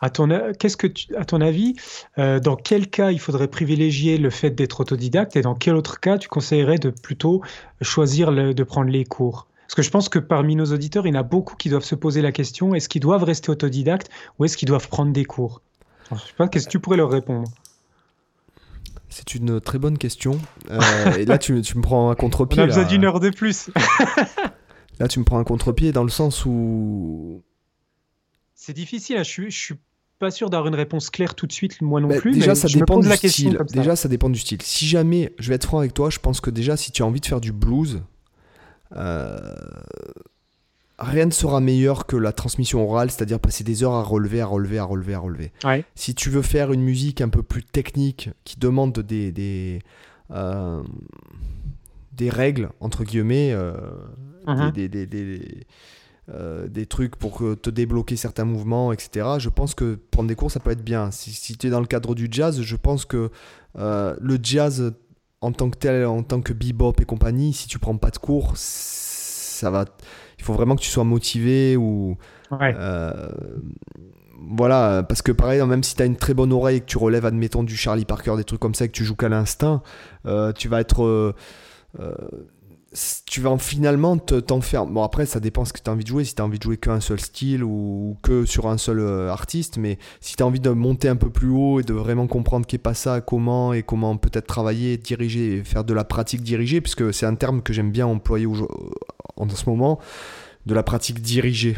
[0.00, 1.76] À ton, qu'est-ce que à ton avis,
[2.18, 6.00] euh, dans quel cas il faudrait privilégier le fait d'être autodidacte et dans quel autre
[6.00, 7.42] cas tu conseillerais de plutôt
[7.80, 9.46] choisir de prendre les cours?
[9.62, 11.84] Parce que je pense que parmi nos auditeurs, il y en a beaucoup qui doivent
[11.84, 15.24] se poser la question est-ce qu'ils doivent rester autodidactes ou est-ce qu'ils doivent prendre des
[15.24, 15.62] cours?
[16.10, 17.48] Je sais pas, qu'est-ce que tu pourrais leur répondre?
[19.08, 20.40] C'est une très bonne question.
[20.70, 20.80] Euh,
[21.16, 22.60] et là, tu, me prends un contre-pied.
[22.60, 23.70] On a besoin d'une heure de plus.
[24.98, 27.42] là, tu me prends un contre-pied dans le sens où.
[28.54, 29.16] C'est difficile.
[29.16, 29.22] Hein.
[29.22, 29.74] Je suis, je suis
[30.18, 32.32] pas sûr d'avoir une réponse claire tout de suite, moi non plus.
[32.32, 33.58] Déjà, ça dépend du style.
[33.72, 34.62] Déjà, ça dépend du style.
[34.62, 37.06] Si jamais, je vais être franc avec toi, je pense que déjà, si tu as
[37.06, 38.02] envie de faire du blues,
[38.96, 39.54] euh,
[40.98, 44.46] rien ne sera meilleur que la transmission orale, c'est-à-dire passer des heures à relever, à
[44.46, 45.52] relever, à relever, à relever.
[45.94, 49.80] Si tu veux faire une musique un peu plus technique, qui demande des, des,
[50.30, 50.82] euh,
[52.12, 53.74] des règles, entre guillemets, euh,
[54.46, 54.72] uh-huh.
[54.72, 55.06] des, des
[56.30, 59.26] euh, des trucs pour te débloquer certains mouvements, etc.
[59.38, 61.10] Je pense que prendre des cours, ça peut être bien.
[61.10, 63.30] Si, tu es dans le cadre du jazz, je pense que
[63.76, 64.94] euh, le jazz
[65.42, 68.16] en tant que tel, en tant que bebop et compagnie, si tu prends pas de
[68.16, 69.84] cours, ça va.
[70.38, 72.16] Il faut vraiment que tu sois motivé ou.
[72.52, 73.28] Euh,
[74.48, 76.96] voilà, parce que pareil, même si tu as une très bonne oreille et que tu
[76.96, 79.82] relèves, admettons, du Charlie Parker, des trucs comme ça, et que tu joues qu'à l'instinct,
[80.56, 81.34] tu vas être
[83.26, 84.92] tu vas finalement t'enfermer.
[84.92, 86.24] Bon, après, ça dépend ce que tu as envie de jouer.
[86.24, 89.30] Si tu as envie de jouer qu'un seul style ou, que sur un seul euh,
[89.30, 89.78] artiste.
[89.78, 92.66] Mais si tu as envie de monter un peu plus haut et de vraiment comprendre
[92.66, 96.80] qu'est pas ça, comment et comment peut-être travailler, diriger et faire de la pratique dirigée,
[96.80, 99.98] puisque c'est un terme que j'aime bien employer en ce moment,
[100.66, 101.76] de la pratique dirigée.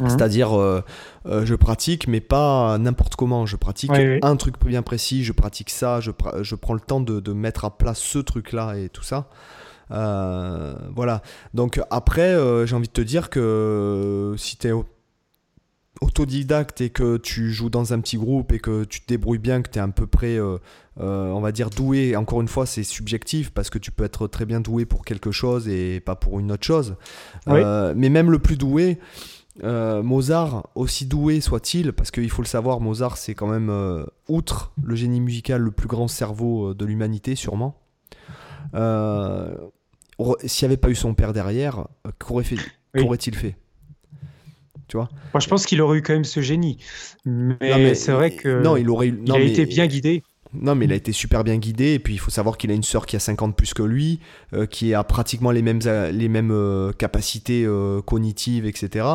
[0.00, 0.08] Mmh.
[0.08, 0.82] C'est-à-dire, euh,
[1.26, 3.46] euh, je pratique, mais pas n'importe comment.
[3.46, 3.92] Je pratique
[4.22, 6.10] un truc bien précis, je pratique ça, je,
[6.42, 9.28] je prends le temps de, de mettre à place ce truc-là et tout ça.
[9.90, 11.22] Euh, voilà.
[11.52, 14.72] Donc après, euh, j'ai envie de te dire que si tu es
[16.00, 19.62] autodidacte et que tu joues dans un petit groupe et que tu te débrouilles bien,
[19.62, 20.58] que tu es à peu près, euh,
[20.96, 24.44] on va dire, doué, encore une fois, c'est subjectif parce que tu peux être très
[24.44, 26.96] bien doué pour quelque chose et pas pour une autre chose.
[27.46, 28.98] mais même le plus doué,
[29.62, 34.96] Mozart, aussi doué soit-il, parce qu'il faut le savoir, Mozart, c'est quand même, outre le
[34.96, 37.83] génie musical, le plus grand cerveau de l'humanité, sûrement.
[38.74, 39.54] Euh,
[40.44, 43.56] s'il n'y avait pas eu son père derrière, euh, qu'aurait-il fait?
[44.86, 45.08] Tu vois?
[45.32, 46.78] Moi, je pense qu'il aurait eu quand même ce génie.
[47.24, 50.22] Mais, c'est vrai que non, il aurait il a été bien guidé.
[50.52, 51.94] Non, mais il a été super bien guidé.
[51.94, 54.20] Et puis, il faut savoir qu'il a une sœur qui a 50 plus que lui,
[54.52, 55.80] euh, qui a pratiquement les mêmes,
[56.12, 57.66] les mêmes capacités
[58.04, 59.06] cognitives, etc.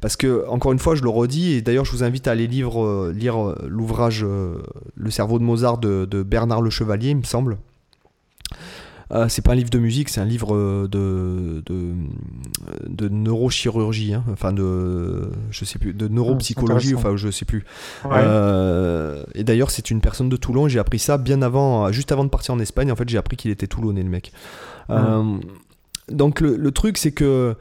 [0.00, 2.48] Parce que, encore une fois, je le redis, et d'ailleurs, je vous invite à aller
[2.48, 2.70] lire,
[3.12, 7.58] lire l'ouvrage Le cerveau de Mozart de, de Bernard Le Chevalier, il me semble.
[9.12, 11.62] Euh, c'est pas un livre de musique, c'est un livre euh, de,
[12.86, 14.24] de, neurochirurgie, hein.
[14.32, 17.64] enfin de, je sais plus, de neuropsychologie, enfin je sais plus.
[18.06, 20.68] Euh, et d'ailleurs, c'est une personne de Toulon.
[20.68, 22.92] J'ai appris ça bien avant, juste avant de partir en Espagne.
[22.92, 24.32] En fait, j'ai appris qu'il était toulonnais, le mec.
[26.08, 27.56] donc le, truc, c'est que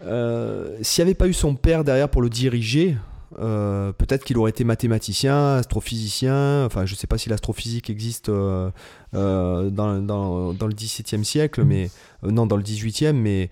[0.00, 2.96] s'il n'y avait pas eu son père derrière pour le diriger,
[3.40, 8.28] euh, peut-être qu'il aurait été mathématicien, astrophysicien, enfin je ne sais pas si l'astrophysique existe
[8.28, 8.70] euh,
[9.14, 11.90] dans, dans, dans, le XVIIe siècle, mais
[12.22, 13.50] non dans le XVIIIe, mais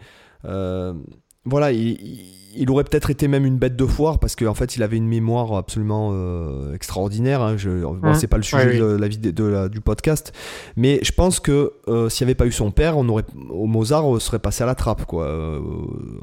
[1.44, 4.97] voilà, il, aurait peut-être été même une bête de foire parce qu'en fait il avait
[4.97, 6.12] une mémoire absolument
[6.72, 7.43] extraordinaire.
[7.43, 7.56] Hein,
[8.01, 10.32] bon, c'est pas le sujet de la, de du podcast,
[10.76, 11.72] mais je pense que
[12.09, 14.74] s'il n'y avait pas eu son père, on aurait, au Mozart serait passé à la
[14.74, 15.60] trappe, quoi.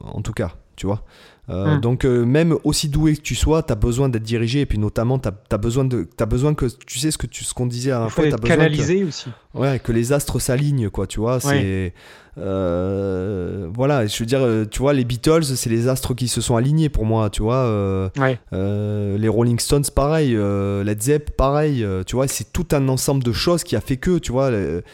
[0.03, 1.03] en tout cas, tu vois.
[1.49, 1.81] Euh, hmm.
[1.81, 4.77] Donc euh, même aussi doué que tu sois, tu as besoin d'être dirigé et puis
[4.77, 7.65] notamment tu as, besoin de as besoin que tu sais ce que tu ce qu'on
[7.65, 9.29] disait à la fois, tu as besoin canalisé aussi.
[9.55, 11.93] Ouais, que les astres s'alignent quoi, tu vois, c'est
[12.37, 16.55] euh, voilà, je veux dire tu vois les Beatles, c'est les astres qui se sont
[16.55, 18.11] alignés pour moi, tu vois.
[18.51, 23.63] les Rolling Stones pareil, Led Zepp pareil, tu vois, c'est tout un ensemble de choses
[23.63, 24.51] qui a fait que, tu vois,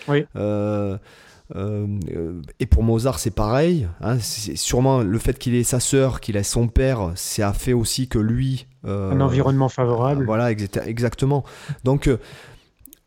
[0.08, 0.26] oui.
[1.56, 1.86] Euh,
[2.60, 3.88] et pour Mozart, c'est pareil.
[4.02, 7.54] Hein, c'est sûrement le fait qu'il ait sa sœur, qu'il ait son père, ça a
[7.54, 8.68] fait aussi que lui.
[8.86, 10.26] Euh, un environnement favorable.
[10.26, 11.44] Voilà, exactement.
[11.84, 12.18] Donc, euh,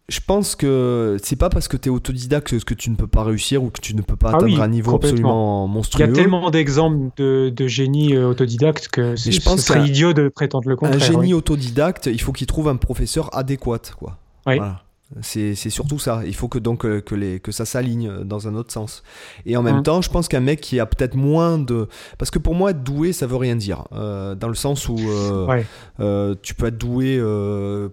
[0.09, 3.25] je pense que c'est pas parce que tu es autodidacte que tu ne peux pas
[3.25, 6.05] réussir ou que tu ne peux pas ah atteindre un niveau absolument monstrueux.
[6.05, 10.15] Il y a tellement d'exemples de, de, génie autodidacte que je pense ce serait idiot
[10.15, 11.03] de prétendre le contraire.
[11.03, 13.81] Un génie autodidacte, il faut qu'il trouve un professeur adéquat.
[13.99, 14.17] Quoi.
[14.47, 14.57] Oui.
[14.57, 14.83] Voilà.
[15.23, 16.21] C'est surtout ça.
[16.27, 19.03] Il faut que donc euh, que, les, que ça s'aligne dans un autre sens.
[19.47, 19.83] Et en même mmh.
[19.85, 21.89] temps, je pense qu'un mec qui a peut-être moins de...
[22.19, 23.85] Parce que pour moi, être doué, ça veut rien dire.
[23.93, 27.19] Euh, dans le sens où euh, tu peux être doué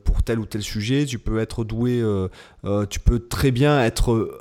[0.04, 2.04] pour tel ou tel sujet, tu peux être doué,
[2.90, 4.38] tu peux très bien être...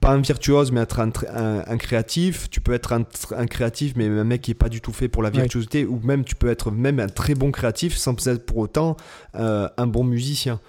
[0.00, 2.48] pas un virtuose, mais être un, créatif.
[2.48, 5.24] Tu peux être un, créatif, mais un mec qui est pas du tout fait pour
[5.24, 5.84] la virtuosité.
[5.84, 8.96] Ou même, tu peux être même un très bon créatif sans être pour autant
[9.34, 10.60] un bon musicien.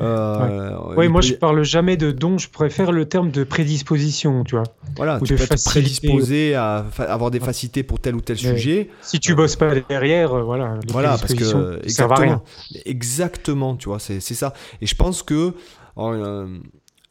[0.00, 4.54] Euh, oui, moi je parle jamais de don, je préfère le terme de prédisposition, tu
[4.54, 4.64] vois.
[4.96, 8.90] Voilà, tu peux être prédisposé à avoir des facilités pour tel ou tel sujet.
[9.02, 10.78] Si tu bosses pas derrière, euh, voilà.
[10.88, 12.44] voilà, parce que exactement,
[12.84, 14.52] exactement, tu vois, c'est ça.
[14.80, 15.54] Et je pense que
[15.98, 16.58] euh,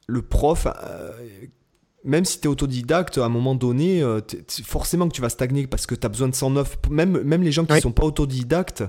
[0.08, 0.68] le prof,
[2.06, 4.02] même si tu es autodidacte, à un moment donné,
[4.64, 6.78] forcément que tu vas stagner parce que tu as besoin de 109.
[6.90, 8.84] Même, même les gens qui ne sont pas autodidactes,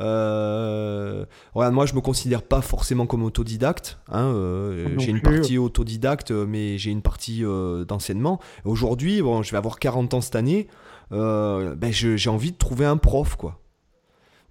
[0.00, 3.98] euh, moi, je me considère pas forcément comme autodidacte.
[4.08, 8.40] Hein, euh, j'ai une partie autodidacte, mais j'ai une partie euh, d'enseignement.
[8.64, 10.68] Aujourd'hui, bon, je vais avoir 40 ans cette année.
[11.10, 13.60] Ben, j'ai envie de trouver un prof, quoi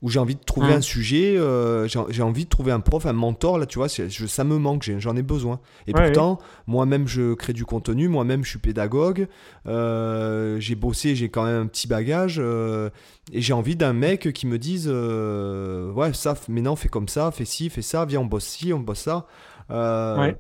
[0.04, 3.14] où j'ai envie de trouver un sujet, euh, j'ai envie de trouver un prof, un
[3.14, 5.60] mentor, là, tu vois, je, ça me manque, j'en ai, besoin.
[5.88, 6.38] Et pourtant,
[6.68, 9.28] moi-même, je crée du contenu, moi-même, je suis pédagogue,
[9.66, 12.90] euh, j'ai bossé, j'ai quand même un petit bagage, euh,
[13.34, 17.46] et j'ai envie d'un mec qui me dise, ouais, ça, maintenant, fais comme ça, fais
[17.46, 19.26] ci, fais ça, viens, on bosse ci, on bosse ça.
[19.70, 20.34] Euh,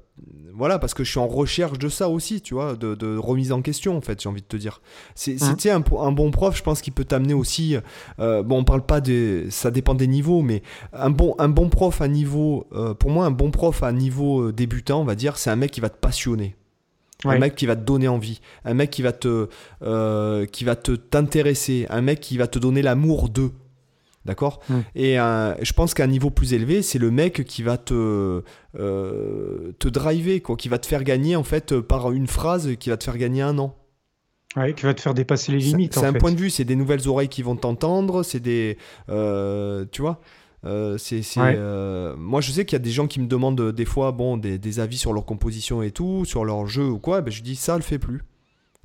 [0.53, 3.61] voilà, parce que je suis en recherche de ça aussi, tu vois, de, remise en
[3.61, 4.81] question, en fait, j'ai envie de te dire.
[5.15, 5.55] C'est hein.
[5.65, 7.75] un, un, bon prof, je pense qu'il peut t'amener aussi.
[8.19, 9.49] Euh, bon, on parle pas des.
[9.51, 10.63] Ça dépend des niveaux, mais
[10.93, 12.67] un bon, un bon prof à niveau.
[12.73, 15.71] Euh, pour moi, un bon prof à niveau débutant, on va dire, c'est un mec
[15.71, 16.55] qui va te passionner.
[17.25, 19.49] Un mec qui va te donner envie, un mec qui va te,
[19.81, 23.51] euh, qui va te t'intéresser, un mec qui va te donner l'amour d'eux.
[24.27, 24.81] D'accord hmm.
[24.93, 28.43] Et euh, je pense qu'à un niveau plus élevé, c'est le mec qui va te,
[28.77, 32.89] euh, te driver, quoi, qui va te faire gagner en fait par une phrase qui
[32.89, 33.75] va te faire gagner un an.
[34.55, 35.95] Ouais, qui va te faire dépasser les limites.
[35.95, 38.77] C'est un point de vue, c'est des nouvelles oreilles qui vont t'entendre, c'est des.
[39.07, 40.21] tu vois
[40.65, 43.71] euh, c'est, euh, moi, je sais qu'il y a des gens qui me demandent euh,
[43.71, 47.21] des fois bon, des, avis sur leur composition et tout, sur leur jeu ou quoi.
[47.21, 48.23] Ben, je dis ça le fait plus.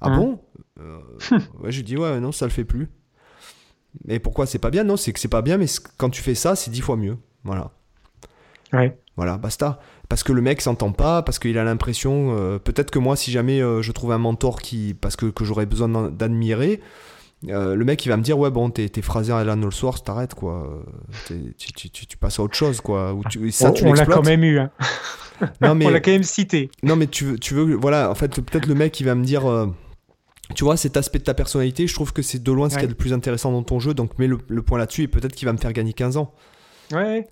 [0.01, 0.41] Ah hein bon?
[1.61, 2.89] Ouais, Je dis ouais, non, ça le fait plus.
[4.05, 4.85] Mais pourquoi c'est pas bien?
[4.85, 5.67] Non, c'est que c'est pas bien, mais
[5.97, 7.17] quand tu fais ça, c'est dix fois mieux.
[7.45, 7.71] Voilà.
[8.73, 8.97] Ouais.
[9.17, 9.81] Voilà, basta.
[10.09, 12.59] Parce que le mec s'entend pas, parce qu'il a l'impression.
[12.65, 14.95] peut-être que moi, si jamais je trouve un mentor qui.
[14.95, 16.81] Parce que, que j'aurais besoin d'admirer
[17.49, 20.35] euh, le mec il va me dire ouais bon t'es, phrasé à All Source t'arrêtes
[20.35, 20.85] quoi
[21.27, 24.71] tu, passes à autre chose quoi Ou ça, on, l'a quand même eu hein.
[25.61, 28.15] non, mais, on l'a quand même cité non mais tu veux, tu veux voilà en
[28.15, 29.67] fait peut-être le mec il va me dire euh,
[30.55, 32.85] tu vois cet aspect de ta personnalité je trouve que c'est de loin ce qui
[32.85, 33.95] est le plus intéressant dans ton jeu.
[33.95, 36.33] Donc mets le, point là-dessus et peut-être qu'il va me faire gagner 15 ans.
[36.93, 37.29] Ouais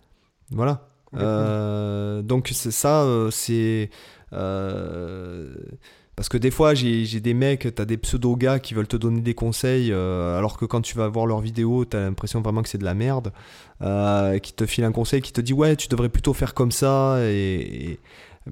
[0.51, 0.89] voilà.
[1.17, 3.91] Euh, donc c'est ça c'est
[6.21, 9.33] parce que des fois, j'ai des mecs, t'as des pseudo-gars qui veulent te donner des
[9.33, 12.77] conseils, euh, alors que quand tu vas voir leurs vidéos, t'as l'impression vraiment que c'est
[12.77, 13.33] de la merde,
[13.81, 16.73] euh, qui te file un conseil, qui te dit ouais, tu devrais plutôt faire comme
[16.73, 17.99] ça, et,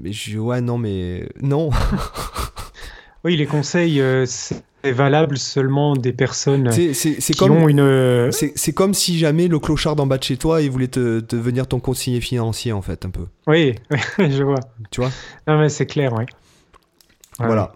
[0.00, 1.68] mais je dis ouais, non, mais non.
[3.28, 8.32] oui, les conseils, euh, c'est valable seulement des personnes qui comme, ont une.
[8.32, 11.66] C'est comme si jamais le clochard d'en bas de chez toi, il voulait te, devenir
[11.66, 13.26] ton conseiller financier, en fait, un peu.
[13.46, 13.74] Oui,
[14.18, 14.60] je vois.
[14.90, 15.10] Tu vois?
[15.46, 16.24] Non, mais c'est clair, oui.
[17.38, 17.74] Voilà.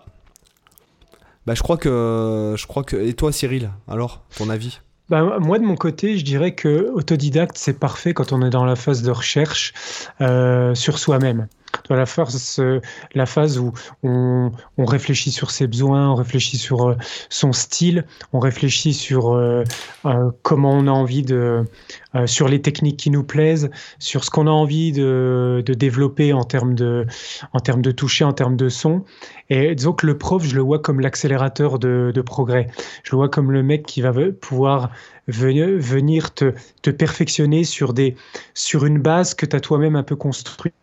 [1.44, 2.96] Bah, je crois que, je crois que.
[2.96, 4.80] Et toi, Cyril, alors, ton avis?
[5.10, 8.64] Bah, moi, de mon côté, je dirais que autodidacte, c'est parfait quand on est dans
[8.64, 9.74] la phase de recherche
[10.22, 11.46] euh, sur soi-même
[11.96, 12.60] la phase,
[13.14, 16.96] la phase où on, réfléchit sur ses besoins, on réfléchit sur euh,
[17.28, 19.64] son style, on réfléchit sur euh,
[20.04, 21.64] euh, comment on a envie de,
[22.26, 26.74] sur les techniques qui nous plaisent, sur ce qu'on a envie de, développer en termes
[26.74, 27.06] de,
[27.52, 29.04] en termes de toucher, en termes de son.
[29.50, 32.68] Et disons que le prof, je le vois comme l'accélérateur de, progrès.
[33.04, 34.90] Je le vois comme le mec qui va pouvoir
[35.28, 36.52] venir, te,
[36.82, 38.16] te perfectionner sur, des,
[38.54, 40.74] sur une base que tu as toi-même un peu construite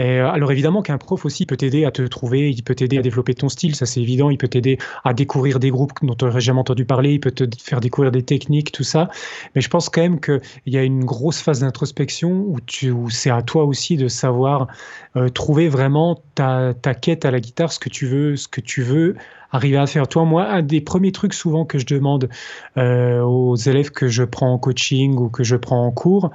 [0.00, 3.02] euh, alors évidemment qu'un prof aussi peut t'aider à te trouver, il peut t'aider à
[3.02, 6.24] développer ton style, ça c'est évident, il peut t'aider à découvrir des groupes dont tu
[6.24, 9.10] n'aurais jamais entendu parler, il peut te faire découvrir des techniques, tout ça.
[9.54, 13.42] Mais je pense quand même qu'il y a une grosse phase d'introspection où, c'est à
[13.42, 14.68] toi aussi de savoir
[15.16, 18.60] euh, trouver vraiment ta, ta quête à la guitare, ce que tu veux, ce que
[18.60, 19.16] tu veux
[19.52, 20.08] arriver à faire.
[20.08, 22.28] Toi, moi, un des premiers trucs souvent que je demande
[22.76, 26.30] euh, aux élèves que je prends en coaching ou que je prends en cours,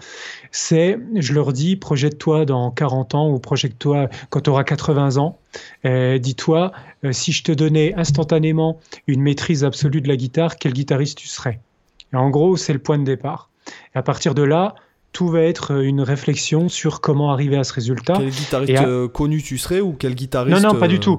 [0.52, 5.40] c'est, je leur dis, projette-toi dans 40 ans ou projette-toi quand tu auras 80 ans.
[5.86, 6.72] Euh, dis-toi,
[7.04, 11.28] euh, si je te donnais instantanément une maîtrise absolue de la guitare, quel guitariste tu
[11.28, 11.60] serais?
[12.14, 13.50] En gros, c'est le point de départ.
[13.94, 14.76] Et à partir de là,
[15.16, 18.16] tout va être euh, une réflexion sur comment arriver à ce résultat.
[18.18, 21.18] Quel guitariste euh, connu tu serais ou quel guitariste Non, non, pas du euh, tout.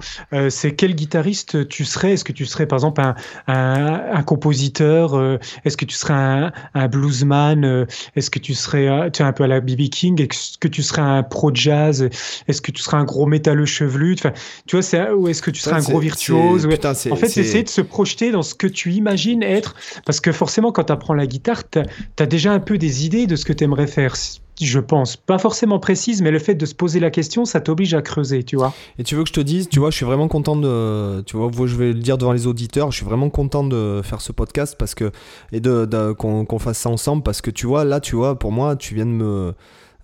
[0.50, 2.12] c'est quel guitariste tu serais?
[2.12, 3.14] Est-ce que tu serais par exemple un,
[3.46, 7.86] un, compositeur Est-ce que tu serais un, un bluesman
[8.16, 10.82] Est-ce que tu serais tu es un peu à la BB King Est-ce que tu
[10.82, 12.06] serais un pro jazz
[12.48, 14.14] Est-ce que tu serais un gros métalleux chevelu?
[14.18, 14.32] Enfin,
[14.66, 16.66] Tu vois, c'est, ou est-ce que tu serais un gros virtuose?
[16.66, 19.74] En fait, c'est essayer de se projeter dans ce que tu imagines être.
[20.04, 21.78] Parce que forcément, quand tu apprends la guitare, tu
[22.18, 24.14] as déjà un peu des idées de ce que tu aimerais faire,
[24.60, 25.16] je pense.
[25.16, 28.42] Pas forcément précise, mais le fait de se poser la question, ça t'oblige à creuser,
[28.42, 28.72] tu vois.
[28.98, 31.20] Et tu veux que je te dise, tu vois, je suis vraiment content de.
[31.22, 34.20] Tu vois, je vais le dire devant les auditeurs, je suis vraiment content de faire
[34.20, 35.10] ce podcast parce que.
[35.52, 38.76] Et de, qu'on fasse ça ensemble parce que tu vois, là, tu vois, pour moi,
[38.76, 39.52] tu viens de me.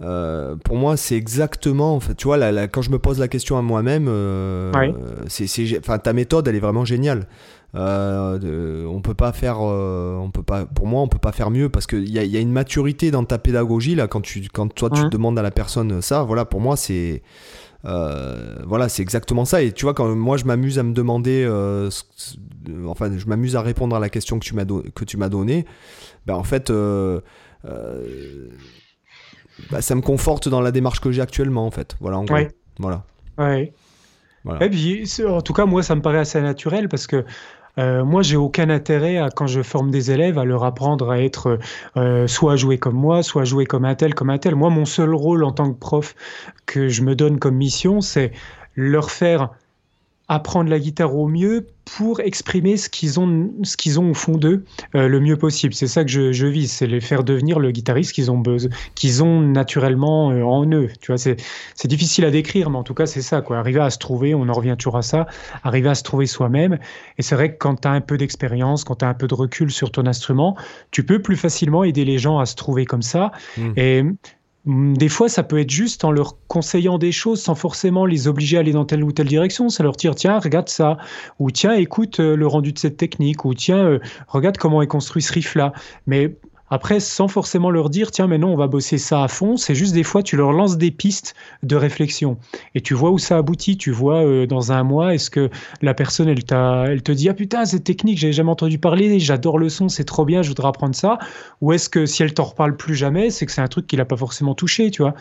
[0.01, 1.95] Euh, pour moi, c'est exactement.
[1.95, 2.39] En fait, tu vois,
[2.69, 4.73] quand je me pose la question à moi-même, euh,
[5.29, 5.47] c'est,
[5.79, 7.27] enfin, ta méthode, elle est vraiment géniale.
[7.75, 11.51] Euh, on peut pas faire, euh, on peut pas, pour moi, on peut pas faire
[11.51, 14.47] mieux parce qu'il y a, y a une maturité dans ta pédagogie là quand tu,
[14.53, 17.23] quand toi tu demandes à la personne ça, voilà, pour moi c'est,
[17.87, 19.63] euh, voilà, c'est exactement ça.
[19.63, 21.47] Et tu vois, quand moi je m'amuse à me demander,
[22.87, 25.65] enfin, je m'amuse à répondre à la question que tu m'as que tu m'as donnée,
[26.27, 26.71] ben en fait.
[29.71, 31.97] Bah, ça me conforte dans la démarche que j'ai actuellement en fait.
[32.01, 32.37] Voilà, en gros.
[32.79, 33.05] Voilà.
[33.39, 33.73] Ouais.
[34.45, 34.65] Voilà.
[34.65, 37.25] Et puis, en tout cas, moi, ça me paraît assez naturel parce que
[37.79, 41.21] euh, moi, j'ai aucun intérêt à, quand je forme des élèves, à leur apprendre à
[41.21, 41.59] être
[41.97, 44.55] euh, soit jouer comme moi, soit jouer comme un tel, comme un tel.
[44.55, 46.15] Moi, mon seul rôle en tant que prof
[46.67, 48.33] que je me donne comme mission, c'est
[48.75, 49.51] leur faire
[50.35, 54.37] apprendre la guitare au mieux pour exprimer ce qu'ils ont, ce qu'ils ont au fond
[54.37, 54.65] d'eux
[54.95, 55.75] euh, le mieux possible.
[55.75, 58.43] C'est ça que je, je vise, c'est les faire devenir le guitariste qu'ils ont
[58.95, 60.89] qu'ils ont naturellement euh, en eux.
[61.01, 61.37] Tu vois, c'est,
[61.75, 63.59] c'est difficile à décrire, mais en tout cas, c'est ça, quoi.
[63.59, 65.27] Arriver à se trouver, on en revient toujours à ça,
[65.65, 66.79] arriver à se trouver soi-même.
[67.19, 69.27] Et c'est vrai que quand tu as un peu d'expérience, quand tu as un peu
[69.27, 70.57] de recul sur ton instrument,
[70.93, 73.33] tu peux plus facilement aider les gens à se trouver comme ça.
[73.59, 73.73] Mmh.
[73.77, 74.05] Et
[74.65, 78.59] des fois, ça peut être juste en leur conseillant des choses sans forcément les obliger
[78.59, 79.69] à aller dans telle ou telle direction.
[79.69, 80.99] Ça leur dire, tiens, regarde ça,
[81.41, 83.99] ou tiens, écoute euh, le rendu de cette technique, ou tiens, euh,
[84.29, 85.73] regarde comment est construit ce riff-là.
[86.07, 86.37] Mais
[86.73, 89.75] après, sans forcément leur dire, tiens, mais non, on va bosser ça à fond, c'est
[89.75, 92.39] juste des fois, tu leur lances des pistes de réflexion.
[92.75, 93.77] Et tu vois où ça aboutit.
[93.77, 95.51] Tu vois, euh, dans un mois, est-ce que
[95.83, 99.69] la personne, elle, te dit, ah putain, cette technique, j'avais jamais entendu parler, j'adore le
[99.69, 101.19] son, c'est trop bien, je voudrais apprendre ça.
[101.61, 103.99] Ou est-ce que si elle t'en reparle plus jamais, c'est que c'est un truc qu'il
[103.99, 105.13] n'a pas forcément touché, tu vois.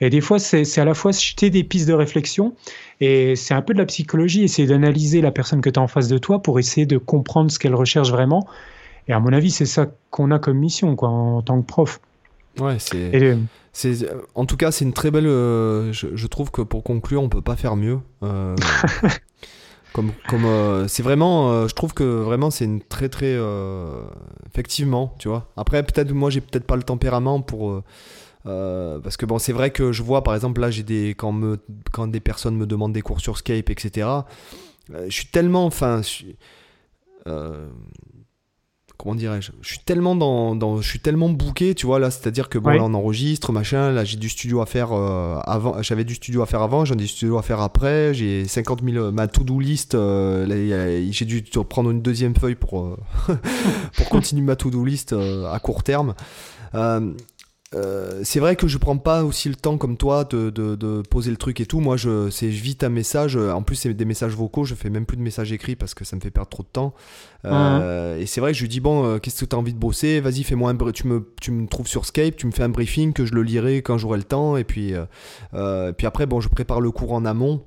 [0.00, 2.54] Et des fois, c'est à la fois jeter des pistes de réflexion
[3.00, 5.88] et c'est un peu de la psychologie, essayer d'analyser la personne que tu as en
[5.88, 8.46] face de toi pour essayer de comprendre ce qu'elle recherche vraiment
[9.08, 12.00] et à mon avis, c'est ça qu'on a comme mission quoi, en tant que prof.
[12.58, 13.38] Ouais, c'est.
[13.72, 15.26] C'est, en tout cas, c'est une très belle.
[15.26, 18.00] Euh, je, trouve que pour conclure, on peut pas faire mieux.
[18.24, 18.56] Euh,
[19.92, 23.38] comme, comme euh, c'est vraiment, je trouve que vraiment c'est une très très.
[24.46, 25.52] effectivement, tu vois.
[25.56, 27.80] Après, peut-être moi, j'ai peut-être pas le tempérament pour.
[28.44, 31.58] parce que bon, c'est vrai que je vois, par exemple, là, j'ai des quand me
[31.92, 34.08] quand des personnes me demandent des cours sur Skype, etc.
[34.92, 36.00] je suis tellement, enfin,
[39.00, 42.30] comment dirais-je je suis tellement dans, je suis tellement bouqué tu vois là c'est à
[42.30, 45.82] dire que bon là on enregistre machin là j'ai du studio à faire euh, avant
[45.82, 48.82] j'avais du studio à faire avant j'en ai du studio à faire après j'ai 50
[48.84, 50.46] 000 ma to do list euh,
[51.10, 52.96] j'ai dû prendre une deuxième feuille pour euh,
[53.96, 56.14] pour continuer ma to do list à court terme
[57.72, 61.30] euh, c'est vrai que je prends pas aussi le temps comme toi de, de, poser
[61.30, 61.78] le truc et tout.
[61.78, 63.36] Moi, je, c'est vite un message.
[63.36, 64.64] En plus, c'est des messages vocaux.
[64.64, 66.68] Je fais même plus de messages écrits parce que ça me fait perdre trop de
[66.68, 66.94] temps.
[67.44, 69.72] Euh, et c'est vrai que je lui dis bon, euh, qu'est-ce que tu as envie
[69.72, 70.90] de bosser Vas-y, fais-moi un.
[70.90, 73.42] Tu me, tu me trouves sur Skype, tu me fais un briefing que je le
[73.42, 74.56] lirai quand j'aurai le temps.
[74.56, 74.94] Et puis,
[75.52, 77.62] puis après, bon, je prépare le cours en amont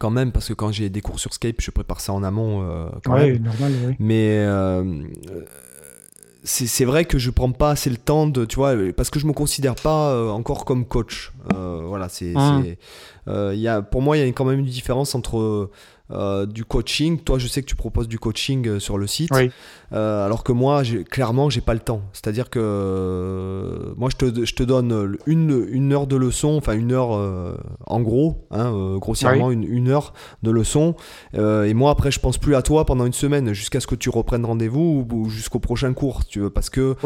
[0.00, 2.90] quand même parce que quand j'ai des cours sur Skype je prépare ça en amont
[3.04, 3.40] quand même.
[3.40, 3.96] normal oui.
[4.00, 4.44] mais
[6.46, 9.26] c'est vrai que je prends pas assez le temps de, tu vois, parce que je
[9.26, 11.32] me considère pas euh, encore comme coach.
[11.52, 12.34] Euh, voilà, c'est,
[13.28, 15.70] euh, pour moi, il y a quand même une différence entre
[16.12, 17.18] euh, du coaching.
[17.18, 19.32] Toi, je sais que tu proposes du coaching euh, sur le site,
[19.92, 22.02] euh, alors que moi, clairement, j'ai pas le temps.
[22.12, 26.92] C'est-à-dire que moi, je te, je te, donne une, une, heure de leçon, enfin une
[26.92, 27.10] heure
[27.86, 30.94] en gros, hein, grossièrement une, une, heure de leçon.
[31.34, 34.10] et moi, après, je pense plus à toi pendant une semaine jusqu'à ce que tu
[34.10, 36.96] reprennes rendez-vous ou, jusqu'au prochain cours, tu veux, parce que,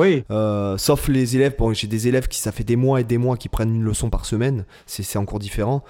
[0.78, 3.36] sauf les élèves, bon, j'ai des élèves qui ça fait des mois et des mois
[3.36, 5.85] qui prennent une leçon par semaine, c'est encore différent.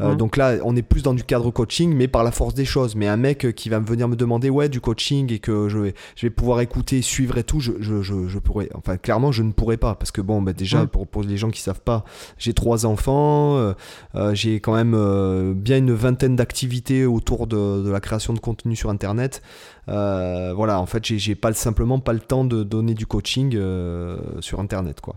[0.00, 2.96] Donc là, on est plus dans du cadre coaching, mais par la force des choses.
[2.96, 5.78] Mais un mec qui va me venir me demander ouais du coaching et que je
[5.78, 8.68] vais, je vais pouvoir écouter, suivre et tout, je, je, je, pourrais.
[8.74, 11.50] Enfin, clairement, je ne pourrais pas parce que bon, bah, déjà pour, pour, les gens
[11.50, 12.04] qui savent pas,
[12.38, 13.72] j'ai trois enfants, euh,
[14.14, 18.38] euh, j'ai quand même euh, bien une vingtaine d'activités autour de, de, la création de
[18.38, 19.42] contenu sur Internet.
[19.86, 23.58] voilà, en fait, j'ai pas simplement pas le temps de donner du coaching
[24.40, 25.16] sur Internet, quoi.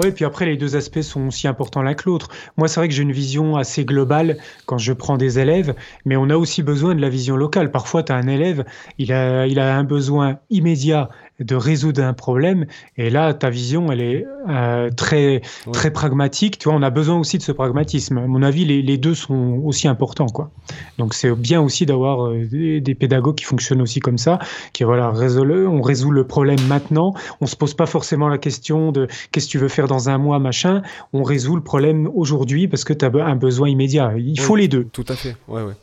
[0.00, 2.28] Oui, puis après, les deux aspects sont aussi importants l'un que l'autre.
[2.56, 5.74] Moi, c'est vrai que j'ai une vision assez globale quand je prends des élèves,
[6.04, 7.70] mais on a aussi besoin de la vision locale.
[7.70, 8.64] Parfois, tu as un élève,
[8.98, 11.10] il a, il a un besoin immédiat
[11.44, 12.66] de résoudre un problème.
[12.96, 15.42] Et là, ta vision, elle est euh, très,
[15.72, 16.58] très pragmatique.
[16.58, 18.18] Tu vois, on a besoin aussi de ce pragmatisme.
[18.18, 20.26] À mon avis, les, les deux sont aussi importants.
[20.26, 20.50] Quoi.
[20.98, 24.38] Donc, c'est bien aussi d'avoir euh, des, pédagogues qui fonctionnent aussi comme ça,
[24.72, 27.14] qui, voilà, on résout le problème maintenant.
[27.40, 30.18] On se pose pas forcément la question de qu'est-ce que tu veux faire dans un
[30.18, 30.82] mois, machin.
[31.12, 34.12] On résout le problème aujourd'hui parce que tu as un besoin immédiat.
[34.16, 34.84] Il faut les deux.
[34.84, 35.36] Tout à fait.
[35.48, 35.74] Ouais, ouais.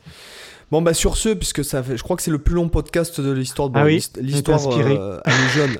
[0.71, 3.19] Bon, bah sur ce, puisque ça fait, je crois que c'est le plus long podcast
[3.19, 3.69] de l'histoire.
[3.71, 5.77] de ah oui, l'histoire, euh, elle est jeune.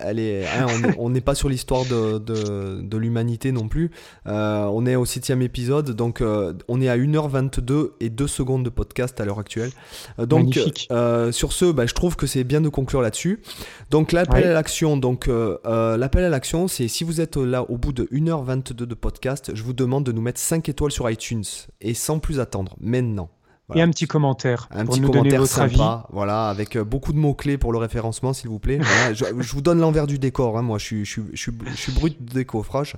[0.00, 0.66] Elle, est, hein,
[0.98, 3.90] on n'est pas sur l'histoire de, de, de l'humanité non plus.
[4.28, 8.64] Euh, on est au septième épisode, donc euh, on est à 1h22 et 2 secondes
[8.64, 9.70] de podcast à l'heure actuelle.
[10.18, 10.54] donc,
[11.32, 13.42] sur ce, bah, je trouve que c'est bien de conclure là-dessus.
[13.90, 14.96] Donc, l'appel à l'action.
[14.96, 15.28] Donc,
[15.64, 19.62] l'appel à l'action, c'est si vous êtes là au bout de 1h22 de podcast, je
[19.64, 21.44] vous demande de nous mettre 5 étoiles sur iTunes
[21.80, 23.30] et sans plus attendre, maintenant.
[23.74, 26.02] Et un petit commentaire un pour petit nous commentaire donner votre sympa, avis.
[26.10, 28.80] voilà, avec euh, beaucoup de mots clés pour le référencement, s'il vous plaît.
[29.12, 30.56] je, vous donne l'envers du décor.
[30.56, 32.96] Hein, moi, je suis, je, suis, je, suis, brut de décoffrage.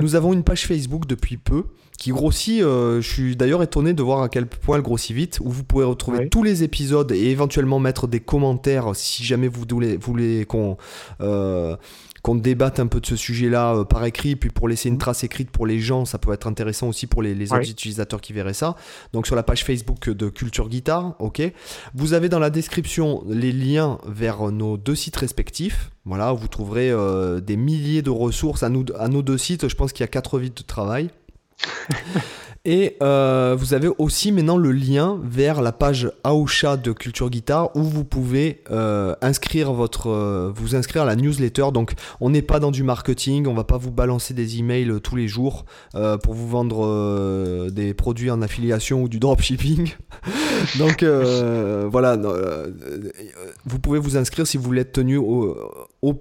[0.00, 1.64] Nous avons une page Facebook depuis peu
[1.98, 2.60] qui grossit.
[2.60, 5.38] Euh, je suis d'ailleurs étonné de voir à quel point elle grossit vite.
[5.42, 9.64] Où vous pouvez retrouver tous les épisodes et éventuellement mettre des commentaires si jamais vous
[9.68, 10.76] voulez, voulez qu'on
[11.22, 11.76] euh,
[12.24, 15.24] qu'on débatte un peu de ce sujet-là euh, par écrit, puis pour laisser une trace
[15.24, 18.54] écrite pour les gens, ça peut être intéressant aussi pour les, autres utilisateurs qui verraient
[18.54, 18.76] ça.
[19.12, 21.42] Donc sur la page Facebook de Culture Guitare, ok.
[21.94, 25.90] Vous avez dans la description les liens vers nos deux sites respectifs.
[26.06, 26.92] Voilà, vous trouverez
[27.42, 29.68] des milliers de ressources à, nous, à nos deux sites.
[29.68, 31.10] Je pense qu'il y a quatre vides de travail.
[32.66, 37.76] Et euh, vous avez aussi maintenant le lien vers la page Aosha de Culture Guitare
[37.76, 41.66] où vous pouvez euh, inscrire votre, euh, vous inscrire à la newsletter.
[41.74, 41.92] Donc
[42.22, 45.28] on n'est pas dans du marketing, on va pas vous balancer des emails tous les
[45.28, 45.66] jours
[46.22, 49.92] pour vous vendre des produits en affiliation ou du dropshipping.
[50.78, 52.16] Donc voilà,
[53.66, 55.54] vous pouvez vous inscrire si vous voulez être tenu au,
[56.00, 56.14] au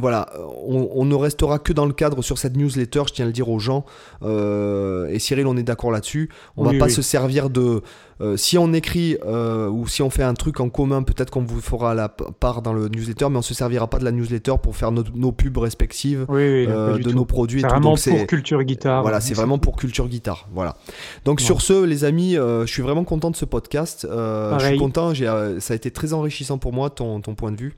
[0.00, 0.28] voilà,
[0.66, 3.48] on, ne restera que dans le cadre sur cette newsletter, je tiens à le dire
[3.48, 3.84] aux gens.
[4.22, 6.28] Euh, et Cyril, on est d'accord là-dessus.
[6.56, 7.82] On ne va pas se servir de.
[8.20, 11.42] Euh, si on écrit euh, ou si on fait un truc en commun, peut-être qu'on
[11.42, 14.54] vous fera la part dans le newsletter, mais on se servira pas de la newsletter
[14.62, 17.62] pour faire nos, pubs respectives de nos produits.
[17.62, 19.02] C'est vraiment pour culture guitare.
[19.02, 20.48] Voilà, c'est vraiment pour culture guitare.
[20.52, 20.76] Voilà.
[21.24, 24.06] Donc sur ce, les amis, je suis vraiment content de ce podcast.
[24.10, 25.14] je suis content.
[25.14, 27.74] ça a été très enrichissant pour moi ton point de vue.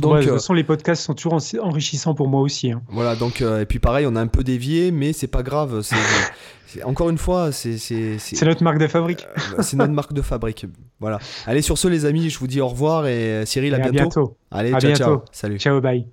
[0.00, 2.72] Donc, de toute euh, façon, les podcasts sont toujours enrichissants pour moi aussi.
[2.72, 2.82] Hein.
[2.88, 5.82] Voilà, donc, euh, et puis pareil, on a un peu dévié, mais c'est pas grave.
[5.82, 7.76] C'est, encore une fois, c'est.
[7.76, 9.26] C'est, notre marque de fabrique.
[9.36, 10.66] Euh, c'est notre marque de fabrique.
[10.98, 11.18] Voilà.
[11.46, 13.90] Allez, sur ce, les amis, je vous dis au revoir et Cyril, à, bientôt.
[13.90, 14.36] à bientôt.
[14.50, 15.04] Allez, à ciao, bientôt.
[15.04, 15.22] ciao.
[15.30, 15.58] Salut.
[15.58, 16.06] Ciao, bye.